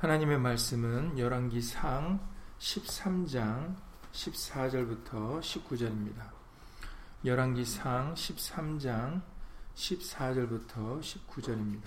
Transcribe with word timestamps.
하나님의 0.00 0.38
말씀은 0.38 1.18
열왕기상 1.18 2.26
13장 2.58 3.76
14절부터 4.14 5.42
19절입니다. 5.42 6.30
열왕기상 7.22 8.14
13장 8.14 9.20
14절부터 9.74 11.02
19절입니다. 11.02 11.82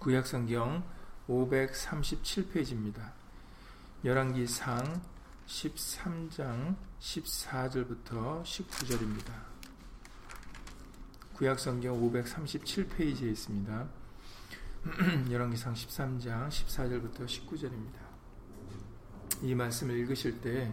구약성경 0.00 0.82
537페이지입니다. 1.28 3.12
열왕기상 4.04 5.00
13장 5.46 6.74
14절부터 6.98 8.42
19절입니다. 8.42 9.32
구약성경 11.34 12.00
537페이지에 12.00 13.30
있습니다. 13.30 13.99
열왕기상 15.30 15.74
13장 15.74 16.48
14절부터 16.48 17.26
19절입니다. 17.26 18.00
이 19.42 19.54
말씀을 19.54 19.94
읽으실 19.98 20.40
때 20.40 20.72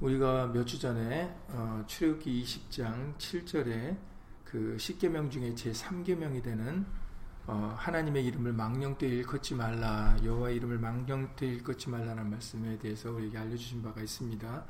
우리가 0.00 0.46
몇 0.46 0.64
주 0.64 0.78
전에 0.78 1.36
어, 1.48 1.84
출애굽기 1.86 2.42
20장 2.42 3.14
7절에 3.18 3.98
그 4.44 4.78
10계명 4.78 5.30
중에 5.30 5.54
제 5.54 5.72
3계명이 5.72 6.42
되는 6.42 6.86
어, 7.46 7.74
하나님의 7.76 8.24
이름을 8.24 8.54
망령되 8.54 9.06
일컫지 9.06 9.56
말라 9.56 10.16
여호와 10.24 10.48
이름을 10.48 10.78
망령되 10.78 11.46
일컫지 11.46 11.90
말라는 11.90 12.30
말씀에 12.30 12.78
대해서 12.78 13.12
우리에게 13.12 13.36
알려주신 13.36 13.82
바가 13.82 14.00
있습니다. 14.00 14.64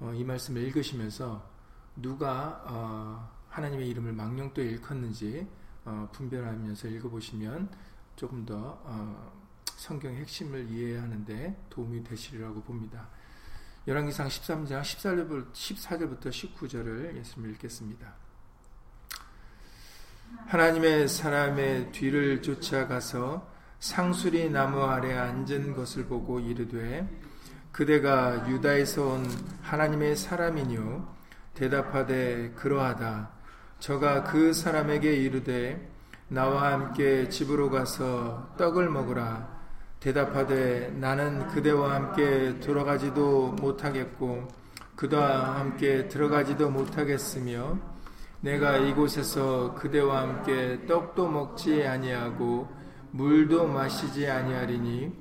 어, 0.00 0.12
이 0.12 0.24
말씀을 0.24 0.60
읽으시면서 0.60 1.48
누가 1.94 2.64
어, 2.66 3.30
하나님의 3.48 3.88
이름을 3.90 4.12
망령되 4.12 4.60
일컫는지 4.60 5.46
어, 5.84 6.08
분별하면서 6.12 6.88
읽어보시면 6.88 7.68
조금 8.16 8.44
더 8.46 8.80
어, 8.84 9.32
성경의 9.76 10.20
핵심을 10.20 10.70
이해하는데 10.70 11.66
도움이 11.70 12.04
되시리라고 12.04 12.62
봅니다. 12.62 13.08
열왕기상 13.86 14.28
13장 14.28 14.80
14절부터 15.52 16.28
19절을 16.28 17.16
예수님 17.16 17.50
읽겠습니다. 17.50 18.14
하나님의 20.46 21.08
사람의 21.08 21.92
뒤를 21.92 22.40
쫓아가서 22.40 23.52
상수리 23.78 24.48
나무 24.48 24.82
아래 24.84 25.14
앉은 25.14 25.74
것을 25.74 26.06
보고 26.06 26.40
이르되 26.40 27.06
그대가 27.72 28.48
유다에서 28.48 29.06
온 29.06 29.26
하나님의 29.62 30.16
사람이뇨 30.16 31.06
대답하되 31.52 32.52
그러하다 32.52 33.33
저가 33.84 34.24
그 34.24 34.54
사람에게 34.54 35.14
이르되 35.14 35.78
나와 36.28 36.72
함께 36.72 37.28
집으로 37.28 37.68
가서 37.68 38.54
떡을 38.56 38.88
먹으라. 38.88 39.46
대답하되 40.00 40.88
나는 40.98 41.46
그대와 41.48 41.94
함께 41.94 42.58
돌아가지도 42.60 43.48
못하겠고 43.60 44.48
그대와 44.96 45.58
함께 45.58 46.08
들어가지도 46.08 46.70
못하겠으며 46.70 47.78
내가 48.40 48.78
이곳에서 48.78 49.74
그대와 49.74 50.22
함께 50.22 50.86
떡도 50.86 51.28
먹지 51.28 51.86
아니하고 51.86 52.66
물도 53.10 53.68
마시지 53.68 54.26
아니하리니 54.26 55.12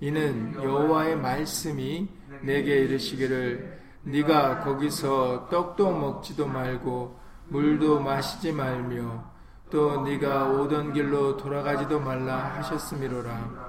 이는 0.00 0.54
여호와의 0.54 1.16
말씀이 1.16 2.08
내게 2.40 2.76
이르시기를 2.78 3.78
네가 4.04 4.60
거기서 4.60 5.48
떡도 5.50 5.90
먹지도 5.90 6.46
말고 6.46 7.25
물도 7.48 8.00
마시지 8.00 8.52
말며 8.52 9.24
또 9.70 10.02
네가 10.02 10.50
오던 10.50 10.92
길로 10.92 11.36
돌아가지도 11.36 12.00
말라 12.00 12.36
하셨음이로라. 12.56 13.66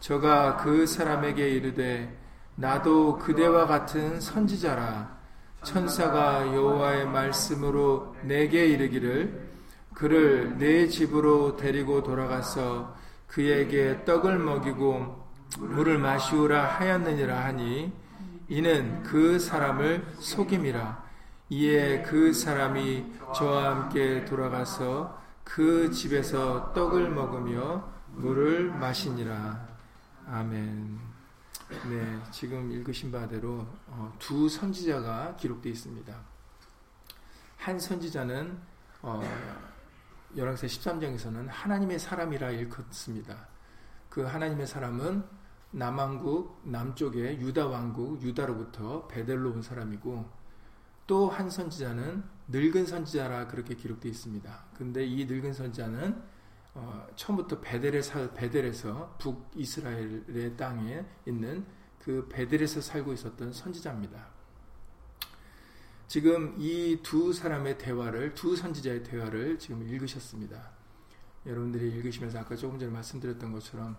저가 0.00 0.56
그 0.58 0.86
사람에게 0.86 1.48
이르되 1.50 2.16
나도 2.56 3.18
그대와 3.18 3.66
같은 3.66 4.20
선지자라. 4.20 5.18
천사가 5.62 6.54
여호와의 6.54 7.06
말씀으로 7.06 8.16
내게 8.22 8.66
이르기를 8.66 9.50
그를 9.94 10.56
내 10.56 10.88
집으로 10.88 11.56
데리고 11.56 12.02
돌아가서 12.02 12.94
그에게 13.26 14.04
떡을 14.04 14.38
먹이고 14.38 15.28
물을 15.58 15.98
마시우라 15.98 16.64
하였느니라 16.64 17.44
하니 17.44 17.92
이는 18.48 19.02
그 19.02 19.38
사람을 19.38 20.06
속임이라 20.18 21.09
이에 21.52 22.02
그 22.02 22.32
사람이 22.32 23.04
저와 23.34 23.70
함께 23.70 24.24
돌아가서 24.24 25.20
그 25.42 25.90
집에서 25.90 26.72
떡을 26.72 27.10
먹으며 27.10 27.92
물을 28.12 28.70
마시니라 28.70 29.68
아멘. 30.26 31.00
네, 31.88 32.22
지금 32.30 32.70
읽으신 32.70 33.10
바대로 33.10 33.66
어, 33.88 34.14
두 34.20 34.48
선지자가 34.48 35.34
기록되어 35.34 35.72
있습니다. 35.72 36.14
한 37.56 37.78
선지자는 37.80 38.56
어, 39.02 39.20
열왕세 40.36 40.68
13장에서는 40.68 41.48
하나님의 41.48 41.98
사람이라 41.98 42.50
일컫습니다. 42.50 43.48
그 44.08 44.22
하나님의 44.22 44.68
사람은 44.68 45.24
남왕국 45.72 46.62
남쪽의 46.64 47.40
유다 47.40 47.66
왕국 47.66 48.22
유다로부터 48.22 49.08
베델로 49.08 49.50
온 49.50 49.62
사람이고 49.62 50.39
또 51.10 51.28
한 51.28 51.50
선지자는 51.50 52.22
늙은 52.46 52.86
선지자라 52.86 53.48
그렇게 53.48 53.74
기록되어 53.74 54.08
있습니다. 54.12 54.64
근데 54.76 55.04
이 55.04 55.24
늙은 55.24 55.52
선지자는 55.52 56.22
어, 56.74 57.04
처음부터 57.16 57.60
베델에 57.60 58.00
살 58.00 58.32
베델에서 58.32 59.16
북 59.18 59.50
이스라엘의 59.56 60.56
땅에 60.56 61.04
있는 61.26 61.66
그 61.98 62.28
베델에서 62.30 62.80
살고 62.80 63.12
있었던 63.12 63.52
선지자입니다. 63.52 64.24
지금 66.06 66.54
이 66.58 67.00
두 67.02 67.32
사람의 67.32 67.78
대화를 67.78 68.34
두 68.34 68.54
선지자의 68.54 69.02
대화를 69.02 69.58
지금 69.58 69.82
읽으셨습니다. 69.82 70.70
여러분들이 71.44 71.90
읽으시면서 71.90 72.38
아까 72.38 72.54
조금 72.54 72.78
전에 72.78 72.92
말씀드렸던 72.92 73.50
것처럼 73.50 73.96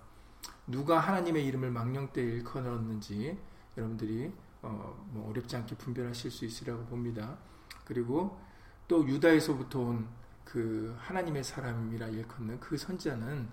누가 0.66 0.98
하나님의 0.98 1.46
이름을 1.46 1.72
망령 1.72 2.14
때 2.14 2.22
일컬었는지 2.22 3.38
여러분들이 3.76 4.32
어, 4.62 5.08
뭐 5.12 5.30
어렵지 5.30 5.56
않게 5.56 5.76
분별하실 5.76 6.32
수 6.32 6.46
있으리라고 6.46 6.86
봅니다. 6.86 7.38
그리고 7.86 8.40
또 8.88 9.08
유다에서부터 9.08 9.80
온 9.80 10.22
그 10.52 10.94
하나님의 11.00 11.46
사람이라 11.46 12.08
일컫는 12.08 12.60
그 12.60 12.78
선지자는 12.78 13.48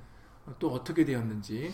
또 0.58 0.72
어떻게 0.72 1.04
되었는지 1.04 1.72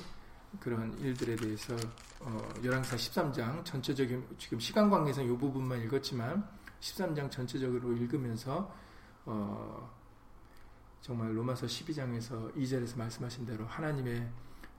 그런 0.60 0.96
일들에 0.98 1.34
대해서 1.34 1.74
어, 2.20 2.48
열왕사 2.62 2.96
13장 2.96 3.64
전체적인 3.64 4.36
지금 4.36 4.60
시간 4.60 4.90
관계상 4.90 5.24
이 5.24 5.28
부분만 5.28 5.80
읽었지만 5.82 6.46
13장 6.80 7.30
전체적으로 7.30 7.92
읽으면서 7.92 8.70
어, 9.24 9.90
정말 11.00 11.34
로마서 11.34 11.66
12장에서 11.66 12.54
2절에서 12.54 12.98
말씀하신 12.98 13.46
대로 13.46 13.64
하나님의 13.64 14.30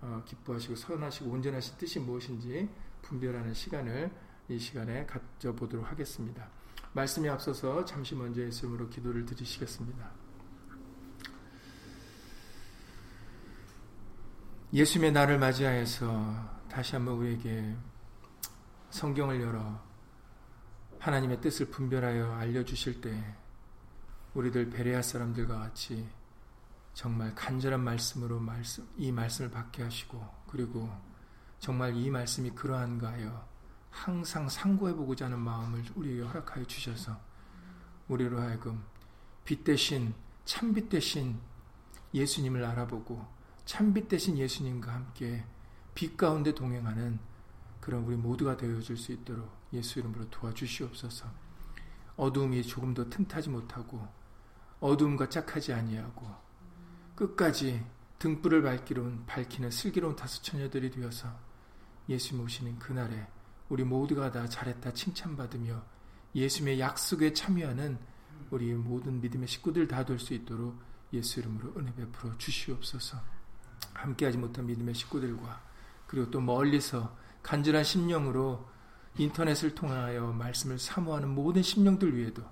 어, 0.01 0.21
기뻐하시고 0.25 0.75
선하시고 0.75 1.27
온전하신 1.31 1.77
뜻이 1.79 1.99
무엇인지 1.99 2.69
분별하는 3.01 3.51
시간을 3.51 4.11
이 4.47 4.59
시간에 4.59 5.05
가져보도록 5.05 5.89
하겠습니다. 5.89 6.47
말씀에 6.93 7.29
앞서서 7.29 7.83
잠시 7.83 8.15
먼저 8.15 8.41
예수님으로 8.41 8.89
기도를 8.89 9.25
드리시겠습니다. 9.25 10.11
예수님의 14.73 15.11
날을 15.11 15.39
맞이하여서 15.39 16.65
다시 16.69 16.95
한번 16.95 17.15
우리에게 17.15 17.75
성경을 18.89 19.41
열어 19.41 19.81
하나님의 20.99 21.41
뜻을 21.41 21.67
분별하여 21.67 22.33
알려주실 22.33 23.01
때 23.01 23.35
우리들 24.33 24.69
베레아 24.69 25.01
사람들과 25.01 25.59
같이 25.59 26.07
정말 26.93 27.33
간절한 27.35 27.81
말씀으로 27.81 28.39
말씀, 28.39 28.87
이 28.97 29.11
말씀을 29.11 29.51
받게 29.51 29.83
하시고 29.83 30.25
그리고 30.47 30.89
정말 31.59 31.95
이 31.95 32.09
말씀이 32.09 32.51
그러한가 32.51 33.11
하여 33.11 33.54
항상 33.95 34.49
상고해보고자 34.49 35.25
하는 35.25 35.39
마음을 35.39 35.81
우리에게 35.95 36.21
허락하여 36.21 36.65
주셔서 36.65 37.17
우리로 38.09 38.39
하여금 38.41 38.83
빛 39.45 39.63
대신 39.63 40.13
참빛 40.43 40.89
대신 40.89 41.39
예수님을 42.13 42.63
알아보고 42.65 43.25
참빛 43.63 44.09
대신 44.09 44.37
예수님과 44.37 44.93
함께 44.93 45.45
빛 45.95 46.17
가운데 46.17 46.53
동행하는 46.53 47.19
그런 47.79 48.03
우리 48.03 48.17
모두가 48.17 48.57
되어줄 48.57 48.97
수 48.97 49.13
있도록 49.13 49.49
예수 49.71 49.99
이름으로 49.99 50.29
도와주시옵소서. 50.29 51.27
어두움이 52.17 52.63
조금 52.63 52.93
더 52.93 53.09
틈타지 53.09 53.49
못하고 53.49 54.05
어두움과 54.81 55.29
짝하지 55.29 55.73
아니하고 55.73 56.27
끝까지 57.15 57.85
등불을 58.19 58.61
밝기로운 58.61 59.25
밝히는 59.25 59.71
슬기로운 59.71 60.15
다섯 60.15 60.41
처녀들이 60.43 60.91
되어서 60.91 61.29
예수님 62.09 62.43
오시는 62.43 62.77
그날에 62.77 63.27
우리 63.69 63.83
모두가 63.83 64.31
다 64.31 64.47
잘했다 64.47 64.93
칭찬받으며 64.93 65.83
예수님의 66.35 66.79
약속에 66.79 67.33
참여하는 67.33 67.97
우리 68.51 68.73
모든 68.73 69.21
믿음의 69.21 69.47
식구들 69.47 69.87
다 69.87 70.03
될 70.05 70.19
수 70.19 70.33
있도록 70.33 70.77
예수 71.13 71.39
이름으로 71.39 71.73
은혜 71.77 71.93
베풀어 71.95 72.37
주시옵소서. 72.37 73.17
함께하지 73.93 74.37
못한 74.37 74.65
믿음의 74.65 74.93
식구들과 74.93 75.61
그리고 76.07 76.29
또 76.29 76.41
멀리서 76.41 77.15
간절한 77.41 77.83
심령으로 77.83 78.67
인터넷을 79.17 79.73
통하여 79.75 80.27
말씀을 80.33 80.77
사모하는 80.77 81.29
모든 81.29 81.61
심령들 81.63 82.17
위에도 82.17 82.43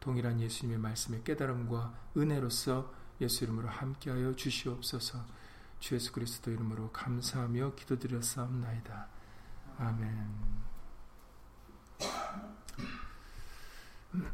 동일한 0.00 0.40
예수님의 0.40 0.78
말씀의 0.78 1.24
깨달음과 1.24 2.10
은혜로서 2.16 2.92
예수 3.20 3.44
이름으로 3.44 3.68
함께하여 3.68 4.36
주시옵소서. 4.36 5.18
주 5.80 5.94
예수 5.96 6.12
그리스도 6.12 6.50
이름으로 6.50 6.92
감사하며 6.92 7.74
기도드렸사옵나이다. 7.74 9.08
아멘. 9.78 10.46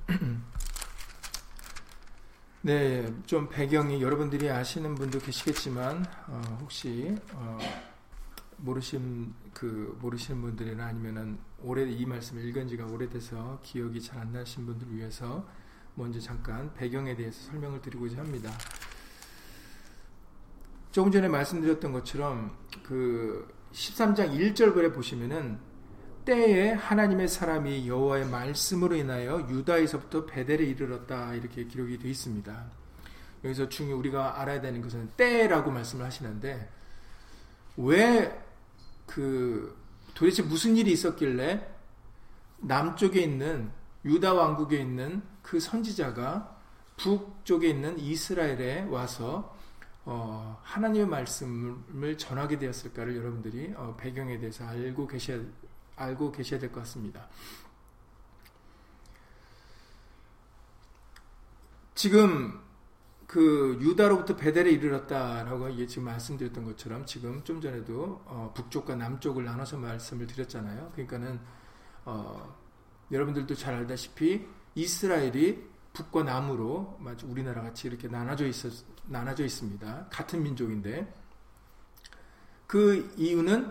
네, 2.63 3.13
좀 3.27 3.49
배경이 3.49 4.01
여러분들이 4.01 4.49
아시는 4.49 4.95
분도 4.95 5.19
계시겠지만 5.19 6.07
어, 6.29 6.59
혹시 6.61 7.17
어, 7.33 7.59
모르신 8.59 9.35
그 9.53 9.99
모르시는 10.01 10.41
분들이나 10.41 10.87
아니면은 10.87 11.39
오래 11.61 11.83
이 11.91 12.07
말씀을 12.07 12.45
읽은 12.45 12.69
지가 12.69 12.87
오래돼서 12.87 13.59
기억이 13.63 14.01
잘 14.01 14.21
안 14.21 14.33
나신 14.33 14.65
분들 14.67 14.95
위해서 14.95 15.45
먼저 15.97 16.21
잠깐 16.21 16.73
배경에 16.75 17.17
대해서 17.17 17.51
설명을 17.51 17.83
드리고자 17.83 18.19
합니다. 18.19 18.51
조금 20.93 21.11
전에 21.11 21.27
말씀드렸던 21.27 21.91
것처럼 21.93 22.57
그 22.85 23.49
13장 23.73 24.39
1절에 24.39 24.95
보시면은 24.95 25.59
때에 26.25 26.73
하나님의 26.73 27.27
사람이 27.27 27.89
여호와의 27.89 28.27
말씀으로 28.27 28.95
인하여 28.95 29.47
유다에서부터 29.49 30.27
베델에 30.27 30.65
이르렀다 30.65 31.35
이렇게 31.35 31.65
기록이 31.65 31.99
되어 31.99 32.11
있습니다. 32.11 32.65
여기서 33.45 33.69
중요 33.69 33.97
우리가 33.99 34.41
알아야 34.41 34.61
되는 34.61 34.81
것은 34.81 35.11
때라고 35.17 35.71
말씀을 35.71 36.05
하시는데 36.05 36.69
왜 37.77 38.53
그 39.15 39.77
도대체 40.15 40.43
무슨 40.43 40.77
일이 40.77 40.93
있었길래 40.93 41.69
남쪽에 42.59 43.21
있는 43.21 43.71
유다 44.05 44.33
왕국에 44.33 44.81
있는 44.81 45.23
그 45.43 45.61
선지자가 45.61 46.61
북쪽에 46.97 47.69
있는 47.69 47.99
이스라엘에 47.99 48.83
와서 48.85 49.52
어, 50.05 50.59
하나님의 50.63 51.07
말씀을 51.07 52.19
전하게 52.19 52.59
되었을까를 52.59 53.17
여러분들이 53.17 53.73
어, 53.77 53.97
배경에 53.97 54.39
대해서 54.39 54.67
알고 54.67 55.07
계셔야 55.07 55.41
알고 55.97 56.33
계셔야 56.33 56.59
될 56.59 56.73
것 56.73 56.81
같습니다. 56.81 57.29
지금 61.95 62.61
그 63.27 63.79
유다로부터 63.81 64.37
베델에 64.37 64.71
이르렀다라고 64.73 65.87
지금 65.87 66.05
말씀드렸던 66.05 66.65
것처럼 66.65 67.07
지금 67.07 67.43
좀 67.45 67.61
전에도 67.61 68.23
어, 68.27 68.53
북쪽과 68.55 68.97
남쪽을 68.97 69.45
나눠서 69.45 69.79
말씀을 69.79 70.27
드렸잖아요. 70.27 70.91
그러니까는 70.93 71.41
어, 72.05 72.57
여러분들도 73.11 73.55
잘 73.55 73.75
알다시피 73.75 74.47
이스라엘이 74.75 75.71
북과 75.93 76.25
남으로 76.25 76.99
마치 77.01 77.25
우리나라 77.27 77.63
같이 77.63 77.87
이렇게 77.87 78.09
나눠져 78.09 78.47
있었 78.47 78.85
나눠져 79.13 79.45
있습니다. 79.45 80.07
같은 80.11 80.43
민족인데 80.43 81.13
그 82.67 83.13
이유는 83.17 83.71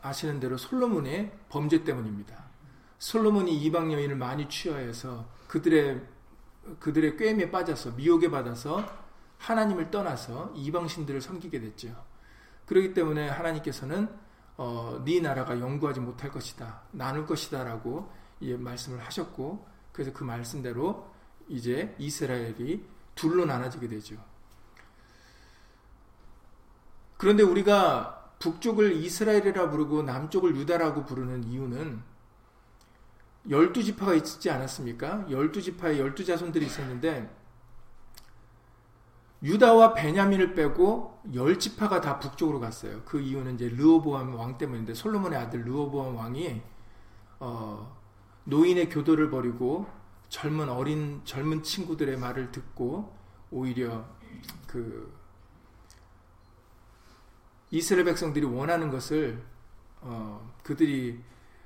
아시는 0.00 0.40
대로 0.40 0.56
솔로몬의 0.56 1.32
범죄 1.48 1.84
때문입니다. 1.84 2.42
솔로몬이 2.98 3.56
이방 3.62 3.92
여인을 3.92 4.16
많이 4.16 4.48
취하여서 4.48 5.28
그들의 5.48 6.00
그들의 6.78 7.16
꾀임에 7.16 7.50
빠져서 7.50 7.92
미혹에 7.92 8.30
받아서 8.30 8.88
하나님을 9.38 9.90
떠나서 9.90 10.52
이방 10.54 10.86
신들을 10.86 11.20
섬기게 11.20 11.60
됐죠. 11.60 12.04
그렇기 12.66 12.94
때문에 12.94 13.28
하나님께서는 13.28 14.08
어, 14.56 15.02
네 15.04 15.20
나라가 15.20 15.58
영구하지 15.58 16.00
못할 16.00 16.30
것이다, 16.30 16.82
나눌 16.92 17.26
것이다라고 17.26 18.10
예, 18.42 18.56
말씀을 18.56 19.04
하셨고, 19.04 19.66
그래서 19.92 20.12
그 20.12 20.24
말씀대로 20.24 21.10
이제 21.48 21.94
이스라엘이 21.98 22.84
둘로 23.14 23.44
나눠지게 23.44 23.88
되죠. 23.88 24.16
그런데 27.22 27.44
우리가 27.44 28.32
북쪽을 28.40 28.96
이스라엘이라 28.96 29.70
부르고 29.70 30.02
남쪽을 30.02 30.56
유다라고 30.56 31.04
부르는 31.04 31.44
이유는 31.44 32.02
열두 33.48 33.84
지파가 33.84 34.14
있지 34.14 34.50
않았습니까? 34.50 35.30
열두 35.30 35.62
지파에 35.62 36.00
열두 36.00 36.24
자손들이 36.24 36.66
있었는데 36.66 37.32
유다와 39.40 39.94
베냐민을 39.94 40.54
빼고 40.54 41.20
열 41.34 41.60
지파가 41.60 42.00
다 42.00 42.18
북쪽으로 42.18 42.58
갔어요. 42.58 43.02
그 43.04 43.20
이유는 43.20 43.54
이제 43.54 43.68
르호보암 43.68 44.34
왕 44.34 44.58
때문인데 44.58 44.94
솔로몬의 44.94 45.38
아들 45.38 45.64
르호보암 45.64 46.16
왕이 46.16 46.60
어, 47.38 47.96
노인의 48.46 48.88
교도를 48.88 49.30
버리고 49.30 49.86
젊은 50.28 50.68
어린 50.68 51.20
젊은 51.22 51.62
친구들의 51.62 52.16
말을 52.16 52.50
듣고 52.50 53.16
오히려 53.52 54.06
그 54.66 55.21
이스라엘 57.72 58.04
백성들이 58.04 58.44
원하는 58.44 58.90
것을 58.90 59.42
어, 60.02 60.54
그들이 60.62 61.18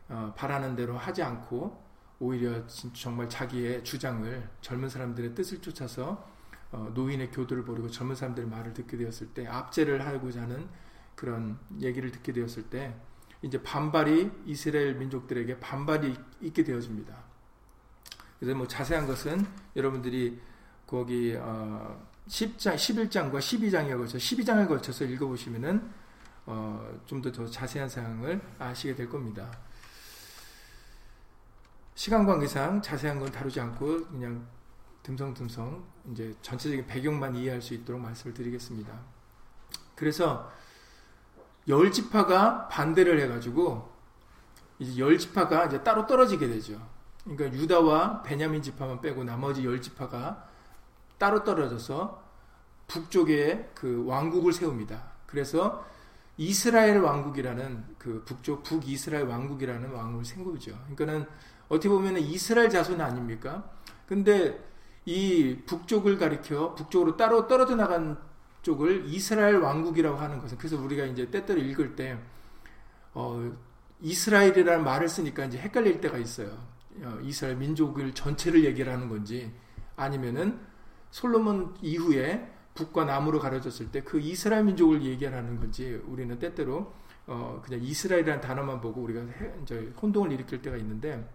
어, 0.09 0.33
바라는 0.37 0.77
대로 0.77 0.97
하지 0.97 1.21
않고 1.23 1.85
오히려 2.21 2.65
정말 2.95 3.29
자기의 3.29 3.83
주장을 3.83 4.49
젊은 4.61 4.89
사람들의 4.89 5.35
뜻을 5.35 5.61
쫓아서 5.61 6.25
어, 6.71 6.93
노인의 6.95 7.33
교도를 7.33 7.65
버리고 7.65 7.91
젊은 7.91 8.15
사람들의 8.15 8.49
말을 8.49 8.73
듣게 8.73 8.97
되었을 8.97 9.35
때 9.35 9.49
압제를 9.49 10.07
하고자 10.07 10.43
하는 10.43 10.69
그런 11.17 11.59
얘기를 11.81 12.13
듣게 12.13 12.33
되었을 12.33 12.71
때 12.71 12.95
이제 13.43 13.61
반발이 13.61 14.31
이스라엘 14.47 14.95
민족들에게 14.95 15.59
반발이 15.59 16.15
있게 16.41 16.63
되어집니다. 16.63 17.17
그래서 18.39 18.57
뭐 18.57 18.69
자세한 18.69 19.09
것은 19.09 19.45
여러분들이 19.75 20.41
거기 20.87 21.35
어, 21.37 22.01
10장, 22.29 22.75
11장과 22.75 23.39
12장에 23.39 23.97
걸쳐 23.97 24.19
12장을 24.19 24.67
걸쳐서 24.69 25.05
읽어보시면은 25.05 25.91
어, 26.47 26.89
좀 27.07 27.23
더 27.23 27.33
더 27.33 27.47
자세한 27.47 27.89
사항을 27.89 28.41
아시게 28.59 28.95
될 28.95 29.09
겁니다. 29.09 29.51
시간 31.95 32.27
관계상 32.27 32.83
자세한 32.83 33.19
건 33.21 33.33
다루지 33.33 33.61
않고 33.61 34.07
그냥 34.09 34.47
듬성듬성 35.03 35.85
이제 36.13 36.35
전체적인 36.43 36.87
배경만 36.87 37.37
이해할 37.37 37.63
수 37.63 37.75
있도록 37.75 38.01
말씀을 38.01 38.35
드리겠습니다. 38.35 38.93
그래서 39.95 40.53
열 41.69 41.91
지파가 41.91 42.69
반대를 42.69 43.21
해가지고 43.23 43.93
이제 44.79 44.99
열 45.01 45.17
지파가 45.19 45.67
이제 45.67 45.83
따로 45.83 46.07
떨어지게 46.07 46.47
되죠. 46.49 46.87
그러니까 47.25 47.59
유다와 47.59 48.23
베냐민 48.23 48.63
지파만 48.63 49.01
빼고 49.01 49.25
나머지 49.25 49.65
열 49.65 49.81
지파가 49.81 50.49
따로 51.19 51.45
떨어져서 51.45 52.26
북쪽에 52.89 53.71
그 53.75 54.05
왕국을 54.07 54.53
세웁니다. 54.53 55.03
그래서 55.27 55.85
이스라엘 56.39 57.01
왕국이라는 57.01 57.85
그 57.99 58.23
북쪽 58.25 58.63
북이스라엘 58.63 59.27
왕국이라는 59.27 59.91
왕국을 59.91 60.25
세우죠. 60.25 60.73
그러니까는 60.91 61.27
어떻게 61.69 61.89
보면 61.89 62.19
이스라엘 62.19 62.69
자손 62.69 63.01
아닙니까? 63.01 63.71
근데 64.07 64.63
이 65.05 65.59
북쪽을 65.67 66.19
가리켜 66.19 66.75
북쪽으로 66.75 67.17
따로 67.17 67.47
떨어져 67.47 67.77
나간 67.77 68.19
쪽을 68.63 69.05
이스라엘 69.07 69.57
왕국이라고 69.59 70.17
하는 70.17 70.41
것은 70.41 70.59
그래서 70.59 70.77
우리가 70.77 71.05
이제 71.05 71.31
때때로 71.31 71.61
읽을 71.61 71.95
때 71.95 72.19
어, 73.15 73.53
이스라엘이라는 74.01 74.85
말을 74.85 75.09
쓰니까 75.09 75.47
이제 75.47 75.59
헷갈릴 75.59 76.01
때가 76.01 76.19
있어요. 76.19 76.59
어, 77.03 77.19
이스라엘 77.23 77.57
민족을 77.57 78.15
전체를 78.15 78.65
얘기하는 78.65 79.09
건지 79.09 79.53
아니면은 79.95 80.61
솔로몬 81.11 81.75
이후에 81.81 82.53
북과 82.77 83.05
남으로 83.07 83.41
가려졌을 83.41 83.91
때 83.91 84.03
그 84.03 84.21
이스라엘 84.21 84.63
민족을 84.65 85.03
얘기하는 85.03 85.59
건지 85.59 86.01
우리는 86.07 86.39
때때로 86.39 86.93
어 87.27 87.61
그냥 87.65 87.83
이스라엘이라는 87.83 88.41
단어만 88.41 88.81
보고 88.81 89.03
우리가 89.03 89.21
해, 89.23 89.53
이제 89.63 89.93
혼동을 90.01 90.31
일으킬 90.31 90.63
때가 90.63 90.77
있는데 90.77 91.29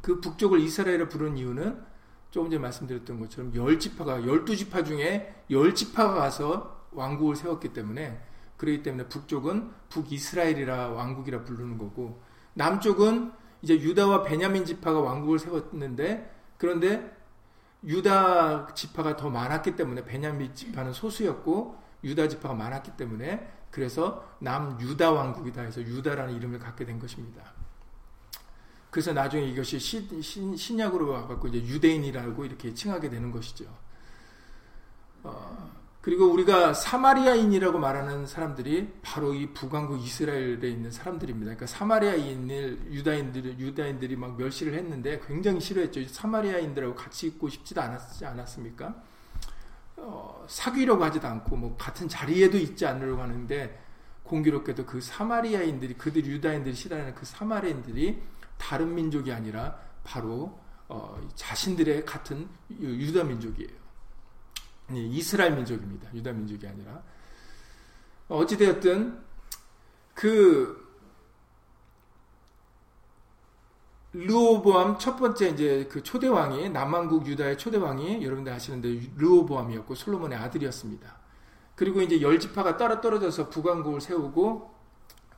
그 0.00 0.20
북쪽을 0.20 0.60
이스라엘을 0.60 1.08
부른 1.08 1.36
이유는 1.36 1.82
조금 2.30 2.50
전에 2.50 2.60
말씀드렸던 2.60 3.18
것처럼 3.20 3.54
열 3.56 3.78
지파가 3.80 4.24
열두 4.24 4.56
지파 4.56 4.84
중에 4.84 5.44
열 5.50 5.74
지파가 5.74 6.14
가서 6.14 6.86
왕국을 6.92 7.34
세웠기 7.34 7.72
때문에 7.72 8.20
그렇기 8.56 8.82
때문에 8.84 9.08
북쪽은 9.08 9.70
북이스라엘이라 9.88 10.90
왕국이라 10.90 11.42
부르는 11.42 11.78
거고 11.78 12.22
남쪽은 12.54 13.32
이제 13.62 13.74
유다와 13.74 14.22
베냐민 14.22 14.64
지파가 14.64 15.00
왕국을 15.00 15.38
세웠는데 15.38 16.32
그런데 16.58 17.16
유다 17.84 18.74
지파가 18.74 19.16
더 19.16 19.28
많았기 19.28 19.76
때문에 19.76 20.04
베냐민 20.04 20.54
지파는 20.54 20.92
소수였고 20.92 21.76
유다 22.04 22.28
지파가 22.28 22.54
많았기 22.54 22.92
때문에 22.96 23.50
그래서 23.70 24.28
남 24.38 24.78
유다 24.80 25.10
왕국이다 25.10 25.62
해서 25.62 25.80
유다라는 25.80 26.34
이름을 26.34 26.58
갖게 26.58 26.84
된 26.84 26.98
것입니다. 26.98 27.42
그래서 28.90 29.14
나중에 29.14 29.46
이것이 29.46 29.78
신, 29.78 30.20
신, 30.20 30.54
신약으로 30.54 31.08
와갖고 31.08 31.48
이제 31.48 31.58
유대인이라고 31.66 32.44
이렇게 32.44 32.74
칭하게 32.74 33.08
되는 33.08 33.30
것이죠. 33.30 33.64
어, 35.22 35.81
그리고 36.02 36.26
우리가 36.32 36.74
사마리아인이라고 36.74 37.78
말하는 37.78 38.26
사람들이 38.26 38.92
바로 39.02 39.32
이 39.34 39.52
북왕국 39.52 40.02
이스라엘에 40.02 40.68
있는 40.68 40.90
사람들입니다. 40.90 41.54
그러니까 41.54 41.66
사마리아인을 41.66 42.88
유다인들 42.90 43.60
유다인들이 43.60 44.16
막 44.16 44.36
멸시를 44.36 44.74
했는데 44.74 45.20
굉장히 45.24 45.60
싫어했죠. 45.60 46.04
사마리아인들하고 46.08 46.96
같이 46.96 47.28
있고 47.28 47.48
싶지도 47.48 47.82
않았지 47.82 48.26
않았습니까? 48.26 49.00
어, 49.98 50.44
사귀려고 50.48 51.04
하지도 51.04 51.28
않고 51.28 51.56
뭐 51.56 51.76
같은 51.76 52.08
자리에도 52.08 52.58
있지 52.58 52.84
않으려고 52.84 53.22
하는데 53.22 53.80
공교롭게도 54.24 54.84
그 54.84 55.00
사마리아인들이 55.00 55.94
그들 55.94 56.26
유다인들이 56.26 56.74
싫어하는 56.74 57.14
그 57.14 57.24
사마리아인들이 57.24 58.20
다른 58.58 58.92
민족이 58.92 59.30
아니라 59.30 59.78
바로 60.02 60.58
어, 60.88 61.16
자신들의 61.36 62.04
같은 62.04 62.48
유다 62.70 63.22
민족이에요. 63.22 63.81
이스라엘 64.90 65.54
민족입니다. 65.54 66.12
유다 66.14 66.32
민족이 66.32 66.66
아니라. 66.66 67.02
어찌되었든, 68.28 69.18
그, 70.14 70.82
르오보암 74.14 74.98
첫 74.98 75.16
번째 75.16 75.48
이제 75.48 75.88
그 75.90 76.02
초대왕이, 76.02 76.68
남왕국 76.70 77.26
유다의 77.26 77.56
초대왕이 77.56 78.22
여러분들 78.24 78.52
아시는데 78.52 79.10
르오보암이었고 79.16 79.94
솔로몬의 79.94 80.38
아들이었습니다. 80.38 81.16
그리고 81.74 82.02
이제 82.02 82.20
열지파가 82.20 82.76
떨어져서 82.76 83.48
북왕국을 83.48 84.00
세우고 84.02 84.70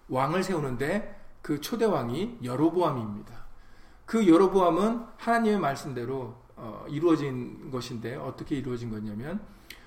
왕을 0.09 0.43
세우는데 0.43 1.21
그 1.41 1.61
초대왕이 1.61 2.39
여로보암입니다. 2.43 3.45
그 4.07 4.27
여로보암은 4.27 5.07
하나님의 5.19 5.61
말씀대로 5.61 6.44
어, 6.57 6.87
이루어진 6.89 7.71
것인데 7.71 8.17
어떻게 8.17 8.57
이루어진 8.57 8.91
거냐면 8.91 9.41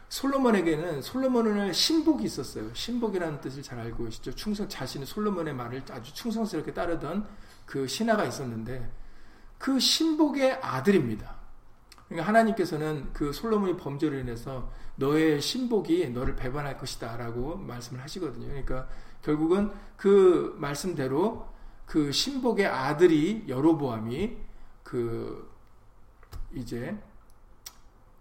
솔로몬에게는 0.09 1.01
솔로몬은 1.01 1.73
신복이 1.73 2.23
있었어요. 2.25 2.73
신복이라는 2.73 3.41
뜻을 3.41 3.61
잘 3.61 3.79
알고 3.79 4.05
계시죠. 4.05 4.33
충성 4.33 4.67
자신의 4.69 5.05
솔로몬의 5.05 5.53
말을 5.53 5.83
아주 5.91 6.13
충성스럽게 6.13 6.73
따르던 6.73 7.27
그 7.65 7.87
신하가 7.87 8.23
있었는데 8.25 8.89
그 9.57 9.79
신복의 9.79 10.59
아들입니다. 10.61 11.35
그러니까 12.07 12.27
하나님께서는 12.27 13.09
그 13.11 13.33
솔로몬이 13.33 13.75
범죄로 13.75 14.17
인해서 14.17 14.71
너의 14.95 15.41
신복이 15.41 16.09
너를 16.09 16.35
배반할 16.35 16.77
것이다 16.77 17.17
라고 17.17 17.57
말씀을 17.57 18.01
하시거든요. 18.01 18.47
그러니까 18.47 18.87
결국은 19.21 19.71
그 19.97 20.55
말씀대로 20.57 21.47
그 21.85 22.11
신복의 22.11 22.65
아들이 22.65 23.43
여로보암이 23.47 24.37
그 24.83 25.46
이제 26.53 26.97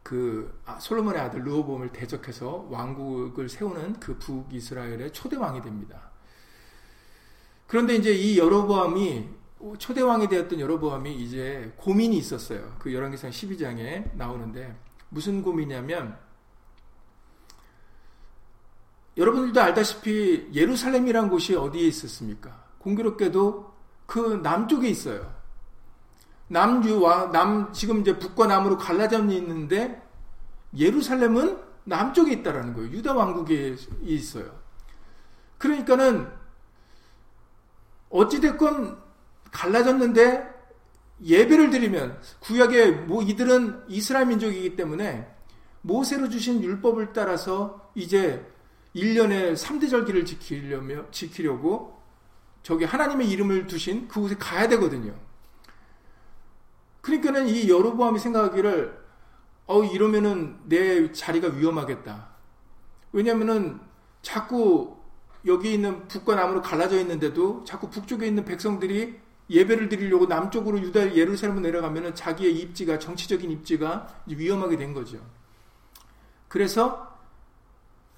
그 0.03 0.61
아, 0.65 0.79
솔로몬의 0.79 1.21
아들 1.21 1.45
르호보암을 1.45 1.93
대적해서 1.93 2.69
왕국을 2.71 3.49
세우는 3.49 3.99
그 3.99 4.17
북이스라엘의 4.19 5.13
초대 5.13 5.37
왕이 5.37 5.63
됩니다. 5.63 6.11
그런데 7.67 7.97
이제 7.97 8.13
이 8.13 8.39
여로보암이 8.39 9.29
초대 9.79 10.03
왕이 10.03 10.29
되었던 10.29 10.61
여로보암이 10.61 11.15
이제 11.17 11.73
고민이 11.77 12.17
있었어요. 12.19 12.77
그 12.79 12.95
열왕기상 12.95 13.31
12장에 13.31 14.15
나오는데 14.17 14.77
무슨 15.09 15.43
고민이냐면 15.43 16.17
여러분들도 19.17 19.61
알다시피 19.61 20.51
예루살렘이란 20.53 21.31
곳이 21.31 21.57
어디에 21.57 21.87
있었습니까? 21.89 22.65
공교롭게도 22.79 23.75
그 24.07 24.41
남쪽에 24.43 24.89
있어요. 24.89 25.36
남유와 26.49 27.33
남 27.33 27.73
지금 27.73 28.01
이제 28.01 28.19
북과 28.19 28.47
남으로 28.47 28.79
갈라져 28.79 29.19
있는데 29.19 30.03
예루살렘은 30.77 31.59
남쪽에 31.85 32.33
있다라는 32.33 32.75
거예요. 32.75 32.91
유다 32.91 33.15
왕국에 33.15 33.77
있어요. 34.03 34.51
그러니까는 35.59 36.31
어찌 38.11 38.41
됐건 38.41 38.99
갈라졌는데 39.51 40.55
예배를 41.23 41.71
드리면 41.71 42.21
구약에 42.41 42.91
뭐 42.91 43.23
이들은 43.23 43.85
이스라엘 43.89 44.27
민족이기 44.27 44.77
때문에 44.77 45.33
모세로 45.83 46.29
주신 46.29 46.63
율법을 46.63 47.13
따라서 47.13 47.91
이제 47.95 48.45
1년에 48.95 49.55
3대 49.55 49.89
절기를 49.89 50.25
지키려며 50.25 51.11
지키려고 51.11 52.01
저기 52.63 52.85
하나님의 52.85 53.31
이름을 53.31 53.67
두신 53.67 54.09
그곳에 54.09 54.37
가야 54.37 54.69
되거든요. 54.69 55.15
그러니까는 57.07 57.47
이 57.49 57.69
여로보암이 57.69 58.19
생각하기를 58.19 58.99
어 59.69 59.85
이러면은 59.85 60.59
내 60.65 61.13
자리가 61.13 61.49
위험하겠다. 61.49 62.31
왜냐면은 63.13 63.79
자꾸 64.23 64.97
여기 65.47 65.73
있는 65.73 66.09
북과 66.09 66.35
남으로 66.35 66.63
갈라져 66.63 66.99
있는데도 66.99 67.63
자꾸 67.63 67.89
북쪽에 67.91 68.27
있는 68.27 68.45
백성들이 68.45 69.21
예배를 69.49 69.89
드리려고 69.89 70.27
남쪽으로 70.27 70.81
유다 70.81 71.15
예루살렘으로 71.15 71.63
내려가면은 71.63 72.13
자기의 72.13 72.57
입지가 72.57 72.99
정치적인 72.99 73.53
입지가 73.53 74.09
위험하게 74.27 74.77
된 74.77 74.93
거죠. 74.93 75.19
그래서 76.49 77.17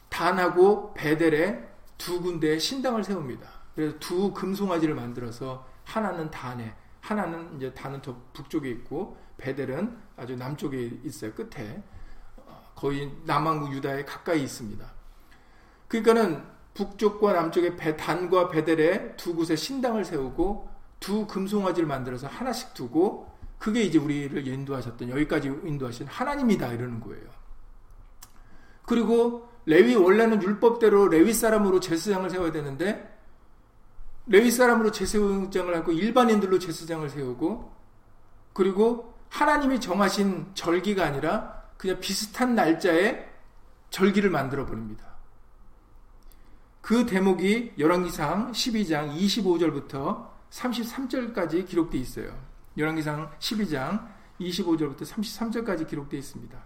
단하고 0.09 0.95
베델에 0.95 1.69
두 1.99 2.23
군데 2.23 2.59
신당을 2.59 3.05
세웁니다. 3.05 3.47
그래서 3.75 3.99
두 3.99 4.33
금송아지를 4.33 4.95
만들어서 4.95 5.67
하나는 5.85 6.31
단에 6.31 6.75
하나는 7.09 7.57
이제 7.57 7.73
다는 7.73 8.03
저 8.03 8.15
북쪽에 8.35 8.69
있고 8.71 9.17
베델은 9.39 9.97
아주 10.17 10.37
남쪽에 10.37 10.99
있어요. 11.05 11.33
끝에 11.33 11.83
어, 12.37 12.73
거의 12.75 13.11
남왕국 13.25 13.73
유다에 13.73 14.05
가까이 14.05 14.43
있습니다. 14.43 14.85
그러니까는 15.89 16.45
북쪽과 16.75 17.33
남쪽에 17.33 17.77
배, 17.77 17.97
단과 17.97 18.49
베델에 18.49 19.17
두 19.17 19.35
곳에 19.35 19.57
신당을 19.57 20.05
세우고 20.05 20.69
두 21.01 21.27
금송아지를 21.27 21.89
만들어서 21.89 22.27
하나씩 22.27 22.75
두고 22.75 23.27
그게 23.59 23.83
이제 23.83 23.99
우리를 23.99 24.47
인도하셨던 24.47 25.09
여기까지 25.09 25.49
인도하신 25.65 26.07
하나님이다 26.07 26.73
이러는 26.73 27.01
거예요. 27.01 27.27
그리고 28.85 29.49
레위 29.67 29.95
원래는 29.95 30.43
율법대로 30.43 31.09
레위 31.09 31.33
사람으로 31.33 31.81
제사장을 31.81 32.29
세워야 32.31 32.53
되는데 32.53 33.18
레위 34.29 34.51
사람으로 34.51 34.93
제사장을 34.93 35.75
하고 35.75 35.93
일반인들로 35.93 36.59
제사장을 36.59 37.09
세우고 37.09 37.73
그리고 38.53 39.15
하나님이 39.31 39.81
정하신 39.81 40.53
절기가 40.55 41.05
아니라 41.05 41.63
그냥 41.77 41.99
비슷한 42.01 42.55
날짜에 42.55 43.27
절기를 43.91 44.31
만들어 44.31 44.67
버립니다. 44.67 45.07
그 46.81 47.07
대목이 47.07 47.75
열왕기상 47.79 48.53
12장 48.53 49.15
25절부터 49.17 50.29
33절까지 50.51 51.67
기록되어 51.67 52.01
있어요. 52.01 52.35
열왕기상 52.77 53.31
12장 53.39 54.09
25절부터 54.41 55.03
33절까지 55.03 55.89
기록되어 55.89 56.19
있습니다. 56.19 56.59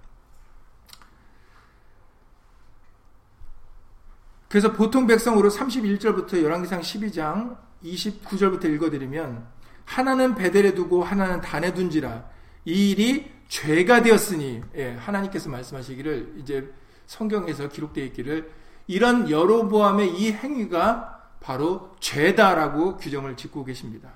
그래서 4.52 4.70
보통 4.70 5.06
백성으로 5.06 5.48
31절부터 5.48 6.42
열왕기상 6.42 6.82
12장 6.82 7.56
29절부터 7.82 8.66
읽어드리면 8.66 9.46
하나는 9.86 10.34
베델에 10.34 10.74
두고 10.74 11.02
하나는 11.02 11.40
단에 11.40 11.72
둔지라 11.72 12.22
이 12.66 12.90
일이 12.90 13.30
죄가 13.48 14.02
되었으니 14.02 14.60
예, 14.76 14.92
하나님께서 14.96 15.48
말씀하시기를 15.48 16.34
이제 16.36 16.70
성경에서 17.06 17.70
기록되어 17.70 18.04
있기를 18.04 18.50
이런 18.88 19.30
여로보암의 19.30 20.20
이 20.20 20.32
행위가 20.32 21.30
바로 21.40 21.90
죄다라고 22.00 22.98
규정을 22.98 23.38
짓고 23.38 23.64
계십니다. 23.64 24.10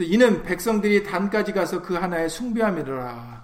이는 0.00 0.42
백성들이 0.42 1.04
단까지 1.04 1.52
가서 1.52 1.82
그 1.82 1.94
하나에 1.94 2.26
숭배함이라 2.26 3.41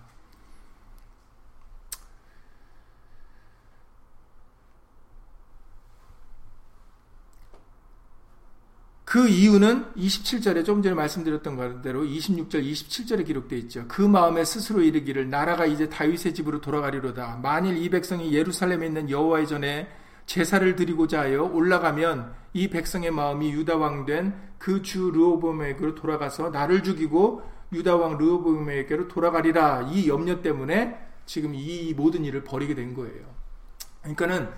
그 9.09 9.27
이유는 9.27 9.95
27절에 9.95 10.67
조금 10.67 10.83
전에 10.83 10.95
말씀드렸던 10.95 11.81
대로 11.81 12.03
26절, 12.05 12.62
27절에 12.62 13.25
기록되어 13.25 13.59
있죠. 13.61 13.85
그 13.88 14.03
마음에 14.03 14.45
스스로 14.45 14.83
이르기를 14.83 15.31
나라가 15.31 15.65
이제 15.65 15.88
다윗의 15.88 16.35
집으로 16.35 16.61
돌아가리로다. 16.61 17.41
만일 17.43 17.79
이 17.79 17.88
백성이 17.88 18.35
예루살렘에 18.35 18.87
있는 18.87 19.09
여호와의 19.09 19.47
전에 19.47 19.88
제사를 20.27 20.77
드리고자 20.77 21.21
하여 21.21 21.45
올라가면 21.45 22.35
이 22.53 22.69
백성의 22.69 23.11
마음이 23.11 23.50
유다 23.53 23.77
왕 23.79 24.05
된 24.05 24.35
그 24.59 24.83
주 24.83 25.11
르호보암에게로 25.11 25.95
돌아가서 25.95 26.50
나를 26.50 26.83
죽이고 26.83 27.43
유다 27.73 27.97
왕 27.97 28.19
르호보암에게로 28.19 29.09
돌아가리라. 29.09 29.88
이 29.91 30.07
염려 30.09 30.43
때문에 30.43 30.99
지금 31.25 31.55
이 31.55 31.95
모든 31.95 32.27
일을 32.27 32.45
벌이게 32.45 32.75
된 32.75 32.93
거예요. 32.93 33.25
그러니까는 34.03 34.49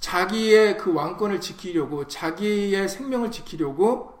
자기의 0.00 0.78
그 0.78 0.92
왕권을 0.92 1.40
지키려고 1.40 2.06
자기의 2.06 2.88
생명을 2.88 3.30
지키려고 3.30 4.18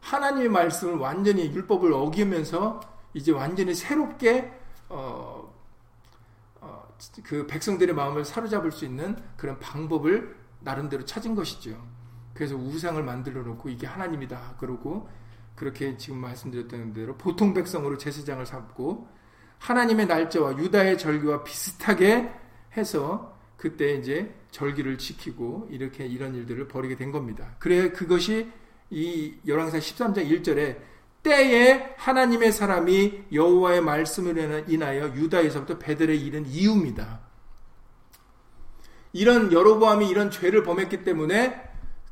하나님의 0.00 0.48
말씀을 0.48 0.96
완전히 0.96 1.52
율법을 1.52 1.92
어기면서 1.92 2.80
이제 3.14 3.32
완전히 3.32 3.74
새롭게 3.74 4.52
어, 4.88 5.52
어, 6.60 6.88
그 7.24 7.46
백성들의 7.46 7.94
마음을 7.94 8.24
사로잡을 8.24 8.70
수 8.70 8.84
있는 8.84 9.16
그런 9.36 9.58
방법을 9.58 10.36
나름대로 10.60 11.04
찾은 11.04 11.34
것이죠. 11.34 11.76
그래서 12.34 12.54
우상을 12.54 13.02
만들어 13.02 13.42
놓고 13.42 13.68
이게 13.68 13.86
하나님이다. 13.86 14.56
그러고 14.58 15.08
그렇게 15.54 15.96
지금 15.96 16.18
말씀드렸던 16.18 16.92
대로 16.92 17.16
보통 17.16 17.52
백성으로 17.52 17.98
제사장을 17.98 18.44
삼고 18.46 19.08
하나님의 19.58 20.06
날짜와 20.06 20.56
유다의 20.56 20.98
절기와 20.98 21.42
비슷하게 21.42 22.32
해서 22.76 23.36
그때 23.58 23.94
이제 23.94 24.32
절기를 24.52 24.96
지키고 24.96 25.68
이렇게 25.70 26.06
이런 26.06 26.34
일들을 26.34 26.68
벌이게 26.68 26.96
된 26.96 27.12
겁니다. 27.12 27.56
그래 27.58 27.90
그것이 27.90 28.50
이 28.88 29.34
열왕기상 29.46 29.80
13장 29.80 30.30
1절에 30.30 30.78
때에 31.22 31.94
하나님의 31.98 32.52
사람이 32.52 33.24
여호와의 33.32 33.82
말씀을 33.82 34.64
인하여 34.68 35.08
유다에서부터 35.14 35.78
베델에 35.78 36.14
이른 36.14 36.46
이유입니다. 36.46 37.20
이런 39.12 39.52
여로보암이 39.52 40.08
이런 40.08 40.30
죄를 40.30 40.62
범했기 40.62 41.02
때문에 41.02 41.60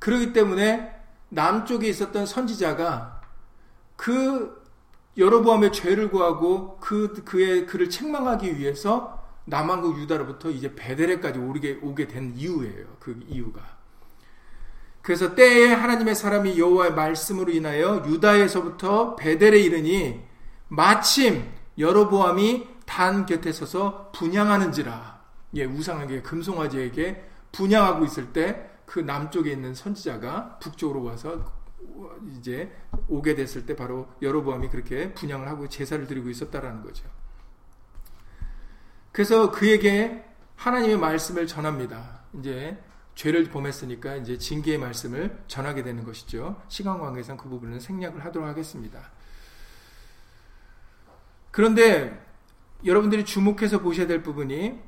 그러기 0.01 0.33
때문에 0.33 0.93
남쪽에 1.29 1.89
있었던 1.89 2.27
선지자가 2.27 3.21
그 3.95 4.65
여로보암의 5.17 5.73
죄를 5.73 6.11
구하고 6.11 6.79
그 6.81 7.23
그의 7.25 7.67
그를 7.67 7.89
책망하기 7.89 8.59
위해서 8.59 9.16
남한국 9.47 9.99
유다로부터 9.99 10.51
이제 10.51 10.75
베델에까지 10.75 11.39
오게 11.39 11.79
오게 11.83 12.09
된 12.09 12.35
이유예요. 12.37 12.97
그 13.01 13.19
이유가. 13.29 13.77
그래서 15.03 15.35
때에 15.35 15.73
하나님의 15.73 16.15
사람이 16.15 16.59
여호와의 16.59 16.95
말씀으로 16.95 17.51
인하여 17.53 18.05
유다에서부터 18.07 19.17
베델에 19.17 19.61
이르니 19.61 20.21
마침 20.69 21.49
여로보암이 21.79 22.67
단 22.87 23.25
곁에 23.25 23.53
서서 23.53 24.11
분양하는지라. 24.13 25.17
예, 25.55 25.65
우상에게 25.65 26.23
금송아지에게 26.23 27.25
분양하고 27.53 28.05
있을 28.05 28.33
때 28.33 28.77
그 28.87 29.01
남쪽에 29.01 29.51
있는 29.51 29.75
선지자가 29.75 30.59
북쪽으로 30.61 31.03
와서 31.03 31.53
이제 32.31 32.73
오게 33.09 33.35
됐을 33.35 33.67
때 33.67 33.77
바로 33.77 34.09
여로보암이 34.23 34.69
그렇게 34.69 35.13
분양을 35.13 35.47
하고 35.49 35.69
제사를 35.69 36.07
드리고 36.07 36.31
있었다라는 36.31 36.83
거죠. 36.83 37.05
그래서 39.17 39.51
그에게 39.51 40.23
하나님의 40.57 40.99
말씀을 40.99 41.47
전합니다. 41.47 42.21
이제 42.39 42.77
죄를 43.15 43.45
범했으니까 43.49 44.17
이제 44.17 44.37
징계의 44.37 44.77
말씀을 44.77 45.43
전하게 45.47 45.83
되는 45.83 46.05
것이죠. 46.05 46.61
시간 46.69 47.01
관계상 47.01 47.39
그 47.39 47.49
부분은 47.49 47.81
생략을 47.81 48.27
하도록 48.27 48.47
하겠습니다. 48.47 49.11
그런데 51.51 52.23
여러분들이 52.85 53.25
주목해서 53.25 53.79
보셔야 53.79 54.07
될 54.07 54.23
부분이 54.23 54.79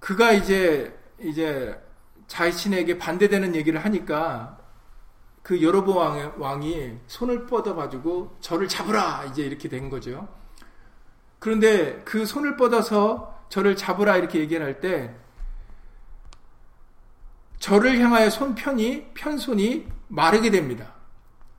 그가 0.00 0.32
이제 0.32 0.92
이제 1.20 1.80
자신에게 2.26 2.98
반대되는 2.98 3.54
얘기를 3.54 3.84
하니까 3.84 4.58
그 5.44 5.62
여로보 5.62 5.94
왕이 5.94 6.98
손을 7.06 7.46
뻗어 7.46 7.76
가지고 7.76 8.36
저를 8.40 8.66
잡으라 8.66 9.22
이제 9.26 9.44
이렇게 9.44 9.68
된 9.68 9.88
거죠. 9.88 10.26
그런데 11.46 12.02
그 12.04 12.26
손을 12.26 12.56
뻗어서 12.56 13.40
저를 13.50 13.76
잡으라 13.76 14.16
이렇게 14.16 14.40
얘기를 14.40 14.66
할때 14.66 15.14
저를 17.60 18.00
향하여 18.00 18.30
손편이 18.30 19.12
편손이 19.14 19.86
마르게 20.08 20.50
됩니다. 20.50 20.94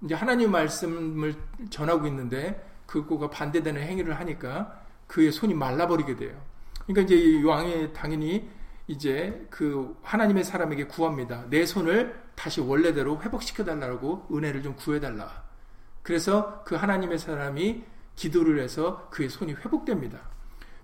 이제 0.03 0.13
하나님 0.13 0.51
말씀을 0.51 1.35
전하고 1.69 2.05
있는데 2.07 2.69
그거가 2.85 3.29
반대되는 3.29 3.81
행위를 3.81 4.19
하니까 4.19 4.77
그의 5.07 5.31
손이 5.31 5.53
말라버리게 5.53 6.17
돼요. 6.17 6.37
그러니까 6.85 7.03
이제 7.03 7.15
이 7.15 7.41
왕이 7.41 7.93
당연히 7.93 8.49
이제 8.87 9.47
그 9.49 9.97
하나님의 10.03 10.43
사람에게 10.43 10.87
구합니다. 10.87 11.45
내 11.49 11.65
손을 11.65 12.21
다시 12.35 12.59
원래대로 12.59 13.21
회복시켜 13.21 13.63
달라고 13.63 14.27
은혜를 14.33 14.63
좀 14.63 14.75
구해 14.75 14.99
달라. 14.99 15.45
그래서 16.03 16.61
그 16.65 16.75
하나님의 16.75 17.19
사람이 17.19 17.85
기도를 18.17 18.59
해서 18.59 19.07
그의 19.09 19.29
손이 19.29 19.53
회복됩니다. 19.53 20.19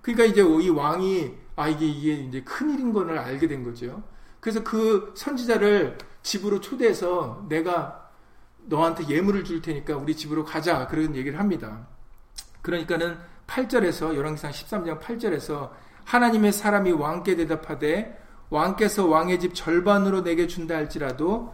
그러니까 0.01 0.23
이제 0.25 0.41
이 0.41 0.69
왕이 0.69 1.33
아 1.57 1.67
이게 1.67 1.85
이게 1.85 2.13
이제 2.13 2.41
큰 2.43 2.69
일인 2.69 2.93
것을 2.93 3.17
알게 3.17 3.47
된 3.47 3.63
거죠. 3.63 4.01
그래서 4.39 4.63
그 4.63 5.13
선지자를 5.17 5.97
집으로 6.21 6.61
초대해서 6.61 7.45
내가 7.49 8.09
너한테 8.65 9.07
예물을 9.07 9.43
줄 9.43 9.61
테니까 9.61 9.97
우리 9.97 10.15
집으로 10.15 10.45
가자 10.45 10.87
그런 10.87 11.15
얘기를 11.15 11.37
합니다. 11.39 11.87
그러니까는 12.61 13.17
8절에서 13.47 14.15
열왕기상 14.15 14.51
13장 14.51 15.01
8절에서 15.01 15.71
하나님의 16.05 16.53
사람이 16.53 16.91
왕께 16.91 17.35
대답하되 17.35 18.21
왕께서 18.49 19.07
왕의 19.07 19.39
집 19.39 19.53
절반으로 19.53 20.23
내게 20.23 20.47
준다 20.47 20.75
할지라도 20.75 21.53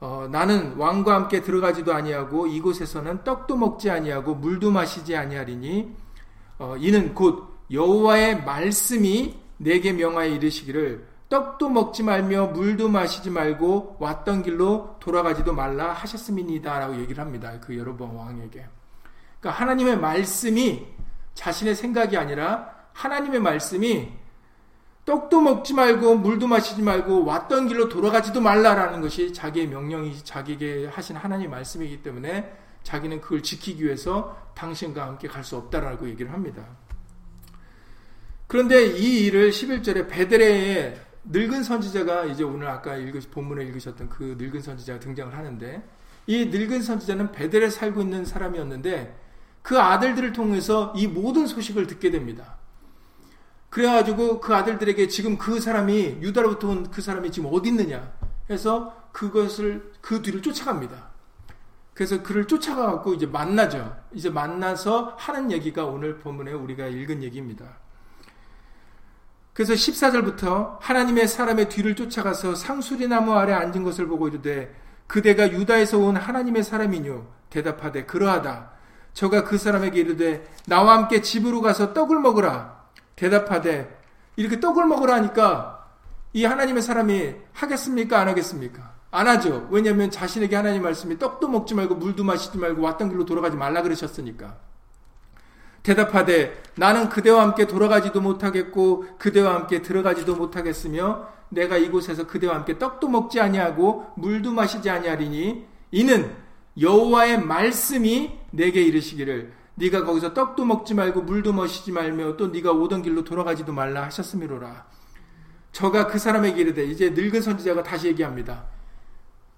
어, 0.00 0.28
나는 0.30 0.74
왕과 0.76 1.14
함께 1.14 1.40
들어가지도 1.40 1.94
아니하고 1.94 2.46
이곳에서는 2.46 3.24
떡도 3.24 3.56
먹지 3.56 3.90
아니하고 3.90 4.34
물도 4.34 4.70
마시지 4.70 5.16
아니하리니 5.16 5.94
어, 6.58 6.76
이는 6.78 7.14
곧 7.14 7.54
여호와의 7.70 8.44
말씀이 8.44 9.34
내게 9.56 9.92
명하여 9.92 10.30
이르시기를 10.30 11.06
떡도 11.28 11.70
먹지 11.70 12.02
말며 12.02 12.48
물도 12.48 12.88
마시지 12.88 13.30
말고 13.30 13.96
왔던 13.98 14.42
길로 14.42 14.96
돌아가지도 15.00 15.54
말라 15.54 15.92
하셨음이니다라고 15.92 17.00
얘기를 17.00 17.24
합니다. 17.24 17.58
그 17.60 17.76
여로보암 17.76 18.16
왕에게. 18.16 18.66
그러니까 19.40 19.62
하나님의 19.62 19.98
말씀이 19.98 20.86
자신의 21.34 21.74
생각이 21.74 22.16
아니라 22.16 22.72
하나님의 22.92 23.40
말씀이 23.40 24.12
떡도 25.04 25.40
먹지 25.40 25.74
말고 25.74 26.16
물도 26.16 26.46
마시지 26.46 26.80
말고 26.80 27.24
왔던 27.24 27.68
길로 27.68 27.88
돌아가지도 27.88 28.40
말라라는 28.40 29.02
것이 29.02 29.32
자기의 29.32 29.68
명령이 29.68 30.24
자기에게 30.24 30.86
하신 30.86 31.16
하나님 31.16 31.50
말씀이기 31.50 32.02
때문에 32.02 32.50
자기는 32.82 33.20
그걸 33.20 33.42
지키기 33.42 33.84
위해서 33.84 34.36
당신과 34.54 35.06
함께 35.06 35.28
갈 35.28 35.44
수 35.44 35.56
없다라고 35.56 36.08
얘기를 36.08 36.32
합니다. 36.32 36.64
그런데 38.46 38.86
이 38.86 39.26
일을 39.26 39.50
11절에 39.50 40.08
베드레의 40.08 41.00
늙은 41.24 41.64
선지자가 41.64 42.26
이제 42.26 42.44
오늘 42.44 42.68
아까 42.68 42.96
읽으 42.96 43.18
본문에 43.30 43.64
읽으셨던 43.64 44.08
그 44.08 44.36
늙은 44.38 44.60
선지자가 44.60 45.00
등장을 45.00 45.36
하는데 45.36 45.82
이 46.26 46.46
늙은 46.46 46.82
선지자는 46.82 47.32
베델에 47.32 47.68
살고 47.68 48.02
있는 48.02 48.24
사람이었는데 48.24 49.18
그 49.62 49.78
아들들을 49.78 50.32
통해서 50.32 50.92
이 50.96 51.06
모든 51.06 51.46
소식을 51.46 51.86
듣게 51.86 52.10
됩니다. 52.10 52.58
그래가지고 53.74 54.38
그 54.38 54.54
아들들에게 54.54 55.08
지금 55.08 55.36
그 55.36 55.58
사람이 55.58 56.18
유다로부터 56.20 56.68
온 56.68 56.84
그 56.92 57.02
사람이 57.02 57.32
지금 57.32 57.50
어디 57.52 57.70
있느냐 57.70 58.12
해서 58.48 58.94
그것을 59.10 59.90
그 60.00 60.22
뒤를 60.22 60.42
쫓아갑니다. 60.42 61.10
그래서 61.92 62.22
그를 62.22 62.46
쫓아가갖고 62.46 63.14
이제 63.14 63.26
만나죠. 63.26 63.96
이제 64.12 64.30
만나서 64.30 65.16
하는 65.18 65.50
얘기가 65.50 65.86
오늘 65.86 66.18
본문에 66.18 66.52
우리가 66.52 66.86
읽은 66.86 67.24
얘기입니다. 67.24 67.64
그래서 69.52 69.72
14절부터 69.72 70.78
하나님의 70.80 71.26
사람의 71.26 71.68
뒤를 71.68 71.96
쫓아가서 71.96 72.54
상수리 72.54 73.08
나무 73.08 73.32
아래 73.32 73.52
앉은 73.54 73.82
것을 73.82 74.06
보고 74.06 74.28
이르되 74.28 74.72
그대가 75.08 75.50
유다에서 75.50 75.98
온 75.98 76.14
하나님의 76.14 76.62
사람이뇨 76.62 77.26
대답하되 77.50 78.06
그러하다. 78.06 78.70
저가 79.14 79.42
그 79.42 79.58
사람에게 79.58 79.98
이르되 79.98 80.48
나와 80.66 80.96
함께 80.96 81.22
집으로 81.22 81.60
가서 81.60 81.92
떡을 81.92 82.20
먹으라. 82.20 82.73
대답하되 83.16 84.02
이렇게 84.36 84.60
떡을 84.60 84.86
먹으라 84.86 85.14
하니까 85.14 85.88
이 86.32 86.44
하나님의 86.44 86.82
사람이 86.82 87.34
하겠습니까? 87.52 88.20
안 88.20 88.28
하겠습니까? 88.28 88.94
안 89.10 89.28
하죠. 89.28 89.68
왜냐하면 89.70 90.10
자신에게 90.10 90.56
하나님 90.56 90.82
말씀이 90.82 91.18
떡도 91.18 91.48
먹지 91.48 91.74
말고 91.74 91.94
물도 91.94 92.24
마시지 92.24 92.58
말고 92.58 92.82
왔던 92.82 93.10
길로 93.10 93.24
돌아가지 93.24 93.56
말라 93.56 93.82
그러셨으니까. 93.82 94.56
대답하되 95.84 96.60
나는 96.76 97.08
그대와 97.08 97.42
함께 97.42 97.66
돌아가지도 97.66 98.20
못하겠고 98.20 99.04
그대와 99.18 99.54
함께 99.54 99.82
들어가지도 99.82 100.34
못하겠으며 100.34 101.28
내가 101.50 101.76
이곳에서 101.76 102.26
그대와 102.26 102.56
함께 102.56 102.78
떡도 102.78 103.08
먹지 103.08 103.38
아니하고 103.40 104.06
물도 104.16 104.50
마시지 104.50 104.90
아니하리니 104.90 105.64
이는 105.92 106.34
여호와의 106.80 107.42
말씀이 107.42 108.32
내게 108.50 108.82
이르시기를 108.82 109.52
네가 109.76 110.04
거기서 110.04 110.34
떡도 110.34 110.64
먹지 110.64 110.94
말고 110.94 111.22
물도 111.22 111.52
마시지 111.52 111.90
말며 111.92 112.36
또 112.36 112.48
네가 112.48 112.72
오던 112.72 113.02
길로 113.02 113.24
돌아가지도 113.24 113.72
말라 113.72 114.04
하셨음이로라. 114.04 114.86
저가 115.72 116.06
그 116.06 116.18
사람에게 116.18 116.60
이르되 116.60 116.84
이제 116.84 117.10
늙은 117.10 117.42
선지자가 117.42 117.82
다시 117.82 118.06
얘기합니다. 118.06 118.64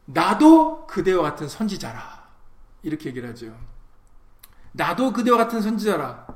나도 0.06 0.86
그대와 0.86 1.22
같은 1.22 1.48
선지자라. 1.48 2.26
이렇게 2.82 3.10
얘기를 3.10 3.28
하죠. 3.30 3.54
나도 4.72 5.12
그대와 5.12 5.36
같은 5.36 5.60
선지자라. 5.60 6.26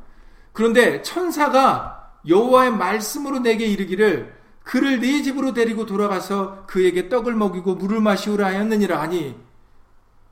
그런데 0.53 1.01
천사가 1.03 2.19
여호와의 2.27 2.73
말씀으로 2.73 3.39
내게 3.39 3.67
이르기를 3.67 4.39
그를 4.63 5.01
네 5.01 5.23
집으로 5.23 5.55
데리고 5.55 5.87
돌아가서 5.87 6.67
그에게 6.67 7.09
떡을 7.09 7.35
먹이고 7.35 7.77
물을 7.77 8.01
마시우라 8.01 8.47
하였느니라 8.47 9.01
하니 9.01 9.37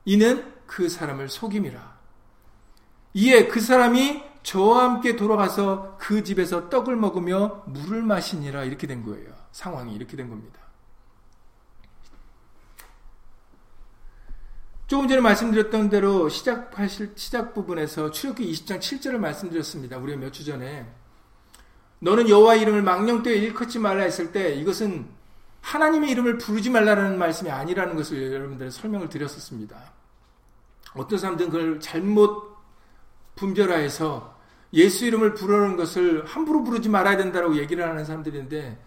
이는 0.05 0.45
그 0.67 0.87
사람을 0.87 1.29
속임이라. 1.29 1.88
이에 3.13 3.47
그 3.47 3.59
사람이 3.59 4.23
저와 4.43 4.83
함께 4.83 5.15
돌아가서 5.15 5.97
그 5.99 6.23
집에서 6.23 6.69
떡을 6.69 6.95
먹으며 6.95 7.63
물을 7.67 8.01
마시니라 8.01 8.63
이렇게 8.63 8.87
된 8.87 9.03
거예요. 9.03 9.29
상황이 9.51 9.93
이렇게 9.93 10.15
된 10.15 10.29
겁니다. 10.29 10.59
조금 14.87 15.07
전에 15.07 15.21
말씀드렸던 15.21 15.89
대로 15.89 16.29
시작하실 16.29 17.13
시작 17.15 17.53
부분에서 17.53 18.09
출애굽기 18.09 18.51
20장 18.51 18.79
7절을 18.79 19.17
말씀드렸습니다. 19.17 19.97
우리가 19.97 20.17
몇 20.17 20.31
주 20.31 20.43
전에 20.43 20.87
너는 21.99 22.29
여호와 22.29 22.55
이름을 22.55 22.81
망령되어 22.81 23.33
일컫지 23.33 23.77
말라 23.77 24.03
했을 24.03 24.31
때 24.31 24.55
이것은 24.55 25.07
하나님의 25.61 26.09
이름을 26.11 26.37
부르지 26.37 26.69
말라는 26.69 27.19
말씀이 27.19 27.51
아니라는 27.51 27.95
것을 27.95 28.33
여러분들 28.33 28.71
설명을 28.71 29.09
드렸었습니다. 29.09 29.77
어떤 30.95 31.19
사람들은 31.19 31.51
그걸 31.51 31.79
잘못 31.79 32.48
분별하여서 33.39 34.37
예수 34.73 35.05
이름을 35.05 35.33
부르는 35.33 35.77
것을 35.77 36.25
함부로 36.25 36.63
부르지 36.63 36.89
말아야 36.89 37.17
된다고 37.17 37.55
얘기를 37.57 37.87
하는 37.87 38.05
사람들인데 38.05 38.77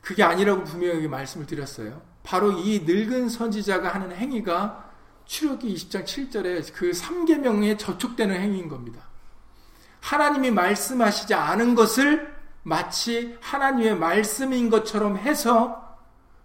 그게 0.00 0.22
아니라고 0.22 0.64
분명히 0.64 1.06
말씀을 1.06 1.46
드렸어요. 1.46 2.00
바로 2.22 2.52
이 2.52 2.80
늙은 2.80 3.28
선지자가 3.28 3.88
하는 3.88 4.12
행위가 4.12 4.90
출애굽기 5.26 5.74
20장 5.74 6.04
7절에 6.04 6.72
그 6.74 6.90
3계명에 6.90 7.78
저촉되는 7.78 8.34
행위인 8.34 8.68
겁니다. 8.68 9.08
하나님이 10.00 10.50
말씀하시지 10.50 11.34
않은 11.34 11.74
것을 11.74 12.32
마치 12.64 13.36
하나님의 13.40 13.96
말씀인 13.96 14.70
것처럼 14.70 15.16
해서 15.16 15.96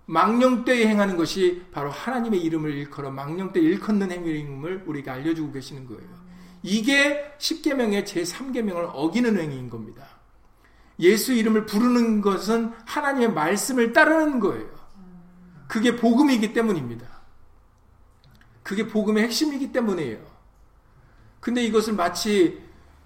망령되이 0.05 0.85
행하는 0.85 1.17
것이 1.17 1.65
바로 1.71 1.89
하나님의 1.89 2.41
이름을 2.41 2.73
일컬어 2.73 3.11
망령되 3.11 3.59
일컫는 3.59 4.11
행위임을 4.11 4.83
우리가 4.85 5.13
알려주고 5.13 5.51
계시는 5.51 5.85
거예요. 5.87 6.26
이게 6.63 7.35
10계명의 7.37 8.05
제3계명을 8.05 8.91
어기는 8.93 9.37
행위인 9.37 9.69
겁니다. 9.69 10.05
예수 10.99 11.33
이름을 11.33 11.65
부르는 11.65 12.21
것은 12.21 12.73
하나님의 12.85 13.33
말씀을 13.33 13.93
따르는 13.93 14.39
거예요. 14.39 14.67
그게 15.67 15.95
복음이기 15.95 16.53
때문입니다. 16.53 17.05
그게 18.63 18.87
복음의 18.87 19.23
핵심이기 19.23 19.71
때문이에요. 19.71 20.19
근데 21.39 21.63
이것을 21.63 21.93
마치 21.93 22.61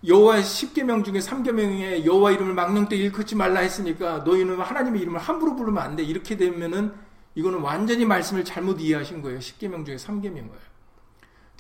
여호와 0.08 0.38
10계명 0.38 1.04
중에 1.04 1.20
3계명에 1.20 2.06
여호와 2.06 2.32
이름을 2.32 2.54
망령때 2.54 2.96
일컫지 2.96 3.36
말라 3.36 3.60
했으니까 3.60 4.20
너희는 4.20 4.60
하나님의 4.60 5.02
이름을 5.02 5.20
함부로 5.20 5.56
부르면 5.56 5.84
안 5.84 5.96
돼. 5.96 6.04
이렇게 6.04 6.38
되면은 6.38 6.94
이거는 7.36 7.60
완전히 7.60 8.06
말씀을 8.06 8.44
잘못 8.44 8.82
이해하신 8.82 9.22
거예요. 9.22 9.40
10계명 9.40 9.86
중에 9.86 9.98
3계명을. 9.98 10.71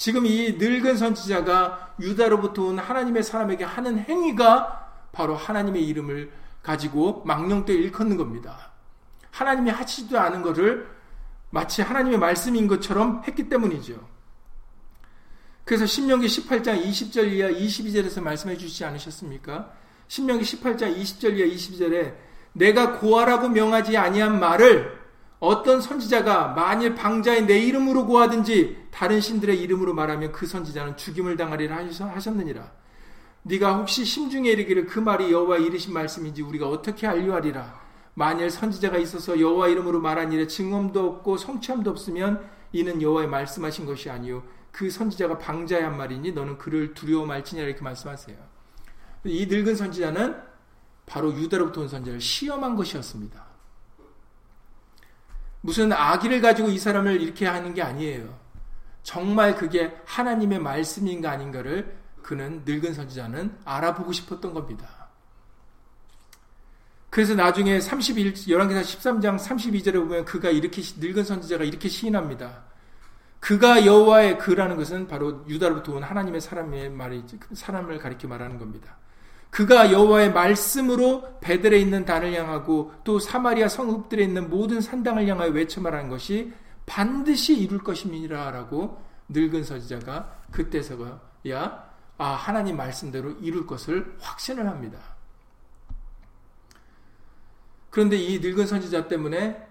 지금 0.02 0.26
이 0.26 0.54
늙은 0.54 0.98
선지자가 0.98 1.94
유다로부터 2.00 2.64
온 2.64 2.80
하나님의 2.80 3.22
사람에게 3.22 3.64
하는 3.66 4.00
행위가 4.00 4.90
바로 5.12 5.36
하나님의 5.36 5.88
이름을 5.88 6.32
가지고 6.64 7.22
망령때 7.24 7.72
일컫는 7.72 8.18
겁니다. 8.18 8.72
하나님이 9.30 9.70
하시지도 9.70 10.20
않은 10.20 10.42
것을 10.42 10.90
마치 11.52 11.84
하나님의 11.84 12.18
말씀인 12.18 12.68
것처럼 12.68 13.22
했기 13.28 13.48
때문이죠. 13.48 14.04
그래서 15.66 15.86
신명기 15.86 16.26
18장 16.26 16.84
20절 16.84 17.32
이하 17.34 17.50
22절에서 17.52 18.24
말씀해 18.24 18.58
주시지 18.58 18.84
않으셨습니까? 18.84 19.72
신명기 20.08 20.44
18장 20.44 20.98
20절 20.98 21.38
이하 21.38 21.48
22절에 21.48 22.16
내가 22.54 22.98
고하라고 22.98 23.50
명하지 23.50 23.96
아니한 23.98 24.40
말을 24.40 25.01
어떤 25.41 25.82
선지자가 25.82 26.49
만일 26.49 26.93
방자의 26.93 27.47
내 27.47 27.58
이름으로 27.60 28.06
고하든지 28.06 28.77
다른 28.91 29.19
신들의 29.19 29.60
이름으로 29.60 29.91
말하면 29.95 30.32
그 30.32 30.45
선지자는 30.45 30.97
죽임을 30.97 31.36
당하리라 31.36 31.77
하셨느니라. 31.77 32.71
네가 33.41 33.77
혹시 33.77 34.06
심중에 34.06 34.51
이르기를 34.51 34.86
그 34.86 34.99
말이 34.99 35.32
여호와 35.32 35.58
이르신 35.58 35.93
말씀인지 35.93 36.43
우리가 36.43 36.69
어떻게 36.69 37.08
알려하리라. 37.08 37.82
만일 38.13 38.51
선지자가 38.51 38.99
있어서 38.99 39.39
여호와 39.39 39.69
이름으로 39.69 39.99
말한 39.99 40.32
일에 40.32 40.45
증언도 40.45 41.08
없고 41.08 41.38
성취함도 41.38 41.89
없으면 41.89 42.47
이는 42.71 43.01
여호와의 43.01 43.27
말씀하신 43.27 43.88
것이 43.88 44.12
아니요 44.12 44.43
그 44.71 44.91
선지자가 44.91 45.39
방자의 45.39 45.82
한 45.82 45.97
말이니 45.97 46.34
너는 46.34 46.60
그를 46.60 46.93
두려워 46.93 47.25
말지냐 47.25 47.63
이렇게 47.63 47.82
말씀하세요. 47.82 48.38
이 49.25 49.47
늙은 49.47 49.75
선지자는 49.75 50.36
바로 51.08 51.34
유다로부터 51.34 51.82
온 51.82 51.88
선지자를 51.88 52.21
시험한 52.21 52.75
것이었습니다. 52.75 53.51
무슨 55.62 55.93
아기를 55.93 56.41
가지고 56.41 56.69
이 56.69 56.78
사람을 56.78 57.21
이렇게 57.21 57.45
하는 57.45 57.74
게 57.74 57.82
아니에요. 57.82 58.39
정말 59.04 59.56
그게 59.56 59.95
하나님의 60.06 60.60
말씀인가 60.60 61.32
아닌가를 61.32 61.97
그는 62.21 62.63
늙은 62.65 62.93
선지자는 62.93 63.58
알아보고 63.65 64.12
싶었던 64.12 64.54
겁니다. 64.54 65.02
그래서 67.10 67.36
나중에 67.36 67.80
31, 67.80 68.34
11기사 68.34 68.82
13장 68.82 69.38
32절에 69.38 69.93
보면 69.95 70.26
그가 70.26 70.50
이렇게, 70.50 70.82
늙은 70.97 71.26
선지자가 71.26 71.65
이렇게 71.65 71.89
시인합니다. 71.89 72.63
그가 73.41 73.86
여호와의 73.86 74.38
그라는 74.38 74.78
것은 74.78 75.08
바로 75.08 75.43
유다로부터 75.47 75.93
온 75.93 76.04
하나님의 76.04 76.39
사람의 76.39 76.89
말이지, 76.91 77.39
그 77.39 77.56
사람을 77.56 77.97
가리켜 77.97 78.28
말하는 78.28 78.58
겁니다. 78.58 78.97
그가 79.52 79.92
여호와의 79.92 80.32
말씀으로 80.32 81.40
베델에 81.42 81.78
있는 81.78 82.06
단을 82.06 82.34
향하고 82.34 82.94
또 83.04 83.20
사마리아 83.20 83.68
성읍들에 83.68 84.24
있는 84.24 84.50
모든 84.50 84.80
산당을 84.80 85.28
향하여 85.28 85.52
외쳐 85.52 85.82
말하는 85.82 86.10
것이 86.10 86.54
반드시 86.86 87.60
이룰 87.60 87.84
것임이라라고 87.84 89.02
늙은 89.30 89.64
선지자가 89.64 90.44
그때서야 90.52 91.92
아 92.18 92.26
하나님 92.26 92.78
말씀대로 92.78 93.32
이룰 93.42 93.68
것을 93.68 94.16
확신을 94.20 94.68
합니다. 94.68 95.00
그런데 97.90 98.16
이 98.16 98.40
늙은 98.40 98.68
선지자 98.68 99.10
때문에 99.10 99.68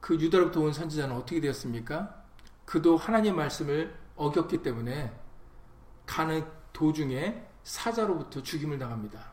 그 0.00 0.14
유다로부터 0.14 0.60
온 0.60 0.72
선지자는 0.72 1.16
어떻게 1.16 1.40
되었습니까? 1.40 2.22
그도 2.64 2.96
하나님 2.96 3.34
말씀을 3.34 3.94
어겼기 4.14 4.62
때문에 4.62 5.12
가는 6.06 6.44
도중에 6.72 7.43
사자로부터 7.64 8.42
죽임을 8.42 8.78
당합니다. 8.78 9.32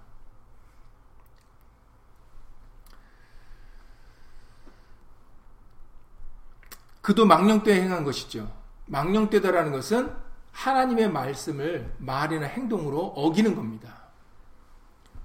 그도 7.02 7.26
망령 7.26 7.64
때 7.64 7.82
행한 7.82 8.04
것이죠. 8.04 8.52
망령 8.86 9.30
때다라는 9.30 9.72
것은 9.72 10.16
하나님의 10.52 11.12
말씀을 11.12 11.96
말이나 11.98 12.46
행동으로 12.46 13.00
어기는 13.00 13.56
겁니다. 13.56 14.02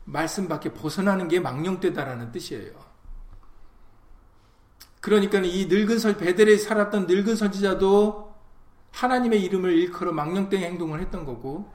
말씀 0.04 0.48
밖에 0.48 0.72
벗어나는 0.72 1.28
게 1.28 1.40
망령 1.40 1.80
때다라는 1.80 2.32
뜻이에요. 2.32 2.72
그러니까 5.00 5.38
이 5.40 5.66
늙은 5.66 5.98
선 5.98 6.16
베델에 6.16 6.56
살았던 6.56 7.06
늙은 7.06 7.36
선지자도 7.36 8.34
하나님의 8.92 9.42
이름을 9.42 9.72
일컬어 9.72 10.12
망령된 10.12 10.62
행동을 10.62 11.00
했던 11.00 11.24
거고 11.24 11.70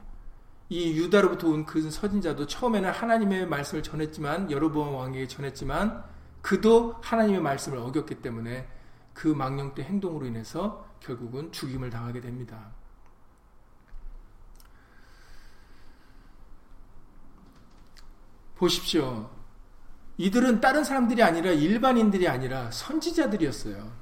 이 0.72 0.96
유다로부터 0.96 1.48
온그 1.48 1.90
선지자도 1.90 2.46
처음에는 2.46 2.90
하나님의 2.90 3.46
말씀을 3.46 3.82
전했지만 3.82 4.50
여로보암 4.50 4.94
왕에게 4.94 5.28
전했지만 5.28 6.02
그도 6.40 6.98
하나님의 7.02 7.42
말씀을 7.42 7.76
어겼기 7.76 8.22
때문에 8.22 8.66
그 9.12 9.28
망령된 9.28 9.84
행동으로 9.84 10.24
인해서 10.24 10.88
결국은 11.00 11.52
죽임을 11.52 11.90
당하게 11.90 12.22
됩니다. 12.22 12.70
보십시오. 18.54 19.28
이들은 20.16 20.62
다른 20.62 20.84
사람들이 20.84 21.22
아니라 21.22 21.50
일반인들이 21.50 22.26
아니라 22.28 22.70
선지자들이었어요. 22.70 23.92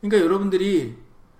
그러니까 0.00 0.24
여러분들이 0.24 0.96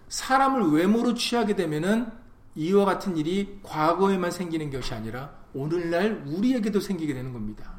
사람을 0.09 0.73
외모로 0.73 1.15
취하게 1.15 1.55
되면은 1.55 2.16
이와 2.57 2.87
같은 2.87 3.17
일이 3.19 3.61
과거에만 3.63 4.31
생기는 4.31 4.71
것이 4.71 4.95
아니라 4.95 5.31
오늘날 5.53 6.25
우리에게도 6.27 6.81
생기게 6.81 7.15
되는 7.15 7.33
겁니다. 7.33 7.73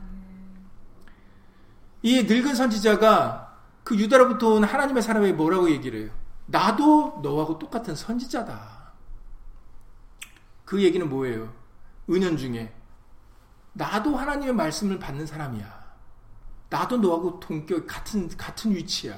이 2.03 2.23
늙은 2.23 2.55
선지자가 2.55 3.57
그 3.83 3.97
유다로부터 3.97 4.49
온 4.49 4.63
하나님의 4.63 5.01
사람에게 5.01 5.33
뭐라고 5.33 5.69
얘기를 5.71 6.01
해요? 6.01 6.11
나도 6.45 7.19
너하고 7.23 7.57
똑같은 7.57 7.95
선지자다. 7.95 8.93
그 10.63 10.81
얘기는 10.83 11.07
뭐예요? 11.09 11.53
은연 12.09 12.37
중에 12.37 12.73
나도 13.73 14.15
하나님의 14.15 14.53
말씀을 14.53 14.99
받는 14.99 15.25
사람이야. 15.25 15.87
나도 16.69 16.97
너하고 16.97 17.39
동격 17.39 17.87
같은 17.87 18.27
같은 18.37 18.75
위치야. 18.75 19.17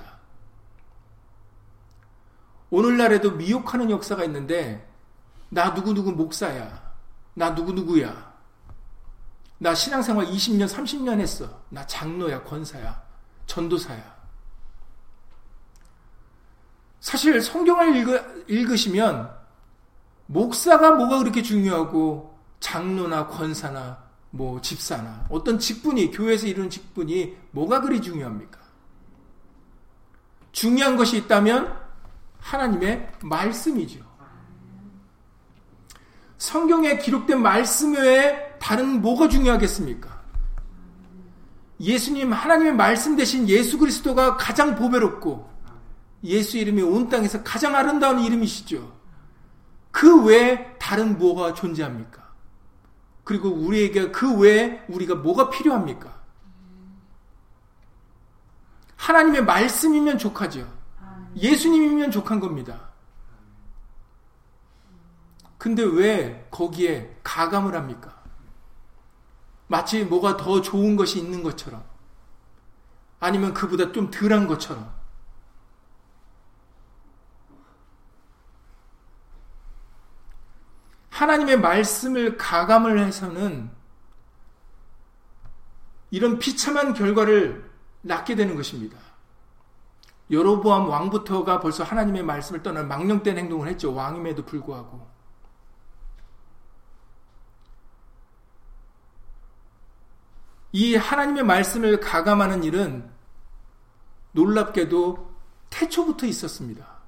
오늘날에도 2.70 3.32
미혹하는 3.32 3.90
역사가 3.90 4.24
있는데 4.26 4.89
나 5.50 5.70
누구누구 5.72 6.12
목사야. 6.12 6.90
나 7.34 7.50
누구누구야. 7.52 8.30
나 9.58 9.76
신앙생활 9.76 10.28
20년, 10.28 10.68
30년 10.68 11.20
했어. 11.20 11.62
나 11.70 11.86
장로야, 11.86 12.44
권사야, 12.44 13.02
전도사야. 13.46 14.20
사실 17.00 17.42
성경을 17.42 17.96
읽으, 17.96 18.46
읽으시면 18.48 19.38
목사가 20.28 20.92
뭐가 20.92 21.20
그렇게 21.20 21.42
중요하고 21.42 22.38
장로나 22.60 23.28
권사나 23.28 24.10
뭐 24.32 24.62
집사나 24.62 25.26
어떤 25.30 25.58
직분이 25.58 26.12
교회에서 26.12 26.48
이루는 26.48 26.70
직분이 26.70 27.36
뭐가 27.52 27.82
그리 27.82 28.02
중요합니까? 28.02 28.60
중요한 30.52 30.98
것이 30.98 31.18
있다면 31.18 31.76
하나님의 32.40 33.12
말씀이죠. 33.24 34.09
성경에 36.40 36.98
기록된 36.98 37.42
말씀 37.42 37.94
외에 37.94 38.58
다른 38.60 39.02
뭐가 39.02 39.28
중요하겠습니까? 39.28 40.20
예수님 41.82 42.32
하나님의 42.32 42.74
말씀 42.74 43.16
대신 43.16 43.48
예수 43.48 43.78
그리스도가 43.78 44.38
가장 44.38 44.76
보배롭고 44.76 45.48
예수 46.24 46.58
이름이 46.58 46.82
온 46.82 47.10
땅에서 47.10 47.44
가장 47.44 47.76
아름다운 47.76 48.22
이름이시죠. 48.22 49.00
그 49.92 50.24
외에 50.26 50.78
다른 50.80 51.18
뭐가 51.18 51.54
존재합니까? 51.54 52.30
그리고 53.26 53.50
우리에게 53.50 54.12
그 54.12 54.38
외에 54.38 54.82
우리가 54.88 55.16
뭐가 55.16 55.50
필요합니까? 55.50 56.20
하나님의 58.96 59.44
말씀이면 59.44 60.18
족하죠. 60.18 60.68
예수님이면 61.36 62.12
족한 62.12 62.40
겁니다. 62.40 62.89
근데 65.60 65.84
왜 65.84 66.48
거기에 66.50 67.20
가감을 67.22 67.76
합니까? 67.76 68.18
마치 69.68 70.04
뭐가 70.04 70.38
더 70.38 70.62
좋은 70.62 70.96
것이 70.96 71.20
있는 71.20 71.44
것처럼. 71.44 71.84
아니면 73.20 73.54
그보다 73.54 73.92
좀 73.92 74.10
덜한 74.10 74.48
것처럼. 74.48 74.92
하나님의 81.10 81.60
말씀을 81.60 82.38
가감을 82.38 82.98
해서는 83.00 83.70
이런 86.12 86.40
비참한 86.40 86.94
결과를 86.94 87.70
낳게 88.02 88.36
되는 88.36 88.56
것입니다. 88.56 88.98
여로보암 90.32 90.88
왕부터가 90.88 91.60
벌써 91.60 91.84
하나님의 91.84 92.24
말씀을 92.24 92.64
떠나 92.64 92.84
망령된 92.84 93.38
행동을 93.38 93.68
했죠. 93.68 93.94
왕임에도 93.94 94.46
불구하고. 94.46 95.19
이 100.72 100.96
하나님의 100.96 101.44
말씀을 101.44 102.00
가감하는 102.00 102.64
일은 102.64 103.10
놀랍게도 104.34 105.30
태초부터 105.70 106.26
있었습니다. 106.28 107.00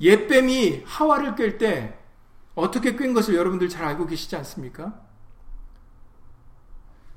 옛뱀이 0.00 0.84
하와를 0.86 1.34
꿰 1.34 1.58
때 1.58 1.98
어떻게 2.54 2.96
꿰 2.96 3.12
것을 3.12 3.34
여러분들 3.34 3.68
잘 3.68 3.84
알고 3.84 4.06
계시지 4.06 4.34
않습니까? 4.36 5.00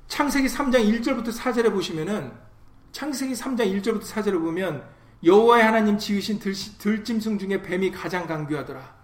창세기 0.08 0.48
3장 0.48 0.74
1절부터 0.74 1.36
4절에 1.36 1.72
보시면은 1.72 2.32
창세기 2.92 3.34
3장 3.34 3.82
1절부터 3.82 4.02
4절에 4.02 4.40
보면 4.40 4.88
여호와의 5.24 5.64
하나님 5.64 5.98
지으신 5.98 6.38
들, 6.38 7.04
짐승 7.04 7.38
중에 7.38 7.62
뱀이 7.62 7.90
가장 7.90 8.26
강교하더라. 8.26 8.94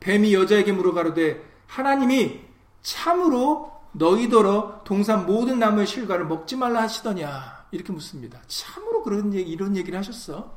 뱀이 0.00 0.34
여자에게 0.34 0.72
물어가로되 0.72 1.42
하나님이 1.66 2.40
참으로 2.82 3.77
너희더러 3.92 4.82
동산 4.84 5.26
모든 5.26 5.58
나무의 5.58 5.86
실과를 5.86 6.26
먹지 6.26 6.56
말라 6.56 6.82
하시더냐 6.82 7.66
이렇게 7.70 7.92
묻습니다. 7.92 8.40
참으로 8.46 9.02
그런 9.02 9.32
얘기 9.34 9.50
이런 9.50 9.76
얘기를 9.76 9.98
하셨어? 9.98 10.56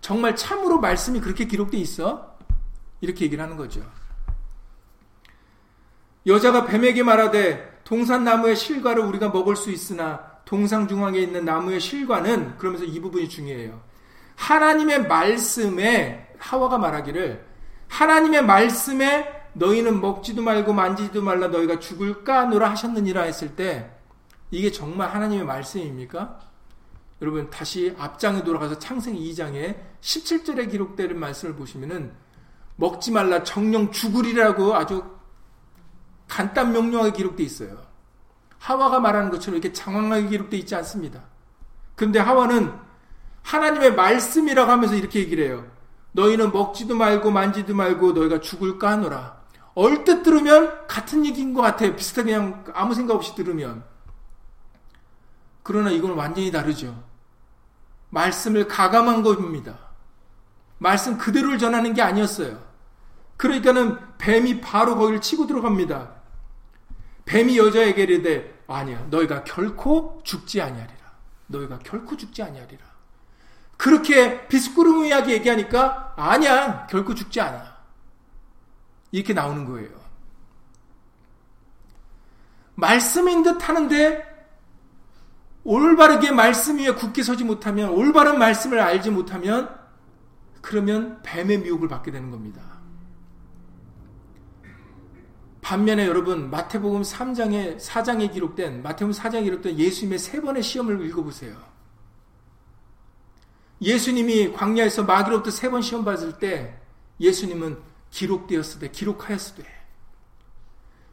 정말 0.00 0.36
참으로 0.36 0.78
말씀이 0.78 1.20
그렇게 1.20 1.46
기록돼 1.46 1.76
있어? 1.78 2.36
이렇게 3.00 3.24
얘기를 3.24 3.42
하는 3.42 3.56
거죠. 3.56 3.82
여자가 6.26 6.66
뱀에게 6.66 7.02
말하되 7.02 7.80
동산 7.84 8.24
나무의 8.24 8.54
실과를 8.56 9.02
우리가 9.02 9.30
먹을 9.30 9.56
수 9.56 9.70
있으나 9.70 10.38
동상 10.44 10.86
중앙에 10.86 11.18
있는 11.18 11.44
나무의 11.44 11.80
실과는 11.80 12.58
그러면서 12.58 12.84
이 12.84 13.00
부분이 13.00 13.28
중요해요. 13.28 13.80
하나님의 14.36 15.08
말씀에 15.08 16.34
하와가 16.38 16.78
말하기를 16.78 17.46
하나님의 17.88 18.44
말씀에 18.44 19.37
너희는 19.58 20.00
먹지도 20.00 20.40
말고 20.40 20.72
만지지도 20.72 21.20
말라 21.20 21.48
너희가 21.48 21.80
죽을까 21.80 22.44
노라 22.46 22.70
하셨느니라 22.70 23.22
했을 23.22 23.56
때 23.56 23.90
이게 24.50 24.70
정말 24.70 25.10
하나님의 25.10 25.44
말씀입니까? 25.44 26.38
여러분 27.20 27.50
다시 27.50 27.94
앞장에 27.98 28.44
돌아가서 28.44 28.78
창세기 28.78 29.18
2장에 29.32 29.76
17절에 30.00 30.70
기록되는 30.70 31.18
말씀을 31.18 31.56
보시면은 31.56 32.12
먹지 32.76 33.10
말라 33.10 33.42
정령 33.42 33.90
죽으리라고 33.90 34.76
아주 34.76 35.02
간단 36.28 36.72
명령하게 36.72 37.12
기록되어 37.12 37.44
있어요. 37.44 37.82
하와가 38.58 39.00
말하는 39.00 39.30
것처럼 39.30 39.58
이렇게 39.58 39.72
장황하게 39.72 40.28
기록되어 40.28 40.60
있지 40.60 40.74
않습니다. 40.76 41.24
근데 41.96 42.20
하와는 42.20 42.72
하나님의 43.42 43.96
말씀이라고 43.96 44.70
하면서 44.70 44.94
이렇게 44.94 45.18
얘기를 45.18 45.44
해요. 45.46 45.66
너희는 46.12 46.52
먹지도 46.52 46.94
말고 46.94 47.32
만지도 47.32 47.74
말고 47.74 48.12
너희가 48.12 48.40
죽을까 48.40 48.92
하노라. 48.92 49.37
얼뜻 49.78 50.24
들으면 50.24 50.88
같은 50.88 51.24
얘기인 51.24 51.54
것 51.54 51.62
같아요. 51.62 51.94
비슷하게 51.94 52.32
그냥 52.32 52.64
아무 52.74 52.94
생각 52.94 53.14
없이 53.14 53.36
들으면. 53.36 53.84
그러나 55.62 55.90
이건 55.90 56.14
완전히 56.14 56.50
다르죠. 56.50 57.00
말씀을 58.10 58.66
가감한 58.66 59.22
겁니다. 59.22 59.78
말씀 60.78 61.16
그대로를 61.16 61.58
전하는 61.58 61.94
게 61.94 62.02
아니었어요. 62.02 62.60
그러니까는 63.36 64.18
뱀이 64.18 64.60
바로 64.60 64.96
거기를 64.96 65.20
치고 65.20 65.46
들어갑니다. 65.46 66.10
뱀이 67.26 67.56
여자에게 67.56 68.02
이르되 68.02 68.64
아니야 68.66 69.06
너희가 69.10 69.44
결코 69.44 70.20
죽지 70.24 70.60
아니하리라. 70.60 70.98
너희가 71.46 71.78
결코 71.84 72.16
죽지 72.16 72.42
아니하리라. 72.42 72.84
그렇게 73.76 74.48
비스꾸르미하게 74.48 75.34
얘기하니까 75.34 76.14
아니야 76.16 76.88
결코 76.88 77.14
죽지 77.14 77.40
않아. 77.40 77.67
이렇게 79.10 79.32
나오는 79.32 79.64
거예요. 79.64 79.90
말씀인 82.74 83.42
듯 83.42 83.68
하는데 83.68 84.24
올바르게 85.64 86.30
말씀 86.30 86.78
위에 86.78 86.92
굳게 86.94 87.22
서지 87.22 87.44
못하면 87.44 87.90
올바른 87.90 88.38
말씀을 88.38 88.78
알지 88.78 89.10
못하면 89.10 89.76
그러면 90.60 91.20
뱀의 91.22 91.58
미혹을 91.58 91.88
받게 91.88 92.10
되는 92.10 92.30
겁니다. 92.30 92.62
반면에 95.60 96.06
여러분 96.06 96.50
마태복음 96.50 97.02
3장에 97.02 97.78
4장에 97.78 98.32
기록된 98.32 98.82
마태복음 98.82 99.12
4장에 99.12 99.44
기록된 99.44 99.78
예수님의 99.78 100.18
세 100.18 100.40
번의 100.40 100.62
시험을 100.62 101.04
읽어보세요. 101.06 101.56
예수님이 103.82 104.52
광야에서 104.52 105.04
마귀로부터 105.04 105.50
세 105.50 105.70
번 105.70 105.82
시험 105.82 106.04
받을 106.04 106.38
때 106.38 106.80
예수님은 107.20 107.76
기록되었으되 108.10 108.90
기록하였으되 108.90 109.64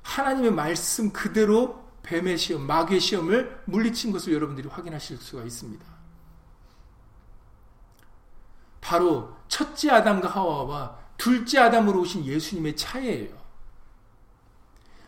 하나님의 0.01 0.51
말씀 0.51 1.12
그대로 1.12 1.84
뱀의 2.03 2.38
시험, 2.38 2.67
마귀의 2.67 2.99
시험을 2.99 3.63
물리친 3.65 4.12
것을 4.12 4.34
여러분들이 4.34 4.67
확인하실 4.67 5.17
수가 5.17 5.43
있습니다. 5.43 5.84
바로 8.79 9.36
첫째 9.47 9.89
아담과 9.89 10.29
하와와 10.29 10.99
둘째 11.17 11.60
아담으로 11.60 12.01
오신 12.01 12.25
예수님의 12.25 12.75
차이예요. 12.75 13.36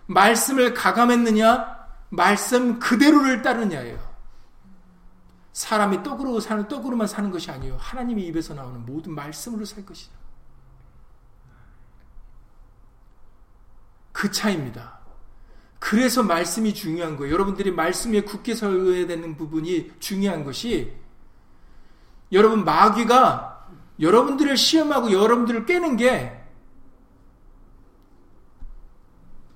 말씀을 0.07 0.73
가감했느냐, 0.73 1.77
말씀 2.09 2.79
그대로를 2.79 3.43
따르냐예요. 3.43 4.07
사람이 5.53 6.01
떡으로 6.03 6.39
사는 6.39 6.67
떡으로만 6.67 7.07
사는 7.07 7.29
것이 7.29 7.51
아니에요. 7.51 7.77
하나님의 7.77 8.25
입에서 8.27 8.53
나오는 8.53 8.85
모든 8.85 9.13
말씀으로 9.13 9.65
살 9.65 9.85
것이다. 9.85 10.13
그 14.17 14.31
차이입니다. 14.31 14.97
그래서 15.77 16.23
말씀이 16.23 16.73
중요한 16.73 17.17
거예요. 17.17 17.31
여러분들이 17.31 17.69
말씀에 17.69 18.21
굳게 18.21 18.55
서야 18.55 19.05
되는 19.05 19.37
부분이 19.37 19.91
중요한 19.99 20.43
것이 20.43 20.91
여러분 22.31 22.65
마귀가 22.65 23.67
여러분들을 23.99 24.57
시험하고 24.57 25.11
여러분들을 25.11 25.67
깨는 25.67 25.97
게 25.97 26.35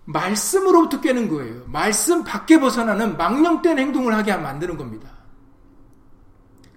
말씀으로부터 0.05 1.01
깨는 1.01 1.27
거예요. 1.27 1.63
말씀 1.65 2.23
밖에 2.23 2.59
벗어나는 2.59 3.17
망령된 3.17 3.79
행동을 3.79 4.13
하게 4.13 4.35
만드는 4.37 4.77
겁니다. 4.77 5.09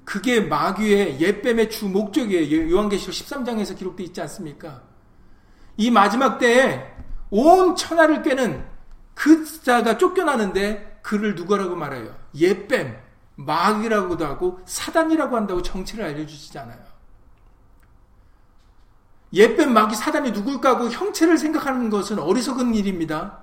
그게 0.04 0.40
마귀의 0.40 1.20
옛뱀의 1.20 1.68
주 1.68 1.90
목적이에요. 1.90 2.70
요한계시록 2.70 3.14
13장에서 3.14 3.76
기록되어 3.76 4.06
있지 4.06 4.22
않습니까? 4.22 4.82
이 5.76 5.90
마지막 5.90 6.38
때에 6.38 6.93
온 7.36 7.74
천하를 7.74 8.22
깨는 8.22 8.64
그 9.12 9.44
자가 9.62 9.98
쫓겨나는데 9.98 11.00
그를 11.02 11.34
누구라고 11.34 11.74
말해요? 11.74 12.14
예뱀, 12.36 12.96
마귀라고도 13.34 14.24
하고 14.24 14.60
사단이라고 14.66 15.36
한다고 15.36 15.60
정체를 15.60 16.04
알려주지 16.04 16.56
않아요. 16.60 16.78
예뱀 19.32 19.72
마귀 19.72 19.96
사단이 19.96 20.30
누굴까고 20.30 20.90
형체를 20.90 21.36
생각하는 21.36 21.90
것은 21.90 22.20
어리석은 22.20 22.72
일입니다. 22.72 23.40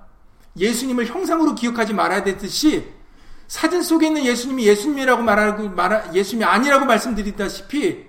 예수님을 0.56 1.04
형상으로 1.04 1.54
기억하지 1.54 1.92
말아야 1.92 2.24
되듯이 2.24 2.90
사진 3.46 3.82
속에 3.82 4.06
있는 4.06 4.24
예수님이 4.24 4.66
예수님이라고 4.68 5.22
말하고 5.22 5.68
말 5.68 6.14
예수님이 6.14 6.46
아니라고 6.46 6.86
말씀드리다시피 6.86 8.06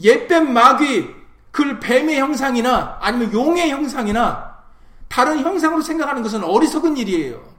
예뱀 0.00 0.54
마귀 0.54 1.10
그 1.50 1.78
뱀의 1.80 2.18
형상이나 2.18 2.96
아니면 3.02 3.30
용의 3.34 3.68
형상이나 3.68 4.51
다른 5.12 5.40
형상으로 5.40 5.82
생각하는 5.82 6.22
것은 6.22 6.42
어리석은 6.42 6.96
일이에요. 6.96 7.52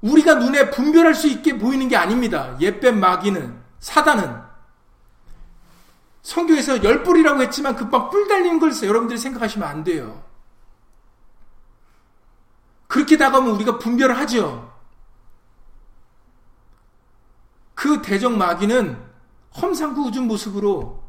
우리가 0.00 0.36
눈에 0.36 0.70
분별할 0.70 1.14
수 1.14 1.28
있게 1.28 1.58
보이는 1.58 1.88
게 1.88 1.96
아닙니다. 1.96 2.56
예뱀 2.58 2.98
마귀는 2.98 3.62
사단은 3.78 4.34
성경에서 6.22 6.82
열불이라고 6.82 7.42
했지만 7.42 7.76
금방 7.76 8.08
뿔 8.08 8.26
달리는 8.28 8.58
걸 8.58 8.72
여러분들이 8.82 9.18
생각하시면 9.18 9.68
안 9.68 9.84
돼요. 9.84 10.24
그렇게 12.86 13.18
다가오면 13.18 13.56
우리가 13.56 13.78
분별을 13.78 14.16
하죠. 14.20 14.72
그 17.74 18.00
대적 18.00 18.32
마귀는 18.32 18.98
험상궂은 19.60 20.26
모습으로 20.26 21.04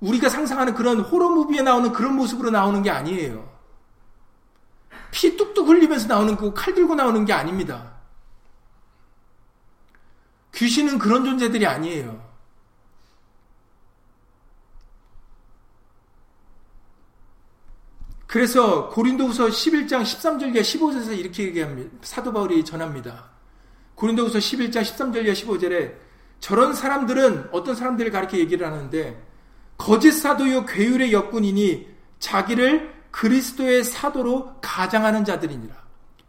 우리가 0.00 0.28
상상하는 0.28 0.74
그런 0.74 0.98
호러 0.98 1.28
무비에 1.28 1.62
나오는 1.62 1.92
그런 1.92 2.16
모습으로 2.16 2.50
나오는 2.50 2.82
게 2.82 2.90
아니에요. 2.90 3.51
피 5.12 5.36
뚝뚝 5.36 5.68
흘리면서 5.68 6.08
나오는 6.08 6.36
그 6.36 6.52
칼 6.54 6.74
들고 6.74 6.94
나오는 6.94 7.24
게 7.24 7.32
아닙니다. 7.32 7.92
귀신은 10.54 10.98
그런 10.98 11.24
존재들이 11.24 11.66
아니에요. 11.66 12.32
그래서 18.26 18.88
고린도후서 18.88 19.46
11장 19.48 20.02
13절과 20.02 20.60
15절에서 20.60 21.18
이렇게 21.18 21.44
얘기합니다. 21.44 21.90
사도 22.00 22.32
바울이 22.32 22.64
전합니다. 22.64 23.30
고린도후서 23.94 24.38
11장 24.38 24.80
13절과 24.80 25.32
15절에 25.32 25.94
저런 26.40 26.74
사람들은 26.74 27.50
어떤 27.52 27.74
사람들을 27.74 28.10
가르쳐 28.10 28.38
얘기를 28.38 28.66
하는데 28.66 29.22
거짓 29.76 30.12
사도요 30.12 30.64
괴율의 30.64 31.12
역군이니 31.12 31.88
자기를 32.20 32.91
그리스도의 33.12 33.84
사도로 33.84 34.56
가장하는 34.60 35.24
자들이니라. 35.24 35.74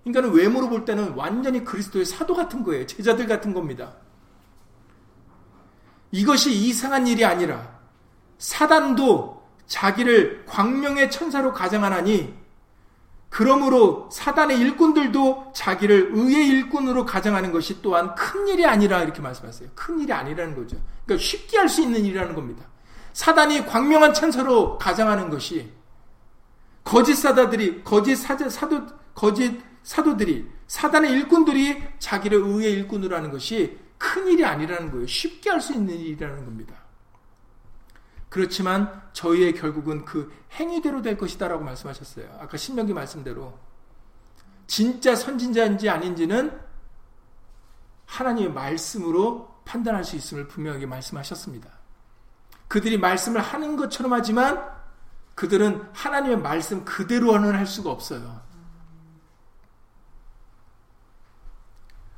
그러니까 0.04 0.36
외모로 0.36 0.70
볼 0.70 0.86
때는 0.86 1.14
완전히 1.14 1.64
그리스도의 1.64 2.06
사도 2.06 2.36
같은 2.36 2.64
거예요. 2.64 2.86
제자들 2.86 3.26
같은 3.26 3.54
겁니다. 3.54 3.94
이것이 6.12 6.52
이상한 6.52 7.08
일이 7.08 7.26
아니라 7.26 7.80
사단도 8.38 9.42
자기를 9.66 10.46
광명의 10.46 11.10
천사로 11.10 11.54
가장하나니 11.54 12.34
그러므로 13.30 14.10
사단의 14.12 14.60
일꾼들도 14.60 15.54
자기를 15.56 16.12
의의 16.14 16.48
일꾼으로 16.50 17.06
가장하는 17.06 17.52
것이 17.52 17.82
또한 17.82 18.14
큰 18.14 18.48
일이 18.48 18.64
아니라 18.64 19.02
이렇게 19.02 19.22
말씀하세요. 19.22 19.70
큰 19.74 20.00
일이 20.00 20.14
아니라는 20.14 20.56
거죠. 20.56 20.78
그러니까 21.06 21.26
쉽게 21.26 21.58
할 21.58 21.68
수 21.68 21.82
있는 21.82 22.06
일이라는 22.06 22.36
겁니다. 22.36 22.64
사단이 23.14 23.66
광명한 23.66 24.14
천사로 24.14 24.78
가장하는 24.78 25.32
것이 25.32 25.72
거짓 26.84 27.16
사다들이 27.16 27.84
거짓 27.84 28.16
사자, 28.16 28.50
사도 28.50 28.86
거짓 29.14 29.62
사도들이 29.84 30.50
사단의 30.68 31.12
일꾼들이 31.12 31.84
자기를 32.00 32.40
의의 32.40 32.74
일꾼으로 32.74 33.16
하는 33.16 33.32
것이 33.32 33.80
큰 33.98 34.28
일이 34.28 34.44
아니라는 34.44 34.92
거예요. 34.92 35.08
쉽게 35.08 35.50
할 35.50 35.62
수 35.62 35.74
있는 35.74 35.96
일이라는 35.96 36.46
겁니다. 36.46 36.76
그렇지만 38.30 39.02
저희의 39.14 39.54
결국은 39.54 40.06
그 40.06 40.34
행위대로 40.54 41.02
될 41.02 41.18
것이다라고 41.18 41.64
말씀하셨어요. 41.64 42.38
아까 42.40 42.58
신명기 42.58 42.94
말씀대로 42.94 43.58
진짜 44.66 45.16
선진자인지 45.16 45.90
아닌지는 45.90 46.60
하나님의 48.08 48.52
말씀으로 48.52 49.62
판단할 49.66 50.04
수 50.04 50.16
있음을 50.16 50.48
분명하게 50.48 50.86
말씀하셨습니다. 50.88 51.70
그들이 52.68 52.98
말씀을 52.98 53.40
하는 53.40 53.76
것처럼 53.76 54.14
하지만 54.14 54.73
그들은 55.36 55.88
하나님의 55.94 56.40
말씀 56.40 56.86
그대로는 56.86 57.56
할 57.56 57.66
수가 57.66 57.90
없어요. 57.90 58.42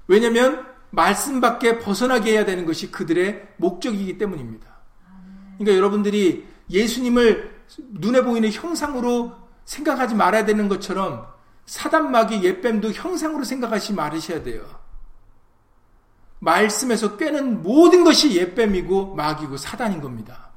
왜냐하면 0.08 0.65
말씀 0.91 1.41
밖에 1.41 1.80
벗어나게 1.80 2.34
해야 2.34 2.45
되는 2.45 2.65
것이 2.65 2.91
그들의 2.91 3.56
목적이기 3.58 4.17
때문입니다. 4.17 4.67
그러니까 5.58 5.78
여러분들이 5.78 6.47
예수님을 6.69 7.63
눈에 7.78 8.21
보이는 8.21 8.51
형상으로 8.51 9.34
생각하지 9.65 10.15
말아야 10.15 10.45
되는 10.45 10.69
것처럼 10.69 11.28
사단마귀 11.65 12.43
옛뱀도 12.43 12.91
형상으로 12.91 13.43
생각하지 13.43 13.93
말으셔야 13.93 14.43
돼요. 14.43 14.63
말씀에서 16.39 17.17
꿰는 17.17 17.63
모든 17.63 18.04
것이 18.04 18.36
옛뱀이고 18.36 19.15
마귀고 19.15 19.58
사단인 19.58 20.01
겁니다. 20.01 20.51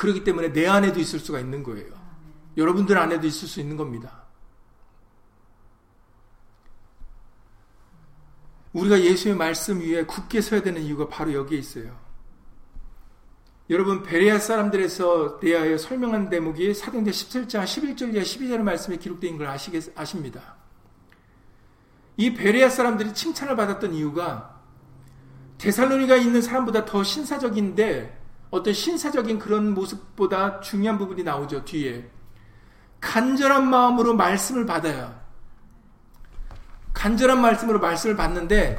그렇기 0.00 0.24
때문에 0.24 0.50
내 0.50 0.66
안에도 0.66 0.98
있을 0.98 1.18
수가 1.18 1.40
있는 1.40 1.62
거예요. 1.62 1.92
여러분들 2.56 2.96
안에도 2.96 3.26
있을 3.26 3.46
수 3.46 3.60
있는 3.60 3.76
겁니다. 3.76 4.22
우리가 8.72 8.98
예수의 8.98 9.34
말씀 9.34 9.78
위에 9.80 10.04
굳게 10.06 10.40
서야 10.40 10.62
되는 10.62 10.80
이유가 10.80 11.06
바로 11.06 11.34
여기에 11.34 11.58
있어요. 11.58 12.00
여러분 13.68 14.02
베레아 14.02 14.38
사람들에서 14.38 15.38
대하여 15.38 15.76
설명한 15.76 16.30
대목이 16.30 16.72
사도행전 16.72 17.12
17장 17.12 17.64
11절 17.64 18.14
이하 18.14 18.24
12절 18.24 18.62
말씀에 18.62 18.96
있는 18.96 19.36
걸 19.36 19.48
아시겠, 19.48 19.92
아십니다. 19.98 20.56
이 22.16 22.32
베레아 22.32 22.70
사람들이 22.70 23.12
칭찬을 23.12 23.54
받았던 23.54 23.92
이유가 23.92 24.62
데살로니가 25.58 26.16
있는 26.16 26.40
사람보다 26.40 26.86
더 26.86 27.04
신사적인데 27.04 28.19
어떤 28.50 28.72
신사적인 28.74 29.38
그런 29.38 29.74
모습보다 29.74 30.60
중요한 30.60 30.98
부분이 30.98 31.22
나오죠 31.22 31.64
뒤에 31.64 32.10
간절한 33.00 33.68
마음으로 33.68 34.14
말씀을 34.14 34.66
받아요. 34.66 35.18
간절한 36.92 37.40
말씀으로 37.40 37.80
말씀을 37.80 38.16
받는데 38.16 38.78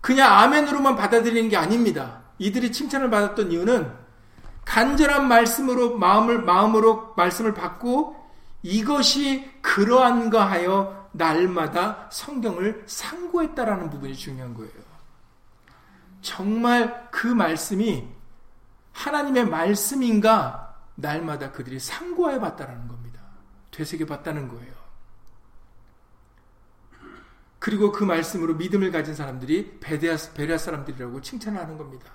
그냥 0.00 0.32
아멘으로만 0.32 0.96
받아들이는 0.96 1.50
게 1.50 1.56
아닙니다. 1.56 2.22
이들이 2.38 2.72
칭찬을 2.72 3.10
받았던 3.10 3.52
이유는 3.52 3.92
간절한 4.64 5.28
말씀으로 5.28 5.98
마음을 5.98 6.42
마음으로 6.42 7.14
말씀을 7.16 7.52
받고 7.54 8.16
이것이 8.62 9.50
그러한가 9.60 10.50
하여 10.50 11.08
날마다 11.12 12.08
성경을 12.10 12.84
상고했다라는 12.86 13.90
부분이 13.90 14.14
중요한 14.14 14.54
거예요. 14.54 14.72
정말 16.20 17.08
그 17.10 17.26
말씀이 17.26 18.06
하나님의 18.98 19.46
말씀인가 19.46 20.76
날마다 20.96 21.52
그들이 21.52 21.78
상고해 21.78 22.40
봤다라는 22.40 22.88
겁니다. 22.88 23.20
되새겨 23.70 24.06
봤다는 24.06 24.48
거예요. 24.48 24.74
그리고 27.60 27.92
그 27.92 28.02
말씀으로 28.02 28.54
믿음을 28.54 28.90
가진 28.90 29.14
사람들이 29.14 29.78
베데아, 29.78 30.16
베레아 30.34 30.58
사람들이라고 30.58 31.20
칭찬하는 31.20 31.78
겁니다. 31.78 32.10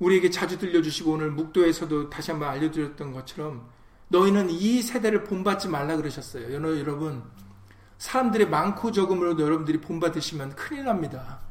우리에게 0.00 0.30
자주 0.30 0.58
들려주시고 0.58 1.12
오늘 1.12 1.30
묵도에서도 1.30 2.10
다시 2.10 2.32
한번 2.32 2.48
알려드렸던 2.50 3.12
것처럼 3.12 3.68
너희는 4.08 4.50
이 4.50 4.82
세대를 4.82 5.24
본받지 5.24 5.68
말라 5.68 5.96
그러셨어요. 5.96 6.52
여러분, 6.52 7.22
사람들의 7.98 8.48
많고 8.48 8.90
적음으로 8.90 9.38
여러분들이 9.38 9.80
본받으시면 9.80 10.54
큰일 10.56 10.84
납니다. 10.84 11.47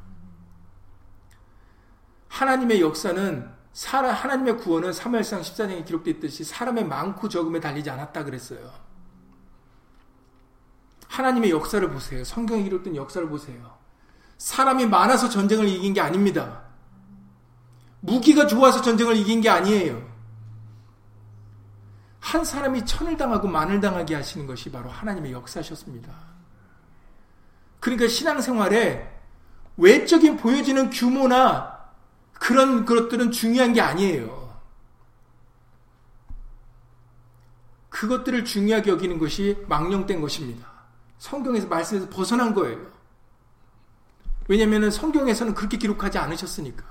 하나님의 2.38 2.82
역사는 2.82 3.50
사람, 3.74 4.14
하나님의 4.14 4.58
구원은 4.58 4.92
3월상 4.92 5.42
14장에 5.42 5.86
기록되어 5.86 6.14
있듯이 6.16 6.44
사람의 6.44 6.86
많고 6.86 7.30
적음에 7.30 7.60
달리지 7.60 7.90
않았다 7.90 8.24
그랬어요. 8.24 8.72
하나님의 11.08 11.50
역사를 11.50 11.90
보세요. 11.90 12.24
성경에 12.24 12.62
기록된 12.62 12.96
역사를 12.96 13.28
보세요. 13.28 13.76
사람이 14.38 14.86
많아서 14.86 15.30
전쟁을 15.30 15.68
이긴 15.68 15.96
게 15.96 16.02
아닙니다. 16.02 16.62
무기가 18.02 18.46
좋아서 18.46 18.84
전쟁을 18.84 19.18
이긴 19.18 19.42
게 19.42 19.50
아니에요. 19.50 20.00
한 22.20 22.46
사람이 22.46 22.86
천을 22.86 23.18
당하고 23.18 23.48
만을 23.48 23.82
당하게 23.82 24.14
하시는 24.14 24.46
것이 24.46 24.72
바로 24.72 24.92
하나님의 24.92 25.32
역사셨습니다. 25.32 26.14
그러니까 27.80 28.08
신앙생활에 28.08 29.12
외적인 29.78 30.38
보여지는 30.38 30.92
규모나 30.92 31.77
그런 32.40 32.86
것들은 32.86 33.32
중요한 33.32 33.74
게 33.74 33.82
아니에요. 33.82 34.48
그것들을 37.90 38.46
중요하게 38.46 38.92
여기는 38.92 39.18
것이 39.18 39.58
망령된 39.68 40.22
것입니다. 40.22 40.68
성경에서 41.18 41.68
말씀에서 41.68 42.10
벗어난 42.10 42.54
거예요. 42.54 42.86
왜냐하면 44.48 44.92
성경에서는 44.92 45.56
그렇게 45.56 45.78
기록하지 45.78 46.18
않으셨으니까. 46.20 46.86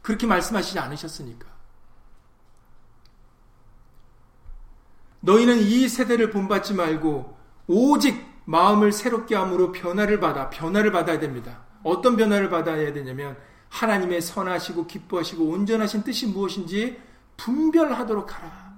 그렇게 0.00 0.26
말씀하시지 0.26 0.78
않으셨으니까. 0.78 1.46
너희는 5.20 5.58
이 5.58 5.88
세대를 5.88 6.30
본받지 6.30 6.74
말고 6.74 7.36
오직 7.68 8.26
마음을 8.44 8.90
새롭게 8.90 9.36
함으로 9.36 9.70
변화를 9.70 10.18
받아 10.18 10.50
변화를 10.50 10.90
받아야 10.90 11.20
됩니다. 11.20 11.60
어떤 11.84 12.16
변화를 12.16 12.50
받아야 12.50 12.92
되냐면 12.92 13.36
하나님의 13.72 14.20
선하시고 14.20 14.86
기뻐하시고 14.86 15.44
온전하신 15.44 16.02
뜻이 16.04 16.26
무엇인지 16.26 17.00
분별하도록 17.38 18.36
하라. 18.36 18.72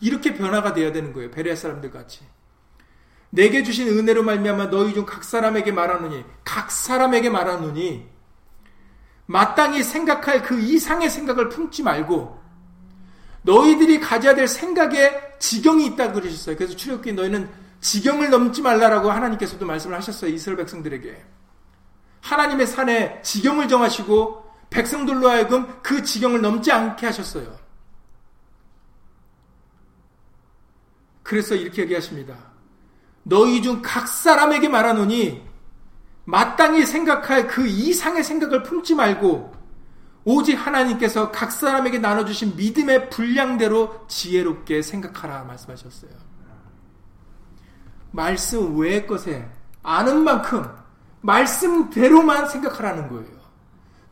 이렇게 0.00 0.34
변화가 0.34 0.74
되어야 0.74 0.92
되는 0.92 1.12
거예요. 1.14 1.30
베레아 1.30 1.56
사람들 1.56 1.90
같이. 1.90 2.20
내게 3.30 3.62
주신 3.62 3.88
은혜로 3.88 4.22
말미암아 4.22 4.66
너희 4.70 4.92
중 4.92 5.06
각 5.06 5.24
사람에게 5.24 5.72
말하노니 5.72 6.24
각 6.44 6.70
사람에게 6.70 7.30
말하노니 7.30 8.06
마땅히 9.26 9.82
생각할 9.82 10.42
그 10.42 10.60
이상의 10.60 11.08
생각을 11.08 11.48
품지 11.48 11.82
말고 11.82 12.38
너희들이 13.42 13.98
가져야 14.00 14.34
될 14.34 14.46
생각에 14.46 15.38
지경이 15.38 15.86
있다 15.86 16.12
그러셨어요. 16.12 16.54
그래서 16.56 16.76
출애굽기 16.76 17.14
너희는 17.14 17.48
지경을 17.80 18.30
넘지 18.30 18.62
말라라고 18.62 19.10
하나님께서도 19.10 19.66
말씀을 19.66 19.96
하셨어요. 19.96 20.30
이스라엘 20.30 20.58
백성들에게. 20.58 21.24
하나님의 22.24 22.66
산에 22.66 23.20
지경을 23.22 23.68
정하시고 23.68 24.44
백성들로 24.70 25.28
하여금 25.28 25.80
그 25.82 26.02
지경을 26.02 26.40
넘지 26.40 26.72
않게 26.72 27.04
하셨어요. 27.06 27.54
그래서 31.22 31.54
이렇게 31.54 31.82
얘기하십니다. 31.82 32.34
너희 33.22 33.62
중 33.62 33.82
각 33.82 34.08
사람에게 34.08 34.68
말하노니 34.68 35.46
마땅히 36.24 36.86
생각할 36.86 37.46
그 37.46 37.66
이상의 37.66 38.24
생각을 38.24 38.62
품지 38.62 38.94
말고 38.94 39.52
오직 40.24 40.54
하나님께서 40.54 41.30
각 41.30 41.52
사람에게 41.52 41.98
나눠주신 41.98 42.56
믿음의 42.56 43.10
분량대로 43.10 44.06
지혜롭게 44.08 44.80
생각하라 44.80 45.44
말씀하셨어요. 45.44 46.10
말씀 48.10 48.78
외의 48.78 49.06
것에 49.06 49.46
아는 49.82 50.24
만큼 50.24 50.64
말씀대로만 51.24 52.48
생각하라는 52.48 53.08
거예요. 53.08 53.34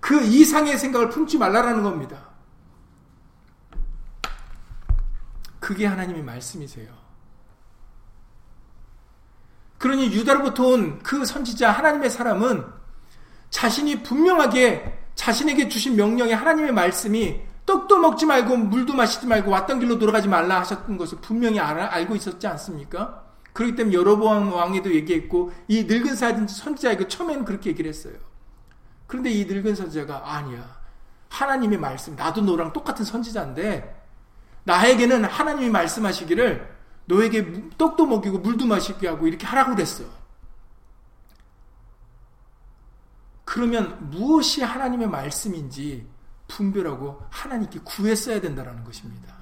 그 0.01 0.21
이상의 0.23 0.79
생각을 0.79 1.11
품지 1.11 1.37
말라라는 1.39 1.83
겁니다. 1.83 2.31
그게 5.61 5.87
하나님의 5.87 6.23
말씀이세요. 6.23 6.91
그러니 9.79 10.13
유다로부터 10.13 10.67
온 10.69 11.01
그 11.03 11.25
선지자 11.25 11.71
하나님의 11.71 12.11
사람은 12.11 12.65
자신이 13.51 14.03
분명하게 14.03 15.01
자신에게 15.15 15.69
주신 15.69 15.97
명령에 15.97 16.33
하나님의 16.33 16.73
말씀이 16.73 17.41
떡도 17.67 17.99
먹지 17.99 18.25
말고 18.27 18.57
물도 18.57 18.95
마시지 18.95 19.27
말고 19.27 19.51
왔던 19.51 19.81
길로 19.81 19.99
돌아가지 19.99 20.29
말라 20.29 20.61
하셨던 20.61 20.97
것을 20.97 21.19
분명히 21.21 21.61
알고 21.61 22.17
있었지 22.17 22.47
않습니까? 22.47 23.23
그렇기 23.53 23.77
때문에 23.77 23.95
여로보암 23.97 24.53
왕에도 24.53 24.93
얘기했고 24.95 25.53
이 25.69 25.85
늙은 25.85 26.17
선지자에게 26.47 27.09
처음에는 27.09 27.45
그렇게 27.45 27.71
얘기를 27.71 27.89
했어요. 27.89 28.15
그런데 29.07 29.31
이 29.31 29.45
늙은 29.45 29.75
선지자가 29.75 30.35
아니야. 30.35 30.81
하나님의 31.29 31.79
말씀 31.79 32.15
나도 32.17 32.43
너랑 32.43 32.73
똑같은 32.73 33.05
선지자인데 33.05 34.03
나에게는 34.65 35.25
하나님이 35.25 35.71
말씀하시기를 35.71 36.77
너에게 37.07 37.71
떡도 37.77 38.07
먹이고 38.07 38.39
물도 38.39 38.67
마시게 38.67 39.09
하고 39.09 39.27
이렇게 39.27 39.47
하라고 39.47 39.75
그랬어. 39.75 40.05
그러면 43.45 44.11
무엇이 44.11 44.63
하나님의 44.63 45.09
말씀인지 45.09 46.07
분별하고 46.49 47.27
하나님께 47.29 47.81
구했어야 47.85 48.41
된다는 48.41 48.83
것입니다. 48.85 49.35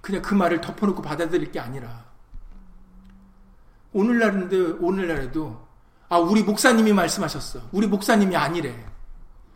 그냥 0.00 0.20
그 0.20 0.34
말을 0.34 0.60
덮어놓고 0.60 1.00
받아들일 1.00 1.50
게 1.52 1.60
아니라 1.60 2.07
오늘날인데 3.92 4.78
오늘날에도 4.80 5.66
아 6.08 6.18
우리 6.18 6.42
목사님이 6.42 6.92
말씀하셨어. 6.92 7.60
우리 7.72 7.86
목사님이 7.86 8.36
아니래. 8.36 8.86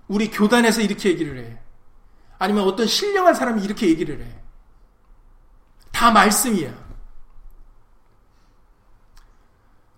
우리 0.09 0.30
교단에서 0.30 0.80
이렇게 0.80 1.11
얘기를 1.11 1.39
해. 1.39 1.61
아니면 2.39 2.64
어떤 2.64 2.87
신령한 2.87 3.35
사람이 3.35 3.62
이렇게 3.62 3.89
얘기를 3.89 4.20
해. 4.20 4.43
다 5.93 6.11
말씀이야. 6.11 6.72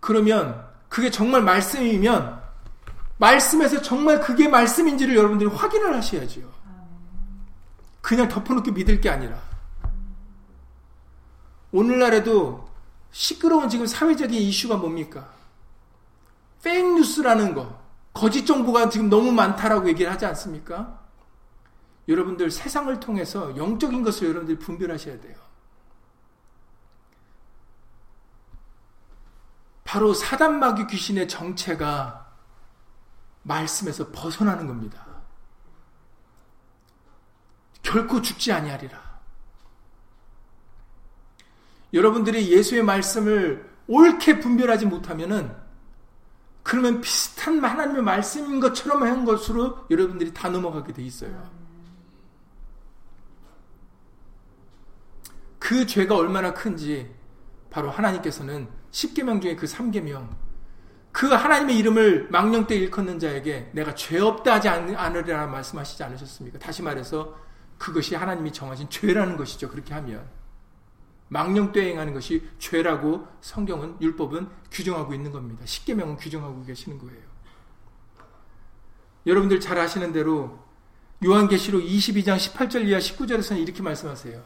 그러면 0.01 0.69
그게 0.89 1.11
정말 1.11 1.43
말씀이면 1.43 2.43
말씀에서 3.17 3.81
정말 3.81 4.21
그게 4.21 4.47
말씀인지를 4.49 5.17
여러분들이 5.17 5.49
확인을 5.51 5.97
하셔야죠. 5.97 6.43
그냥 8.01 8.29
덮어놓고 8.29 8.73
믿을 8.73 9.01
게 9.01 9.09
아니라. 9.09 9.41
오늘날에도 11.73 12.69
시끄러운 13.15 13.69
지금 13.69 13.87
사회적인 13.87 14.37
이슈가 14.37 14.77
뭡니까? 14.77 15.33
페이크 16.65 16.97
뉴스라는 16.97 17.55
거, 17.55 17.81
거짓 18.13 18.45
정보가 18.45 18.89
지금 18.89 19.09
너무 19.09 19.31
많다라고 19.31 19.89
얘기를 19.89 20.11
하지 20.11 20.27
않습니까? 20.27 21.01
여러분들 22.09 22.51
세상을 22.51 22.99
통해서 22.99 23.57
영적인 23.57 24.03
것을 24.03 24.29
여러분들이 24.29 24.59
분별하셔야 24.59 25.21
돼요. 25.21 25.37
바로 29.85 30.13
사단마귀 30.13 30.89
귀신의 30.89 31.29
정체가 31.29 32.35
말씀에서 33.43 34.11
벗어나는 34.11 34.67
겁니다. 34.67 35.07
결코 37.81 38.21
죽지 38.21 38.53
아니하리라. 38.53 39.04
여러분들이 41.95 42.51
예수의 42.51 42.83
말씀을 42.83 43.71
옳게 43.87 44.41
분별하지 44.41 44.87
못하면은 44.87 45.55
그러면 46.63 47.01
비슷한 47.01 47.63
하나님의 47.63 48.03
말씀인 48.03 48.59
것처럼 48.59 49.03
한 49.03 49.25
것으로 49.25 49.87
여러분들이 49.91 50.35
다 50.35 50.49
넘어가게 50.49 50.93
돼 50.93 51.03
있어요. 51.03 51.49
그 55.59 55.87
죄가 55.87 56.17
얼마나 56.17 56.53
큰지 56.53 57.11
바로 57.71 57.91
하나님께서는 57.91 58.69
10계명 58.91 59.41
중에 59.41 59.57
그 59.57 59.67
3계명 59.67 60.29
그 61.13 61.29
하나님의 61.29 61.79
이름을 61.79 62.29
망령 62.31 62.67
때 62.67 62.75
일컫는 62.75 63.19
자에게 63.19 63.71
내가 63.73 63.95
죄 63.95 64.19
없다 64.19 64.55
하지 64.55 64.69
않으리라 64.69 65.47
말씀하시지 65.47 66.03
않으셨습니까? 66.03 66.59
다시 66.59 66.83
말해서 66.83 67.39
그것이 67.79 68.15
하나님이 68.15 68.53
정하신 68.53 68.91
죄라는 68.91 69.37
것이죠. 69.37 69.69
그렇게 69.69 69.95
하면 69.95 70.29
망령 71.29 71.73
때 71.73 71.91
행하는 71.91 72.15
것이 72.15 72.47
죄라고 72.59 73.27
성경은 73.41 73.97
율법은 74.01 74.49
규정하고 74.71 75.15
있는 75.15 75.33
겁니다. 75.33 75.65
10계명은 75.65 76.17
규정하고 76.19 76.65
계시는 76.65 76.99
거예요. 76.99 77.23
여러분들 79.27 79.61
잘 79.61 79.79
아시는 79.79 80.13
대로 80.13 80.59
요한계시록 81.25 81.83
22장 81.83 82.37
18절 82.37 82.87
이하 82.87 82.99
19절에서는 82.99 83.59
이렇게 83.59 83.83
말씀하세요. 83.83 84.43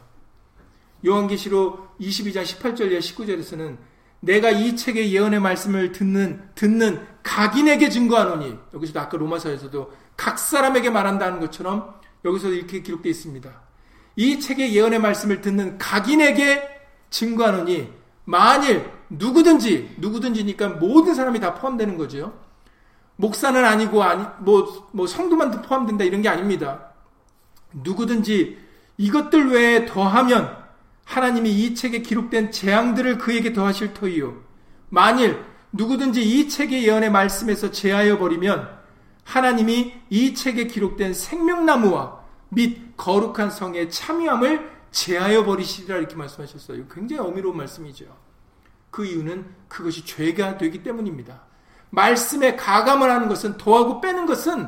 요한계시록 1.05 1.97
22장 1.99 2.43
18절 2.43 2.91
이하 2.91 2.99
19절에서는 2.99 3.77
내가 4.21 4.49
이 4.51 4.75
책의 4.75 5.13
예언의 5.13 5.39
말씀을 5.39 5.91
듣는 5.91 6.49
듣는 6.55 7.05
각인에게 7.23 7.89
증거하노니 7.89 8.57
여기서도 8.73 8.99
아까 8.99 9.17
로마서에서도 9.17 9.93
각 10.17 10.39
사람에게 10.39 10.89
말한다는 10.89 11.39
것처럼 11.39 11.99
여기서 12.25 12.49
이렇게 12.49 12.81
기록되어 12.81 13.09
있습니다. 13.09 13.68
이 14.19 14.37
책의 14.37 14.75
예언의 14.75 14.99
말씀을 14.99 15.39
듣는 15.39 15.77
각인에게 15.77 16.61
증거하노니 17.09 17.87
만일 18.25 18.91
누구든지 19.09 19.95
누구든지니까 19.97 20.67
모든 20.71 21.15
사람이 21.15 21.39
다 21.39 21.53
포함되는 21.53 21.97
거죠. 21.97 22.37
목사는 23.15 23.63
아니고 23.63 24.03
아니 24.03 24.25
뭐, 24.39 24.89
뭐 24.91 25.07
성도만 25.07 25.61
포함된다 25.61 26.03
이런 26.03 26.21
게 26.21 26.27
아닙니다. 26.27 26.91
누구든지 27.71 28.57
이것들 28.97 29.51
외에 29.51 29.85
더하면 29.85 30.53
하나님이 31.05 31.49
이 31.51 31.73
책에 31.73 32.01
기록된 32.01 32.51
재앙들을 32.51 33.19
그에게 33.19 33.53
더하실 33.53 33.93
터이요. 33.93 34.35
만일 34.89 35.41
누구든지 35.71 36.21
이 36.21 36.49
책의 36.49 36.85
예언의 36.85 37.09
말씀에서 37.09 37.71
제하여 37.71 38.17
버리면 38.17 38.67
하나님이 39.23 39.93
이 40.09 40.33
책에 40.33 40.67
기록된 40.67 41.13
생명나무와 41.13 42.18
및 42.49 42.95
거룩한 42.97 43.51
성의 43.51 43.89
참여함을 43.89 44.79
제하여 44.91 45.45
버리시리라 45.45 45.97
이렇게 45.97 46.15
말씀하셨어요. 46.15 46.87
굉장히 46.87 47.21
어미로운 47.21 47.57
말씀이죠. 47.57 48.05
그 48.91 49.05
이유는 49.05 49.45
그것이 49.67 50.05
죄가 50.05 50.57
되기 50.57 50.83
때문입니다. 50.83 51.41
말씀에 51.91 52.55
가감을 52.55 53.09
하는 53.09 53.27
것은 53.27 53.57
더하고 53.57 54.01
빼는 54.01 54.25
것은 54.25 54.67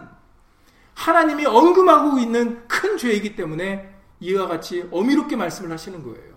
하나님이 0.94 1.46
언금하고 1.46 2.20
있는 2.20 2.68
큰 2.68 2.98
죄이기 2.98 3.36
때문에 3.36 3.92
이와 4.20 4.48
같이 4.48 4.88
어미롭게 4.92 5.36
말씀을 5.36 5.72
하시는 5.72 6.04
거예요. 6.04 6.31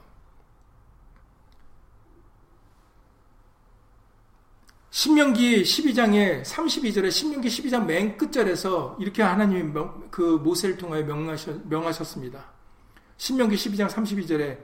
신명기 4.94 5.64
12장에 5.64 6.44
32절에 6.44 7.10
신명기 7.10 7.48
12장 7.48 7.84
맨 7.84 8.16
끝절에서 8.16 8.96
이렇게 9.00 9.24
하나님이 9.24 9.64
명, 9.64 10.06
그 10.08 10.40
모세를 10.40 10.76
통하여 10.76 11.02
명하셨, 11.02 11.66
명하셨습니다. 11.66 12.44
신명기 13.16 13.56
12장 13.56 13.88
32절에 13.88 14.56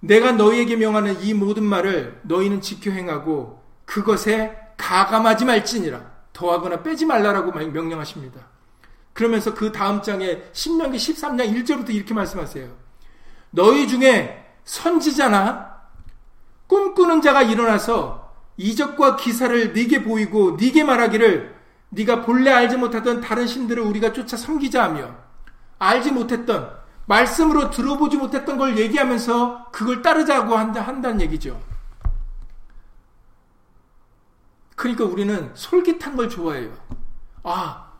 내가 0.00 0.32
너희에게 0.32 0.76
명하는 0.76 1.22
이 1.22 1.34
모든 1.34 1.64
말을 1.64 2.22
너희는 2.22 2.62
지켜 2.62 2.90
행하고 2.90 3.62
그것에 3.84 4.56
가감하지 4.78 5.44
말지니라. 5.44 6.10
더하거나 6.32 6.82
빼지 6.82 7.04
말라라고 7.04 7.52
명령하십니다. 7.52 8.40
그러면서 9.12 9.52
그 9.52 9.70
다음 9.70 10.00
장에 10.00 10.42
신명기 10.54 10.96
13장 10.96 11.54
1절부터 11.54 11.90
이렇게 11.90 12.14
말씀하세요. 12.14 12.66
너희 13.50 13.88
중에 13.88 14.42
선지자나 14.64 15.82
꿈꾸는 16.66 17.20
자가 17.20 17.42
일어나서 17.42 18.27
이적과 18.58 19.16
기사를 19.16 19.72
네게 19.72 20.02
보이고 20.02 20.56
네게 20.60 20.84
말하기를 20.84 21.56
네가 21.90 22.22
본래 22.22 22.50
알지 22.50 22.76
못하던 22.76 23.20
다른 23.20 23.46
신들을 23.46 23.82
우리가 23.82 24.12
쫓아 24.12 24.36
섬기자 24.36 24.82
하며 24.82 25.14
알지 25.78 26.10
못했던 26.10 26.76
말씀으로 27.06 27.70
들어보지 27.70 28.18
못했던 28.18 28.58
걸 28.58 28.76
얘기하면서 28.76 29.70
그걸 29.70 30.02
따르자고 30.02 30.56
한다, 30.56 30.82
한다는 30.82 31.22
얘기죠. 31.22 31.58
그러니까 34.74 35.04
우리는 35.04 35.50
솔깃한 35.54 36.16
걸 36.16 36.28
좋아해요. 36.28 36.72
아, 37.44 37.92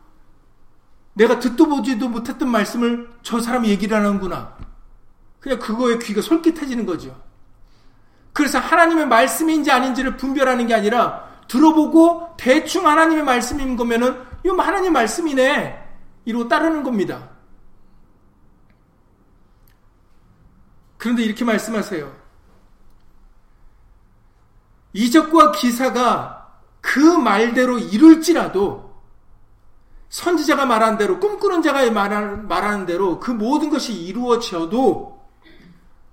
내가 1.13 1.39
듣도 1.39 1.67
보지도 1.67 2.07
못했던 2.09 2.49
말씀을 2.49 3.09
저 3.23 3.39
사람이 3.39 3.69
얘기를 3.69 3.97
하는구나. 3.97 4.55
그냥 5.39 5.57
그거에 5.57 5.97
귀가 5.97 6.21
솔깃해지는 6.21 6.85
거죠. 6.85 7.28
그래서 8.39 8.57
하나님의 8.57 9.05
말씀인지 9.07 9.69
아닌지를 9.69 10.15
분별하는 10.15 10.65
게 10.65 10.73
아니라 10.73 11.27
들어보고 11.49 12.35
대충 12.37 12.87
하나님의 12.87 13.25
말씀인 13.25 13.75
거면은 13.75 14.17
이거 14.45 14.55
뭐 14.55 14.63
하나님 14.63 14.93
말씀이네. 14.93 15.77
이러고 16.23 16.47
따르는 16.47 16.83
겁니다. 16.83 17.31
그런데 20.97 21.23
이렇게 21.23 21.43
말씀하세요. 21.43 22.15
이적과 24.93 25.51
기사가 25.51 26.61
그 26.79 26.97
말대로 26.97 27.77
이룰지라도 27.77 28.89
선지자가 30.07 30.65
말한 30.65 30.97
대로 30.97 31.19
꿈꾸는 31.19 31.61
자가 31.61 31.91
말하는 31.91 32.85
대로 32.85 33.19
그 33.19 33.31
모든 33.31 33.69
것이 33.69 33.91
이루어져도 33.91 35.27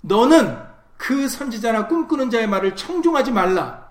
너는 0.00 0.65
그 0.96 1.28
선지자나 1.28 1.88
꿈꾸는 1.88 2.30
자의 2.30 2.46
말을 2.46 2.74
청중하지 2.76 3.32
말라. 3.32 3.86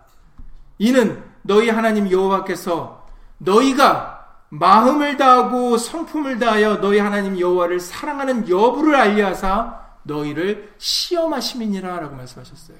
이는 0.78 1.24
너희 1.41 1.70
하나님 1.70 2.10
여호와께서 2.10 3.08
너희가 3.38 4.16
마음을 4.49 5.18
다하고 5.18 5.78
성품을 5.78 6.39
다하여 6.39 6.78
너희 6.78 6.99
하나님 6.99 7.39
여호와를 7.39 7.80
사랑하는 7.80 8.49
여부를 8.49 8.95
알려하사 8.95 9.82
너희를 10.03 10.74
시험하심이니라 10.78 11.99
라고 11.99 12.16
말씀하셨어요. 12.16 12.78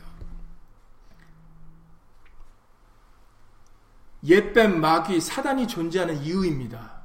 옛뱀 4.26 4.80
마귀 4.80 5.22
사단이 5.22 5.68
존재하는 5.68 6.18
이유입니다. 6.18 6.96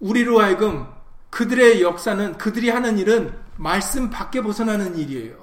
우리로 0.00 0.40
하여금 0.40 0.88
그들의 1.30 1.82
역사는 1.82 2.38
그들이 2.38 2.70
하는 2.70 2.98
일은 2.98 3.38
말씀 3.60 4.08
밖에 4.08 4.40
벗어나는 4.40 4.96
일이에요. 4.96 5.36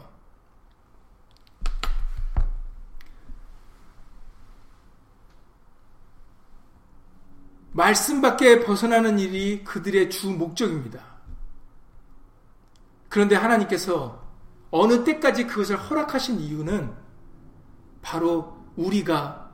말씀 7.74 8.20
밖에 8.20 8.66
벗어나는 8.66 9.20
일이 9.20 9.64
그들의 9.64 10.10
주 10.10 10.32
목적입니다. 10.32 11.00
그런데 13.08 13.36
하나님께서 13.36 14.20
어느 14.72 15.04
때까지 15.04 15.46
그것을 15.46 15.78
허락하신 15.78 16.40
이유는 16.40 16.92
바로 18.02 18.58
우리가 18.76 19.52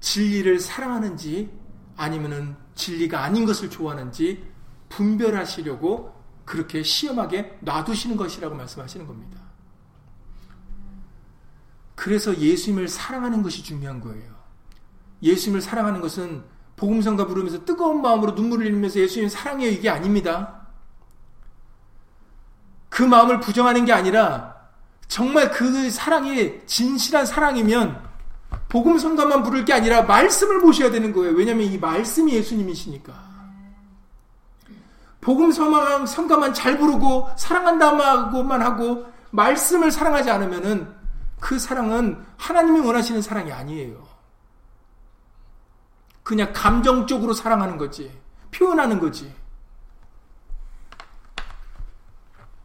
진리를 0.00 0.58
사랑하는지 0.58 1.48
아니면은 1.96 2.56
진리가 2.74 3.22
아닌 3.22 3.46
것을 3.46 3.70
좋아하는지 3.70 4.50
분별하시려고 4.88 6.19
그렇게 6.50 6.82
시험하게 6.82 7.58
놔두시는 7.60 8.16
것이라고 8.16 8.56
말씀하시는 8.56 9.06
겁니다. 9.06 9.38
그래서 11.94 12.36
예수님을 12.36 12.88
사랑하는 12.88 13.40
것이 13.40 13.62
중요한 13.62 14.00
거예요. 14.00 14.34
예수님을 15.22 15.60
사랑하는 15.60 16.00
것은 16.00 16.42
복음성가 16.74 17.28
부르면서 17.28 17.64
뜨거운 17.64 18.02
마음으로 18.02 18.32
눈물을 18.32 18.66
흘리면서 18.66 18.98
예수님 18.98 19.28
사랑해요 19.28 19.70
이게 19.70 19.88
아닙니다. 19.88 20.66
그 22.88 23.04
마음을 23.04 23.38
부정하는 23.38 23.84
게 23.84 23.92
아니라 23.92 24.56
정말 25.06 25.52
그 25.52 25.88
사랑이 25.88 26.66
진실한 26.66 27.26
사랑이면 27.26 28.10
복음성가만 28.68 29.44
부를 29.44 29.64
게 29.64 29.72
아니라 29.72 30.02
말씀을 30.02 30.60
보셔야 30.60 30.90
되는 30.90 31.12
거예요. 31.12 31.32
왜냐하면 31.32 31.70
이 31.70 31.78
말씀이 31.78 32.32
예수님이시니까. 32.32 33.29
복음 35.20 35.52
서망 35.52 36.06
성가만 36.06 36.54
잘 36.54 36.78
부르고 36.78 37.30
사랑한다고만 37.36 38.62
하고 38.62 39.06
말씀을 39.30 39.90
사랑하지 39.90 40.30
않으면은 40.30 40.92
그 41.38 41.58
사랑은 41.58 42.24
하나님이 42.36 42.80
원하시는 42.80 43.22
사랑이 43.22 43.52
아니에요. 43.52 44.08
그냥 46.22 46.52
감정적으로 46.52 47.32
사랑하는 47.32 47.76
거지. 47.76 48.16
표현하는 48.50 48.98
거지. 48.98 49.34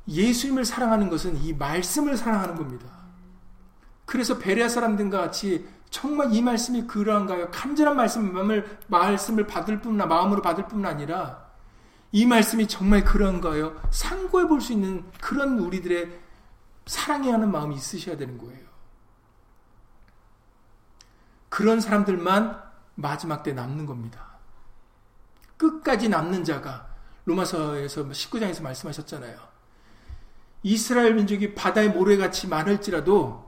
예수님을 0.08 0.66
사랑하는 0.66 1.10
것은 1.10 1.38
이 1.38 1.54
말씀을 1.54 2.16
사랑하는 2.16 2.56
겁니다. 2.56 2.86
그래서 4.06 4.38
베레아 4.38 4.70
사람들과 4.70 5.20
같이 5.20 5.68
정말 5.90 6.34
이 6.34 6.42
말씀이 6.42 6.86
그러한가요? 6.86 7.50
간절한 7.52 7.96
말씀을 7.96 8.80
말씀을 8.88 9.48
받을 9.48 9.82
뿐 9.82 9.98
마음으로 9.98 10.42
받을 10.42 10.68
뿐 10.68 10.86
아니라 10.86 11.45
이 12.16 12.26
말씀이 12.26 12.66
정말 12.68 13.04
그런가요? 13.04 13.76
상고해 13.92 14.48
볼 14.48 14.62
수 14.62 14.72
있는 14.72 15.04
그런 15.20 15.60
우리들의 15.60 16.18
사랑해야 16.86 17.34
하는 17.34 17.52
마음이 17.52 17.76
있으셔야 17.76 18.16
되는 18.16 18.38
거예요. 18.38 18.66
그런 21.50 21.82
사람들만 21.82 22.64
마지막 22.96 23.44
때 23.44 23.52
남는 23.52 23.86
겁니다. 23.86 24.38
끝까지 25.58 26.08
남는 26.08 26.46
자가 26.46 26.88
로마서에서 27.26 28.04
19장에서 28.06 28.64
말씀하셨잖아요. 28.64 29.38
이스라엘 30.64 31.16
민족이 31.16 31.54
바다의 31.54 31.90
모래같이 31.90 32.48
많을지라도 32.48 33.46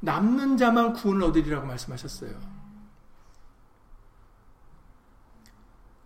남는 0.00 0.56
자만 0.56 0.94
구원을 0.94 1.28
얻으리라고 1.28 1.64
말씀하셨어요. 1.64 2.63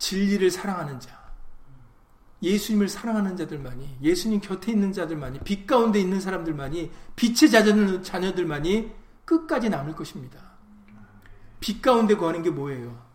진리를 0.09 0.51
사랑하는 0.51 0.99
자, 1.01 1.19
예수님을 2.43 2.89
사랑하는 2.89 3.37
자들만이, 3.37 3.99
예수님 4.01 4.41
곁에 4.41 4.73
있는 4.73 4.91
자들만이, 4.91 5.41
빛 5.41 5.67
가운데 5.67 6.01
있는 6.01 6.19
사람들만이, 6.19 6.91
빛의 7.15 7.51
자녀들만이 8.03 8.91
끝까지 9.27 9.69
남을 9.69 9.95
것입니다. 9.95 10.41
빛 11.61 11.83
가운데 11.83 12.17
거하는 12.17 12.43
게 12.43 12.49
뭐예요? 12.49 13.07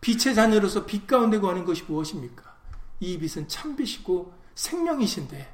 빛의 0.00 0.36
자녀로서 0.36 0.86
빛 0.86 1.08
가운데 1.08 1.40
거하는 1.40 1.64
것이 1.64 1.82
무엇입니까? 1.82 2.54
이 3.00 3.18
빛은 3.18 3.48
참빛이고 3.48 4.32
생명이신데, 4.54 5.52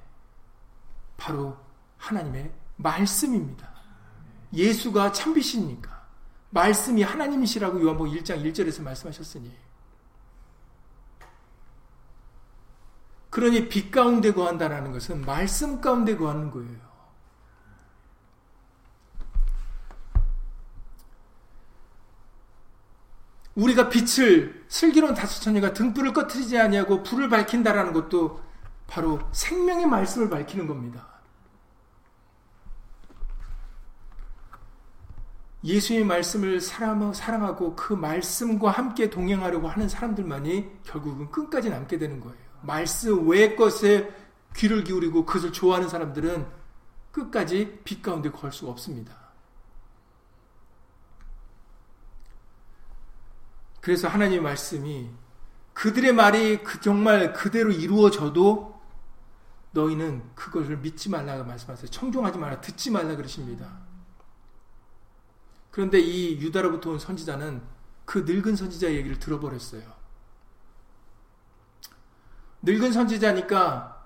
바로 1.16 1.56
하나님의 1.96 2.52
말씀입니다. 2.76 3.72
예수가 4.52 5.12
참빛이니까, 5.12 6.02
말씀이 6.50 7.02
하나님이시라고 7.02 7.80
요한복 7.80 8.08
1장 8.08 8.44
1절에서 8.44 8.82
말씀하셨으니, 8.82 9.61
그러니 13.32 13.70
빛 13.70 13.90
가운데 13.90 14.30
거한다라는 14.30 14.92
것은 14.92 15.24
말씀 15.24 15.80
가운데 15.80 16.16
거하는 16.18 16.50
거예요. 16.50 16.76
우리가 23.54 23.88
빛을 23.88 24.66
슬기로운 24.68 25.14
다수천녀가 25.14 25.72
등불을 25.72 26.12
꺼트리지 26.12 26.58
아니하고 26.58 27.02
불을 27.02 27.30
밝힌다라는 27.30 27.94
것도 27.94 28.38
바로 28.86 29.18
생명의 29.32 29.86
말씀을 29.86 30.28
밝히는 30.28 30.66
겁니다. 30.66 31.08
예수의 35.64 36.04
말씀을 36.04 36.60
사랑하고 36.60 37.76
그 37.76 37.94
말씀과 37.94 38.72
함께 38.72 39.08
동행하려고 39.08 39.68
하는 39.68 39.88
사람들만이 39.88 40.82
결국은 40.82 41.30
끝까지 41.30 41.70
남게 41.70 41.96
되는 41.96 42.20
거예요. 42.20 42.41
말씀 42.62 43.28
외의 43.28 43.56
것에 43.56 44.12
귀를 44.56 44.84
기울이고 44.84 45.24
그것을 45.24 45.52
좋아하는 45.52 45.88
사람들은 45.88 46.46
끝까지 47.10 47.80
빛 47.84 48.02
가운데 48.02 48.30
걸 48.30 48.52
수가 48.52 48.70
없습니다. 48.72 49.16
그래서 53.80 54.08
하나님의 54.08 54.40
말씀이 54.40 55.10
그들의 55.74 56.12
말이 56.12 56.62
그 56.62 56.80
정말 56.80 57.32
그대로 57.32 57.70
이루어져도 57.70 58.80
너희는 59.72 60.22
그것을 60.34 60.78
믿지 60.78 61.08
말라고 61.08 61.44
말씀하세요. 61.44 61.90
청종하지 61.90 62.38
말라, 62.38 62.60
듣지 62.60 62.90
말라 62.90 63.16
그러십니다. 63.16 63.80
그런데 65.70 65.98
이 65.98 66.38
유다로부터 66.40 66.90
온 66.90 66.98
선지자는 66.98 67.62
그 68.04 68.20
늙은 68.20 68.56
선지자 68.56 68.92
얘기를 68.92 69.18
들어버렸어요. 69.18 70.01
늙은 72.62 72.92
선지자니까 72.92 74.00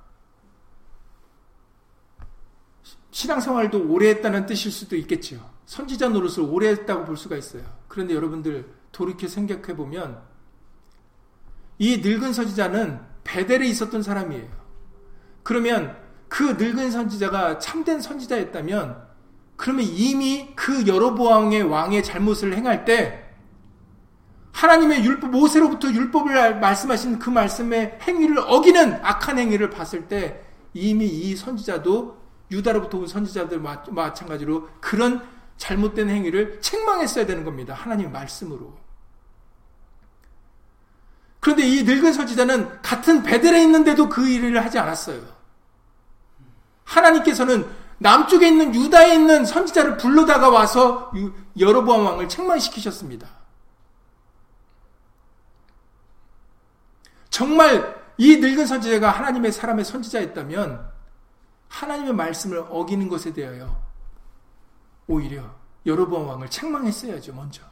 신앙생활도 3.11 3.89
오래 3.91 4.09
했다는 4.11 4.47
뜻일 4.47 4.71
수도 4.71 4.97
있겠죠. 4.97 5.51
선지자 5.67 6.09
노릇을 6.11 6.43
오래 6.43 6.69
했다고 6.69 7.05
볼 7.05 7.17
수가 7.17 7.37
있어요. 7.37 7.63
그런데 7.89 8.15
여러분들 8.15 8.71
돌이켜 8.93 9.27
생각해 9.27 9.75
보면 9.75 10.21
이 11.79 11.99
늙은 11.99 12.33
선지자는 12.33 13.01
베델에 13.25 13.67
있었던 13.69 14.03
사람이에요. 14.03 14.49
그러면 15.43 15.97
그 16.29 16.43
늙은 16.43 16.91
선지자가 16.91 17.59
참된 17.59 18.01
선지자였다면 18.01 19.07
그러면 19.57 19.85
이미 19.87 20.53
그 20.55 20.87
여로보암의 20.87 21.63
왕의 21.63 22.05
잘못을 22.05 22.55
행할 22.55 22.85
때 22.85 23.26
하나님의 24.57 25.05
율법 25.05 25.31
모세로부터 25.31 25.89
율법을 25.91 26.61
말씀하신 26.61 27.19
그 27.19 27.29
말씀의 27.29 27.99
행위를 28.03 28.39
어기는 28.39 29.05
악한 29.05 29.39
행위를 29.39 29.69
봤을 29.69 30.09
때 30.09 30.43
이미 30.73 31.07
이 31.07 31.37
선지자도 31.37 32.17
유다로부터 32.51 32.99
온 32.99 33.07
선지자들 33.07 33.61
마찬가지로 33.91 34.69
그런 34.81 35.23
잘못된 35.59 36.09
행위를 36.09 36.59
책망했어야 36.63 37.27
되는 37.27 37.45
겁니다. 37.45 37.75
하나님의 37.75 38.11
말씀으로. 38.13 38.73
그런데 41.41 41.63
이 41.63 41.83
늙은 41.83 42.15
선지자는 42.15 42.81
같은 42.81 43.23
베델에 43.23 43.63
있는데도 43.63 44.09
그 44.09 44.27
일을 44.27 44.65
하지 44.65 44.79
않았어요. 44.79 45.21
하나님께서는 46.85 47.67
남쪽에 47.99 48.49
있는 48.49 48.75
유다에 48.75 49.15
있는 49.15 49.45
선지자를 49.45 49.99
불러다가 49.99 50.49
와서 50.49 51.13
여로보암 51.59 52.07
왕을 52.07 52.29
책망시키셨습니다. 52.31 53.46
정말 57.37 58.03
이 58.17 58.39
늙은 58.39 58.65
선지자가 58.65 59.11
하나님의 59.11 59.53
사람의 59.53 59.85
선지자였다면 59.85 60.91
하나님의 61.69 62.15
말씀을 62.15 62.65
어기는 62.71 63.11
것에 63.11 63.35
대하여 63.35 63.79
오히려 65.07 65.55
여로보암 65.85 66.29
왕을 66.29 66.49
책망했어야죠, 66.49 67.35
먼저. 67.35 67.63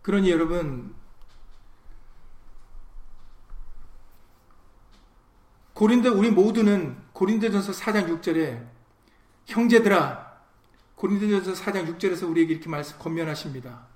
그러니 0.00 0.30
여러분 0.30 0.94
고린도 5.74 6.18
우리 6.18 6.30
모두는 6.30 6.96
고린도전서 7.12 7.72
4장 7.72 8.08
6절에 8.08 8.73
형제들아 9.46 10.34
고린도전서 10.94 11.52
4장 11.52 11.98
6절에서 11.98 12.28
우리에게 12.30 12.54
이렇게 12.54 12.68
말씀 12.68 12.98
권면하십니다. 12.98 13.86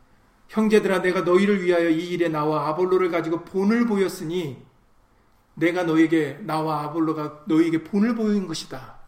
형제들아 0.49 1.03
내가 1.03 1.22
너희를 1.22 1.62
위하여 1.62 1.88
이 1.88 2.11
일에 2.11 2.28
나와 2.28 2.68
아볼로를 2.68 3.11
가지고 3.11 3.44
본을 3.44 3.86
보였으니 3.86 4.62
내가 5.55 5.82
너에게 5.82 6.38
나와 6.42 6.84
아볼로가 6.84 7.44
너에게 7.46 7.84
본을 7.84 8.14
보인 8.14 8.46
것이다. 8.46 8.99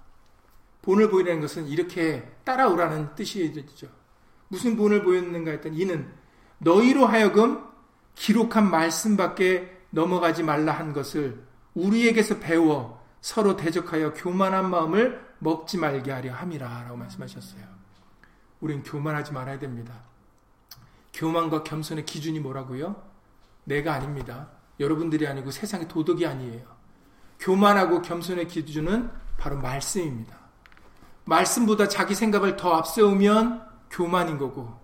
본을 0.82 1.11
보이라는 1.11 1.41
것은 1.41 1.66
이렇게 1.68 2.28
따라오라는 2.45 3.14
뜻이죠. 3.14 3.88
무슨 4.49 4.76
본을 4.76 5.03
보였는가 5.03 5.53
했더니 5.53 5.78
이는 5.78 6.11
너희로 6.59 7.07
하여금 7.07 7.64
기록한 8.14 8.70
말씀밖에 8.70 9.78
넘어가지 9.91 10.43
말라 10.43 10.72
한 10.72 10.93
것을 10.93 11.43
우리에게서 11.74 12.38
배워 12.38 13.01
서로 13.20 13.57
대적하여 13.57 14.14
교만한 14.14 14.70
마음을 14.70 15.30
먹지 15.41 15.78
말게 15.78 16.11
하려 16.11 16.32
함이라 16.32 16.84
라고 16.84 16.97
말씀하셨어요. 16.97 17.62
우린 18.61 18.82
교만하지 18.82 19.32
말아야 19.32 19.59
됩니다. 19.59 19.95
교만과 21.12 21.64
겸손의 21.64 22.05
기준이 22.07 22.41
뭐라고요? 22.41 23.03
내가 23.64 23.95
아닙니다. 23.95 24.49
여러분들이 24.78 25.26
아니고 25.26 25.51
세상의 25.51 25.88
도덕이 25.88 26.26
아니에요. 26.26 26.64
교만하고 27.38 28.03
겸손의 28.03 28.49
기준은 28.49 29.11
바로 29.38 29.57
말씀입니다. 29.57 30.38
말씀보다 31.24 31.88
자기 31.88 32.14
생각을 32.14 32.57
더 32.57 32.74
앞세우면 32.74 33.66
교만인 33.91 34.38
거고 34.38 34.78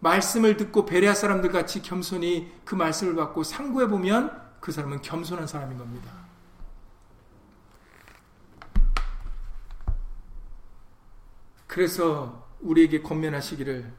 말씀을 0.00 0.56
듣고 0.56 0.84
베레아 0.84 1.14
사람들 1.14 1.50
같이 1.50 1.82
겸손히 1.82 2.52
그 2.64 2.74
말씀을 2.74 3.14
받고 3.16 3.42
상고해 3.42 3.88
보면 3.88 4.48
그 4.60 4.72
사람은 4.72 5.02
겸손한 5.02 5.46
사람인 5.46 5.76
겁니다. 5.76 6.10
그래서 11.68 12.48
우리에게 12.60 13.02
권면하시기를 13.02 13.94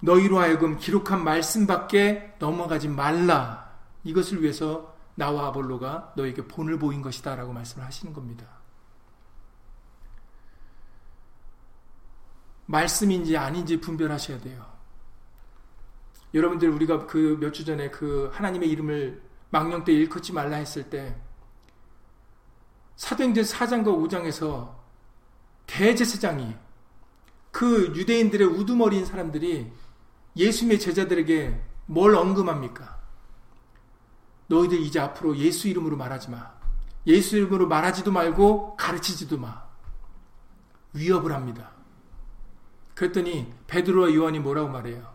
너희로 0.00 0.38
하여금 0.38 0.76
기록한 0.76 1.24
말씀밖에 1.24 2.34
넘어가지 2.38 2.88
말라. 2.88 3.72
이것을 4.04 4.42
위해서 4.42 4.94
나와 5.14 5.46
아볼로가 5.48 6.12
너에게 6.16 6.46
본을 6.46 6.78
보인 6.78 7.02
것이다. 7.02 7.34
라고 7.34 7.52
말씀을 7.52 7.84
하시는 7.86 8.12
겁니다. 8.12 8.46
말씀인지 12.66 13.36
아닌지 13.36 13.80
분별하셔야 13.80 14.38
돼요. 14.40 14.66
여러분들 16.34 16.68
우리가 16.68 17.06
그 17.06 17.38
몇 17.40 17.52
주 17.52 17.64
전에 17.64 17.90
그 17.90 18.30
하나님의 18.34 18.68
이름을 18.70 19.22
망령 19.50 19.84
때 19.84 19.92
일컫지 19.92 20.32
말라 20.32 20.58
했을 20.58 20.90
때 20.90 21.16
사도행전 22.98 23.44
4장과 23.44 23.86
5장에서 23.86 24.74
대제사장이 25.66 26.54
그 27.52 27.92
유대인들의 27.94 28.46
우두머리인 28.46 29.06
사람들이 29.06 29.70
예수님의 30.36 30.80
제자들에게 30.80 31.62
뭘 31.86 32.16
언급합니까? 32.16 32.98
너희들 34.48 34.80
이제 34.80 34.98
앞으로 34.98 35.36
예수 35.36 35.68
이름으로 35.68 35.96
말하지 35.96 36.30
마. 36.30 36.52
예수 37.06 37.36
이름으로 37.36 37.68
말하지도 37.68 38.10
말고 38.10 38.76
가르치지도 38.76 39.38
마. 39.38 39.62
위협을 40.92 41.32
합니다. 41.32 41.70
그랬더니 42.94 43.54
베드로와 43.68 44.12
요한이 44.12 44.40
뭐라고 44.40 44.68
말해요? 44.70 45.14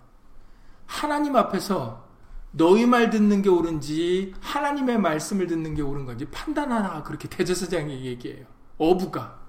하나님 0.85 1.35
앞에서 1.35 2.07
너희 2.55 2.85
말 2.85 3.09
듣는 3.09 3.41
게 3.41 3.49
옳은지 3.49 4.33
하나님의 4.39 4.99
말씀을 4.99 5.47
듣는 5.47 5.73
게 5.73 5.81
옳은 5.81 6.05
건지 6.05 6.25
판단하라 6.25 7.03
그렇게 7.03 7.27
대제사장이 7.27 8.05
얘기해요. 8.05 8.45
어부가 8.77 9.39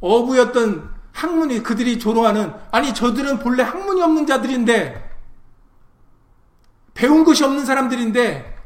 어부였던 0.00 0.94
학문이 1.12 1.62
그들이 1.62 1.98
조롱하는 1.98 2.52
아니 2.70 2.94
저들은 2.94 3.40
본래 3.40 3.64
학문이 3.64 4.02
없는 4.02 4.26
자들인데 4.26 5.10
배운 6.94 7.24
것이 7.24 7.42
없는 7.42 7.64
사람들인데 7.64 8.56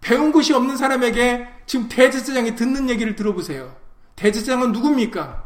배운 0.00 0.32
것이 0.32 0.52
없는 0.52 0.76
사람에게 0.76 1.48
지금 1.66 1.88
대제사장이 1.88 2.56
듣는 2.56 2.90
얘기를 2.90 3.14
들어보세요. 3.14 3.74
대제사장은 4.16 4.72
누굽니까? 4.72 5.44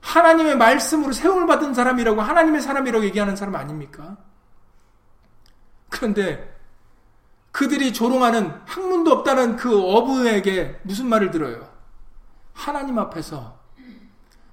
하나님의 0.00 0.56
말씀으로 0.56 1.12
세움을 1.12 1.46
받은 1.46 1.72
사람이라고 1.72 2.20
하나님의 2.20 2.60
사람이라고 2.60 3.04
얘기하는 3.06 3.36
사람 3.36 3.54
아닙니까? 3.54 4.16
그런데 5.88 6.56
그들이 7.52 7.92
조롱하는 7.92 8.60
학문도 8.66 9.10
없다는 9.12 9.56
그 9.56 9.78
어부에게 9.78 10.80
무슨 10.82 11.08
말을 11.08 11.30
들어요? 11.30 11.68
하나님 12.52 12.98
앞에서 12.98 13.58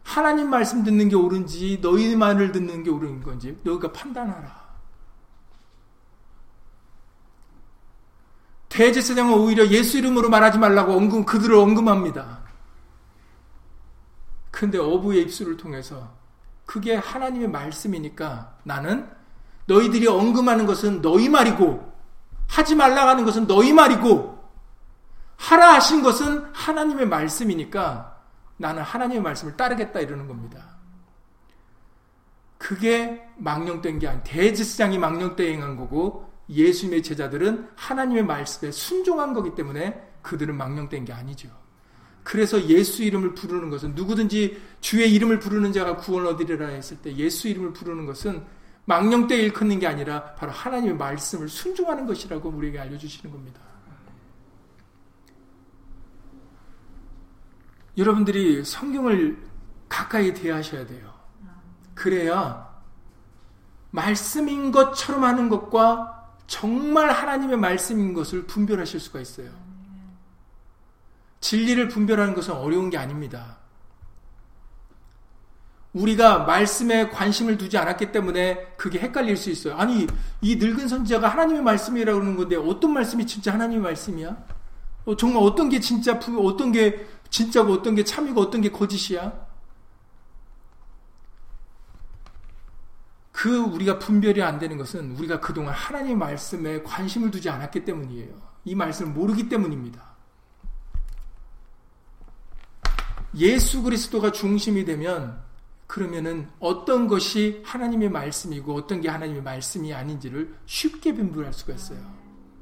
하나님 0.04 0.50
말씀 0.50 0.84
듣는 0.84 1.10
게 1.10 1.16
옳은지 1.16 1.80
너희 1.82 2.16
말을 2.16 2.52
듣는 2.52 2.84
게 2.84 2.90
옳은 2.90 3.22
건지 3.22 3.58
너희가 3.64 3.92
판단하라. 3.92 4.64
대제사장은 8.70 9.34
오히려 9.34 9.68
예수 9.68 9.98
이름으로 9.98 10.30
말하지 10.30 10.58
말라고 10.58 10.94
언금 10.94 11.26
그들을 11.26 11.56
언급합니다. 11.56 12.42
근데 14.50 14.78
어부의 14.78 15.24
입술을 15.24 15.58
통해서 15.58 16.12
그게 16.66 16.96
하나님의 16.96 17.50
말씀이니까 17.50 18.58
나는 18.64 19.10
너희들이 19.66 20.08
언급하는 20.08 20.66
것은 20.66 21.02
너희 21.02 21.30
말이고 21.30 21.94
하지 22.48 22.76
말라 22.76 23.08
하는 23.08 23.26
것은 23.26 23.48
너희 23.48 23.74
말이고 23.74 24.34
하라 25.38 25.74
하신 25.76 26.04
것은 26.04 26.46
하나님의 26.54 27.08
말씀이니까 27.08 28.18
나는 28.58 28.84
하나님의 28.84 29.22
말씀을 29.22 29.58
따르겠다 29.58 30.00
이러는 30.00 30.28
겁니다. 30.28 30.74
그게 32.58 33.22
망령된 33.38 34.00
게 34.00 34.08
아니 34.08 34.22
대제사장이 34.24 34.98
망령대행한 34.98 35.76
거고 35.76 36.32
예수님의 36.50 37.04
제자들은 37.04 37.70
하나님의 37.76 38.24
말씀에 38.24 38.72
순종한 38.72 39.34
거기 39.34 39.54
때문에 39.56 40.02
그들은 40.22 40.56
망령된 40.56 41.04
게 41.06 41.12
아니죠. 41.12 41.50
그래서 42.24 42.64
예수 42.70 43.04
이름을 43.04 43.34
부르는 43.34 43.70
것은 43.70 43.96
누구든지 43.96 44.62
주의 44.80 45.14
이름을 45.14 45.40
부르는 45.40 45.74
자가 45.74 45.98
구원 45.98 46.26
얻으리라 46.26 46.68
했을 46.68 46.98
때 46.98 47.14
예수 47.18 47.50
이름을 47.50 47.74
부르는 47.74 48.06
것은 48.06 48.46
망령 48.86 49.28
때 49.28 49.38
일컫는 49.38 49.80
게 49.80 49.88
아니라 49.88 50.36
바로 50.36 50.52
하나님의 50.52 50.98
말씀을 50.98 51.48
순종하는 51.48 52.06
것이라고 52.06 52.50
우리에게 52.50 52.80
알려주시는 52.80 53.32
겁니다. 53.32 53.62
여러분들이 57.98 58.66
성경을 58.66 59.38
가까이 59.88 60.34
대하셔야 60.34 60.86
돼요. 60.86 61.14
그래야 61.94 62.74
말씀인 63.92 64.72
것처럼 64.72 65.24
하는 65.24 65.50
것과 65.50 66.32
정말 66.48 67.12
하나님의 67.12 67.58
말씀인 67.58 68.14
것을 68.14 68.48
분별하실 68.48 69.00
수가 69.00 69.22
있어요. 69.22 69.52
진리를 71.40 71.88
분별하는 71.90 72.34
것은 72.34 72.54
어려운 72.54 72.90
게 72.90 72.98
아닙니다. 72.98 73.58
우리가 75.94 76.40
말씀에 76.40 77.10
관심을 77.10 77.58
두지 77.58 77.78
않았기 77.78 78.12
때문에 78.12 78.74
그게 78.78 79.00
헷갈릴 79.00 79.38
수 79.38 79.52
있어요. 79.52 79.76
아니, 79.76 80.08
이 80.42 80.56
늙은 80.56 80.88
선지자가 80.88 81.28
하나님의 81.28 81.62
말씀이라고 81.62 82.20
그러는 82.20 82.36
건데 82.36 82.56
어떤 82.56 82.94
말씀이 82.94 83.26
진짜 83.28 83.54
하나님의 83.54 83.82
말씀이야? 83.84 84.36
어, 85.06 85.16
정말 85.16 85.44
어떤 85.44 85.70
게 85.70 85.80
진짜, 85.80 86.20
어떤 86.40 86.72
게 86.72 87.08
진짜고 87.30 87.74
어떤 87.74 87.94
게 87.96 88.04
참이고 88.04 88.42
어떤 88.42 88.62
게 88.62 88.72
거짓이야? 88.72 89.32
그 93.32 93.58
우리가 93.58 94.00
분별이 94.00 94.42
안 94.42 94.58
되는 94.58 94.78
것은 94.78 95.12
우리가 95.18 95.40
그동안 95.40 95.74
하나님의 95.74 96.16
말씀에 96.16 96.82
관심을 96.84 97.30
두지 97.30 97.50
않았기 97.50 97.84
때문이에요. 97.86 98.34
이 98.66 98.74
말씀을 98.74 99.12
모르기 99.12 99.50
때문입니다. 99.50 100.02
예수 103.36 103.82
그리스도가 103.82 104.32
중심이 104.32 104.86
되면 104.86 105.44
그러면은 105.94 106.50
어떤 106.58 107.08
것이 107.08 107.62
하나님의 107.64 108.10
말씀이고 108.10 108.74
어떤 108.74 109.00
게 109.00 109.10
하나님의 109.10 109.44
말씀이 109.44 109.94
아닌지를 109.94 110.56
쉽게 110.66 111.14
분별할 111.14 111.54
수가 111.54 111.74
있어요. 111.74 112.00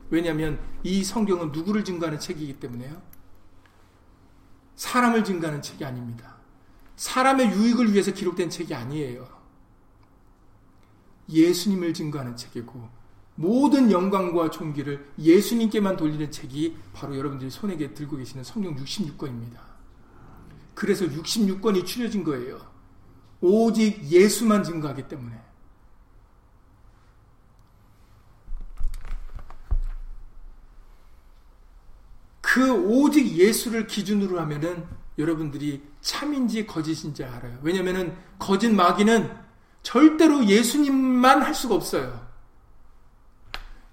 왜냐하면 0.10 0.60
이 0.84 1.02
성경은 1.02 1.54
누구를 1.54 1.86
증거하는 1.86 2.20
책이기 2.20 2.60
때문에요. 2.60 3.02
사람을 4.76 5.24
증거하는 5.24 5.62
책이 5.62 5.86
아닙니다. 5.86 6.36
사람의 6.98 7.52
유익을 7.52 7.94
위해서 7.94 8.12
기록된 8.12 8.50
책이 8.50 8.76
아니에요. 8.76 9.26
예수님을 11.30 11.94
증거하는 11.94 12.36
책이고 12.36 12.90
모든 13.36 13.92
영광과 13.92 14.50
존귀를 14.50 15.10
예수님께만 15.18 15.96
돌리는 15.96 16.32
책이 16.32 16.76
바로 16.92 17.16
여러분들이 17.16 17.50
손에 17.50 17.78
들고 17.78 18.18
계시는 18.18 18.44
성경 18.44 18.76
66권입니다. 18.76 19.58
그래서 20.74 21.06
66권이 21.06 21.86
추려진 21.86 22.26
거예요. 22.26 22.71
오직 23.42 24.04
예수만 24.04 24.64
증거하기 24.64 25.08
때문에. 25.08 25.42
그 32.40 32.74
오직 32.74 33.28
예수를 33.38 33.88
기준으로 33.88 34.40
하면은 34.42 34.86
여러분들이 35.18 35.82
참인지 36.02 36.66
거짓인지 36.66 37.24
알아요. 37.24 37.58
왜냐면은 37.62 38.16
거짓 38.38 38.70
마귀는 38.70 39.32
절대로 39.84 40.46
예수님만 40.46 41.42
할 41.42 41.56
수가 41.56 41.76
없어요. 41.76 42.28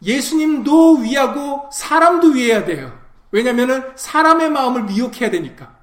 예수님도 0.02 0.98
위하고 0.98 1.70
사람도 1.72 2.28
위해야 2.28 2.64
돼요. 2.64 2.98
왜냐면은 3.30 3.92
사람의 3.96 4.50
마음을 4.50 4.84
미혹해야 4.84 5.30
되니까. 5.30 5.76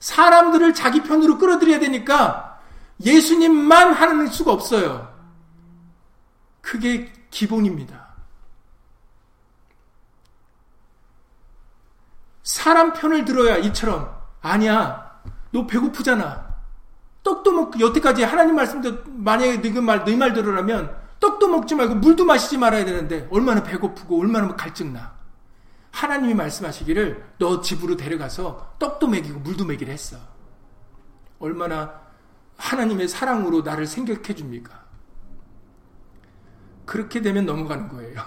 사람들을 0.00 0.74
자기 0.74 1.02
편으로 1.02 1.38
끌어들여야 1.38 1.78
되니까 1.78 2.51
예수님만 3.04 3.92
하는 3.92 4.26
수가 4.28 4.52
없어요. 4.52 5.12
그게 6.60 7.12
기본입니다. 7.30 8.12
사람 12.42 12.92
편을 12.92 13.24
들어야 13.24 13.56
이처럼 13.58 14.14
아니야 14.40 15.20
너 15.52 15.66
배고프잖아 15.66 16.52
떡도 17.22 17.52
먹고 17.52 17.80
여태까지 17.80 18.24
하나님 18.24 18.56
말씀도 18.56 19.04
만약에 19.06 19.58
너말너말 19.58 20.04
네 20.04 20.32
들으라면 20.34 20.96
떡도 21.20 21.48
먹지 21.48 21.76
말고 21.76 21.94
물도 21.96 22.24
마시지 22.24 22.58
말아야 22.58 22.84
되는데 22.84 23.28
얼마나 23.30 23.62
배고프고 23.62 24.20
얼마나 24.20 24.54
갈증나 24.56 25.12
하나님이 25.92 26.34
말씀하시기를 26.34 27.34
너 27.38 27.60
집으로 27.60 27.96
데려가서 27.96 28.74
떡도 28.78 29.06
먹이고 29.06 29.38
물도 29.40 29.64
먹이를 29.64 29.92
했어. 29.92 30.16
얼마나 31.38 32.01
하나님의 32.62 33.08
사랑으로 33.08 33.62
나를 33.62 33.86
생각해 33.86 34.34
줍니까? 34.34 34.82
그렇게 36.86 37.20
되면 37.20 37.44
넘어가는 37.44 37.88
거예요. 37.88 38.20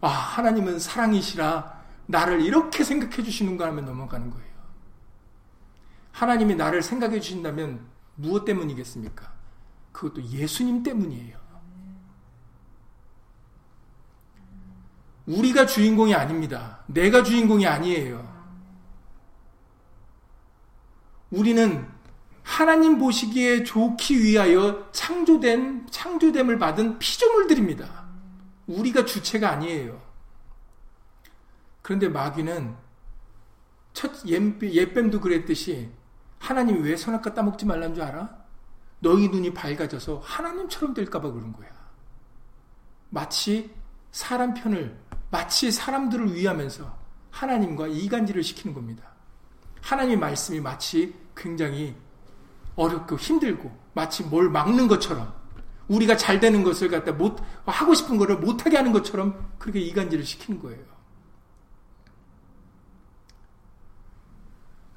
아, 0.00 0.08
하나님은 0.08 0.80
사랑이시라 0.80 1.84
나를 2.06 2.40
이렇게 2.42 2.82
생각해 2.82 3.22
주시는가 3.22 3.66
하면 3.68 3.84
넘어가는 3.84 4.30
거예요. 4.30 4.46
하나님이 6.10 6.56
나를 6.56 6.82
생각해 6.82 7.20
주신다면 7.20 7.86
무엇 8.16 8.44
때문이겠습니까? 8.44 9.32
그것도 9.92 10.24
예수님 10.24 10.82
때문이에요. 10.82 11.38
우리가 15.26 15.66
주인공이 15.66 16.14
아닙니다. 16.14 16.80
내가 16.86 17.22
주인공이 17.22 17.66
아니에요. 17.66 18.36
우리는 21.30 21.95
하나님 22.46 22.96
보시기에 22.96 23.64
좋기 23.64 24.22
위하여 24.22 24.88
창조된, 24.92 25.88
창조됨을 25.90 26.60
받은 26.60 27.00
피조물들입니다. 27.00 28.06
우리가 28.68 29.04
주체가 29.04 29.50
아니에요. 29.50 30.00
그런데 31.82 32.08
마귀는 32.08 32.76
첫 33.92 34.24
옛뱀도 34.24 35.20
그랬듯이 35.20 35.90
하나님 36.38 36.82
왜 36.84 36.96
선악과 36.96 37.34
따먹지 37.34 37.66
말란 37.66 37.94
줄 37.94 38.04
알아? 38.04 38.30
너희 39.00 39.28
눈이 39.28 39.52
밝아져서 39.52 40.20
하나님처럼 40.24 40.94
될까봐 40.94 41.32
그런 41.32 41.52
거야. 41.52 41.68
마치 43.10 43.74
사람 44.12 44.54
편을 44.54 44.96
마치 45.32 45.72
사람들을 45.72 46.32
위하면서 46.32 46.96
하나님과 47.32 47.88
이간질을 47.88 48.44
시키는 48.44 48.72
겁니다. 48.72 49.02
하나님의 49.82 50.16
말씀이 50.18 50.60
마치 50.60 51.12
굉장히 51.36 52.05
어렵고 52.76 53.16
힘들고 53.16 53.76
마치 53.94 54.22
뭘 54.22 54.48
막는 54.50 54.86
것처럼 54.86 55.34
우리가 55.88 56.16
잘 56.16 56.40
되는 56.40 56.62
것을 56.62 56.88
갖다 56.88 57.12
못 57.12 57.38
하고 57.64 57.94
싶은 57.94 58.16
것을 58.18 58.38
못하게 58.38 58.76
하는 58.76 58.92
것처럼 58.92 59.50
그렇게 59.58 59.80
이간질을 59.80 60.24
시키는 60.24 60.60
거예요. 60.60 60.84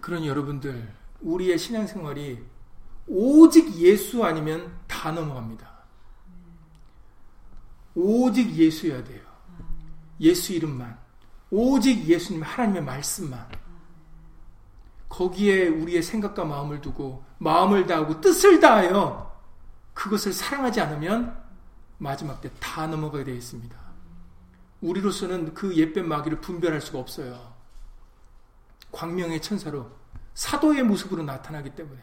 그러니 0.02 0.28
여러분들 0.28 0.94
우리의 1.22 1.58
신앙생활이 1.58 2.44
오직 3.08 3.76
예수 3.76 4.24
아니면 4.24 4.80
다 4.88 5.12
넘어갑니다. 5.12 5.68
오직 7.96 8.56
예수여야 8.56 9.04
돼요. 9.04 9.22
예수 10.22 10.54
이름만. 10.54 10.98
오직 11.52 12.06
예수님 12.06 12.44
하나님의 12.44 12.84
말씀만. 12.84 13.48
거기에 15.10 15.68
우리의 15.68 16.04
생각과 16.04 16.46
마음을 16.46 16.82
두고 16.82 17.24
마음을 17.40 17.88
다하고 17.88 18.22
뜻을 18.22 18.60
다하여 18.60 19.30
그것을 19.94 20.32
사랑하지 20.34 20.80
않으면 20.82 21.38
마지막 21.98 22.40
때 22.42 22.50
다 22.60 22.88
넘어가게 22.88 23.26
되어 23.26 23.36
있습니다. 23.36 23.78
우리로서는 24.82 25.54
그 25.54 25.76
옛뱀 25.76 26.08
마귀를 26.08 26.40
분별할 26.40 26.80
수가 26.80 27.00
없어요. 27.00 27.54
광명의 28.92 29.42
천사로 29.42 29.92
사도의 30.34 30.84
모습으로 30.84 31.24
나타나기 31.24 31.72
때문에 31.76 32.02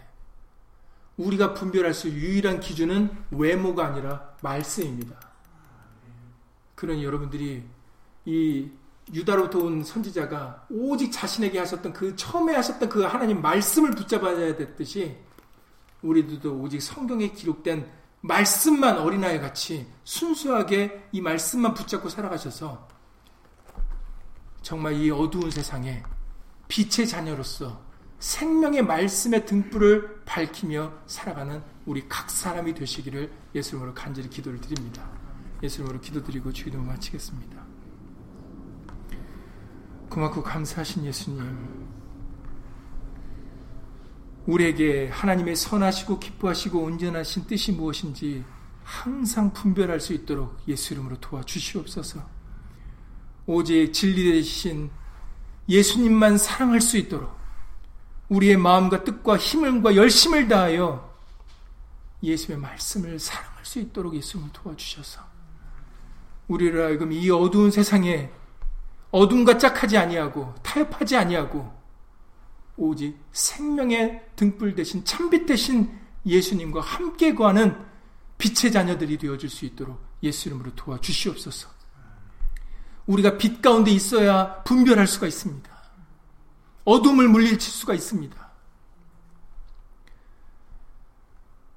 우리가 1.17 1.55
분별할 1.55 1.95
수 1.95 2.11
유일한 2.11 2.61
기준은 2.61 3.11
외모가 3.31 3.87
아니라 3.87 4.35
말씀입니다. 4.43 5.19
그러니 6.75 7.03
여러분들이 7.03 7.65
이 8.27 8.71
유다로부터 9.15 9.61
온 9.61 9.83
선지자가 9.83 10.67
오직 10.69 11.11
자신에게 11.11 11.59
하셨던 11.61 11.95
그 11.95 12.15
처음에 12.17 12.55
하셨던 12.57 12.89
그 12.91 13.05
하나님 13.05 13.41
말씀을 13.41 13.93
붙잡아야 13.93 14.57
됐듯이 14.57 15.17
우리들도 16.03 16.61
오직 16.61 16.81
성경에 16.81 17.31
기록된 17.31 17.91
말씀만 18.21 18.99
어린아이 18.99 19.41
같이 19.41 19.87
순수하게 20.05 21.09
이 21.13 21.21
말씀만 21.21 21.75
붙잡고 21.75 22.09
살아가셔서 22.09 22.89
정말 24.63 24.95
이 24.95 25.11
어두운 25.11 25.51
세상에 25.51 26.03
빛의 26.69 27.07
자녀로서 27.07 27.87
생명의 28.19 28.83
말씀의 28.83 29.47
등불을 29.47 30.25
밝히며 30.25 30.93
살아가는 31.07 31.63
우리 31.85 32.09
각 32.09 32.31
사람이 32.31 32.75
되시기를 32.75 33.31
예수님으로 33.55 33.95
간절히 33.95 34.29
기도를 34.29 34.61
드립니다. 34.61 35.09
예수님으로 35.63 36.01
기도드리고 36.01 36.53
주기도 36.53 36.79
마치겠습니다. 36.81 37.65
고맙고 40.09 40.43
감사하신 40.43 41.05
예수님. 41.05 41.96
우리에게 44.47 45.09
하나님의 45.09 45.57
선하시고 45.57 46.21
기뻐하시고 46.21 46.81
온전하신 46.81 47.47
뜻이 47.47 47.73
무엇인지 47.73 48.45
항상 48.85 49.53
분별할 49.53 50.01
수 50.01 50.13
있도록 50.13 50.57
예수 50.69 50.95
이름으로 50.95 51.19
도와주시옵소서. 51.21 52.25
오직 53.47 53.93
진리 53.93 54.33
되신 54.33 54.91
예수님만 55.69 56.39
사랑할 56.39 56.81
수 56.81 56.97
있도록 56.97 57.37
우리의 58.29 58.57
마음과 58.57 59.05
뜻과 59.05 59.37
힘과 59.37 59.97
열심을 59.97 60.49
다하여 60.49 61.15
예수의 62.23 62.59
말씀을 62.59 63.19
사랑할 63.19 63.65
수 63.65 63.81
있도록 63.81 64.15
예수님을 64.15 64.53
도와주셔서 64.53 65.21
우리를 66.49 66.85
하여금 66.85 67.13
이 67.13 67.29
어두운 67.31 67.71
세상에 67.71 68.31
어둠과 69.11 69.59
짝하지 69.59 69.99
아니하고 69.99 70.55
타협하지 70.63 71.17
아니하고 71.17 71.76
오직 72.77 73.19
생명의 73.33 74.23
등불 74.37 74.75
대신 74.75 75.05
참빛 75.05 75.47
대신 75.47 75.99
예수님과 76.27 76.81
함께 76.81 77.35
거하는 77.35 77.77
빛의 78.39 78.73
자녀들이 78.73 79.19
되어줄 79.19 79.49
수 79.49 79.65
있도록 79.65 80.01
예수 80.23 80.49
이름으로 80.49 80.75
도와주시옵소서. 80.75 81.69
우리가 83.07 83.39
빛 83.39 83.63
가운데 83.63 83.91
있어야 83.91 84.63
분별할 84.65 85.07
수가 85.07 85.27
있습니다. 85.27 85.71
어둠을 86.85 87.29
물리칠 87.29 87.61
수가 87.61 87.95
있습니다. 87.95 88.47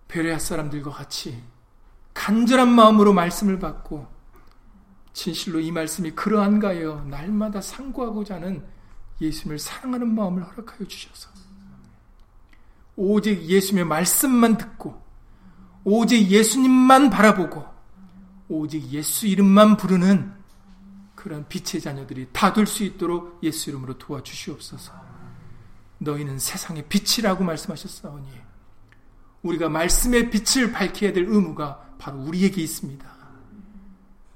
베레아 0.08 0.40
사람들과 0.40 0.92
같이 0.92 1.42
간절한 2.14 2.68
마음으로 2.68 3.14
말씀을 3.14 3.60
받고 3.60 4.08
진실로 5.14 5.60
이 5.60 5.72
말씀이 5.72 6.12
그러한가요? 6.12 7.06
날마다 7.06 7.62
상고하고자 7.62 8.36
하는 8.36 8.66
예수님을 9.22 9.60
사랑하는 9.60 10.14
마음을 10.16 10.44
허락하여 10.44 10.88
주셔서 10.88 11.30
오직 12.96 13.42
예수님의 13.44 13.86
말씀만 13.86 14.58
듣고 14.58 15.02
오직 15.84 16.30
예수님만 16.30 17.10
바라보고 17.10 17.66
오직 18.50 18.84
예수 18.92 19.28
이름만 19.28 19.78
부르는 19.78 20.34
그런 21.16 21.48
빛의 21.48 21.82
자녀들이 21.82 22.30
다 22.34 22.54
될 22.54 22.66
수 22.66 22.84
있도록 22.84 23.40
예수 23.44 23.70
이름으로 23.70 23.98
도와주시옵소서. 23.98 24.92
너희는 26.00 26.40
세상의 26.40 26.86
빛이라고 26.88 27.44
말씀하셨사오니 27.44 28.28
우리가 29.44 29.70
말씀의 29.70 30.30
빛을 30.30 30.72
밝혀야 30.72 31.14
될 31.14 31.26
의무가 31.26 31.96
바로 31.98 32.20
우리에게 32.20 32.62
있습니다. 32.62 33.06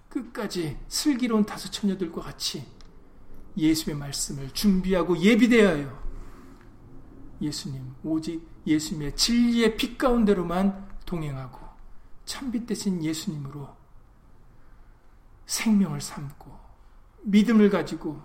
끝까지 0.10 0.78
슬기로운 0.88 1.46
다섯 1.46 1.70
처녀들과 1.72 2.22
같이 2.22 2.66
예수의 3.58 3.96
말씀을 3.96 4.50
준비하고 4.52 5.18
예비되어요. 5.18 6.04
예수님, 7.42 7.96
오직 8.04 8.48
예수님의 8.66 9.16
진리의 9.16 9.78
빛 9.78 9.98
가운데로만 9.98 10.90
동행하고 11.06 11.60
참빛 12.26 12.66
대신 12.68 13.04
예수님으로 13.04 13.76
생명을 15.46 16.00
삼고 16.02 16.58
믿음을 17.24 17.70
가지고 17.70 18.22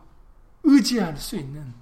의지할 0.63 1.17
수 1.17 1.37
있는 1.37 1.75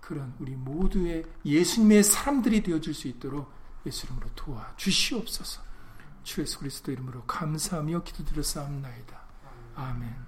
그런 0.00 0.34
우리 0.38 0.52
모두의 0.56 1.24
예수님의 1.44 2.02
사람들이 2.02 2.62
되어줄 2.62 2.94
수 2.94 3.08
있도록 3.08 3.52
예수 3.86 4.06
이름으로 4.06 4.28
도와 4.34 4.72
주시옵소서. 4.76 5.62
주 6.22 6.40
예수 6.42 6.58
그리스도 6.58 6.92
이름으로 6.92 7.24
감사하며 7.24 8.02
기도드렸사옵나이다. 8.02 9.20
아멘. 9.76 10.27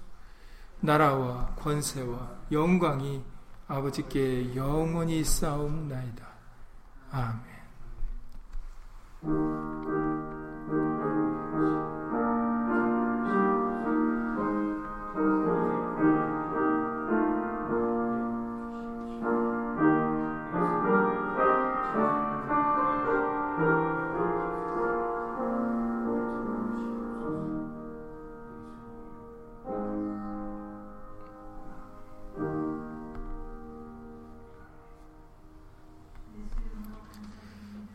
나라와 0.81 1.45
권세와 1.57 2.37
영광이 2.51 3.23
아버지께 3.67 4.55
영원히 4.55 5.23
싸움나이다. 5.23 6.25
아멘. 7.11 7.51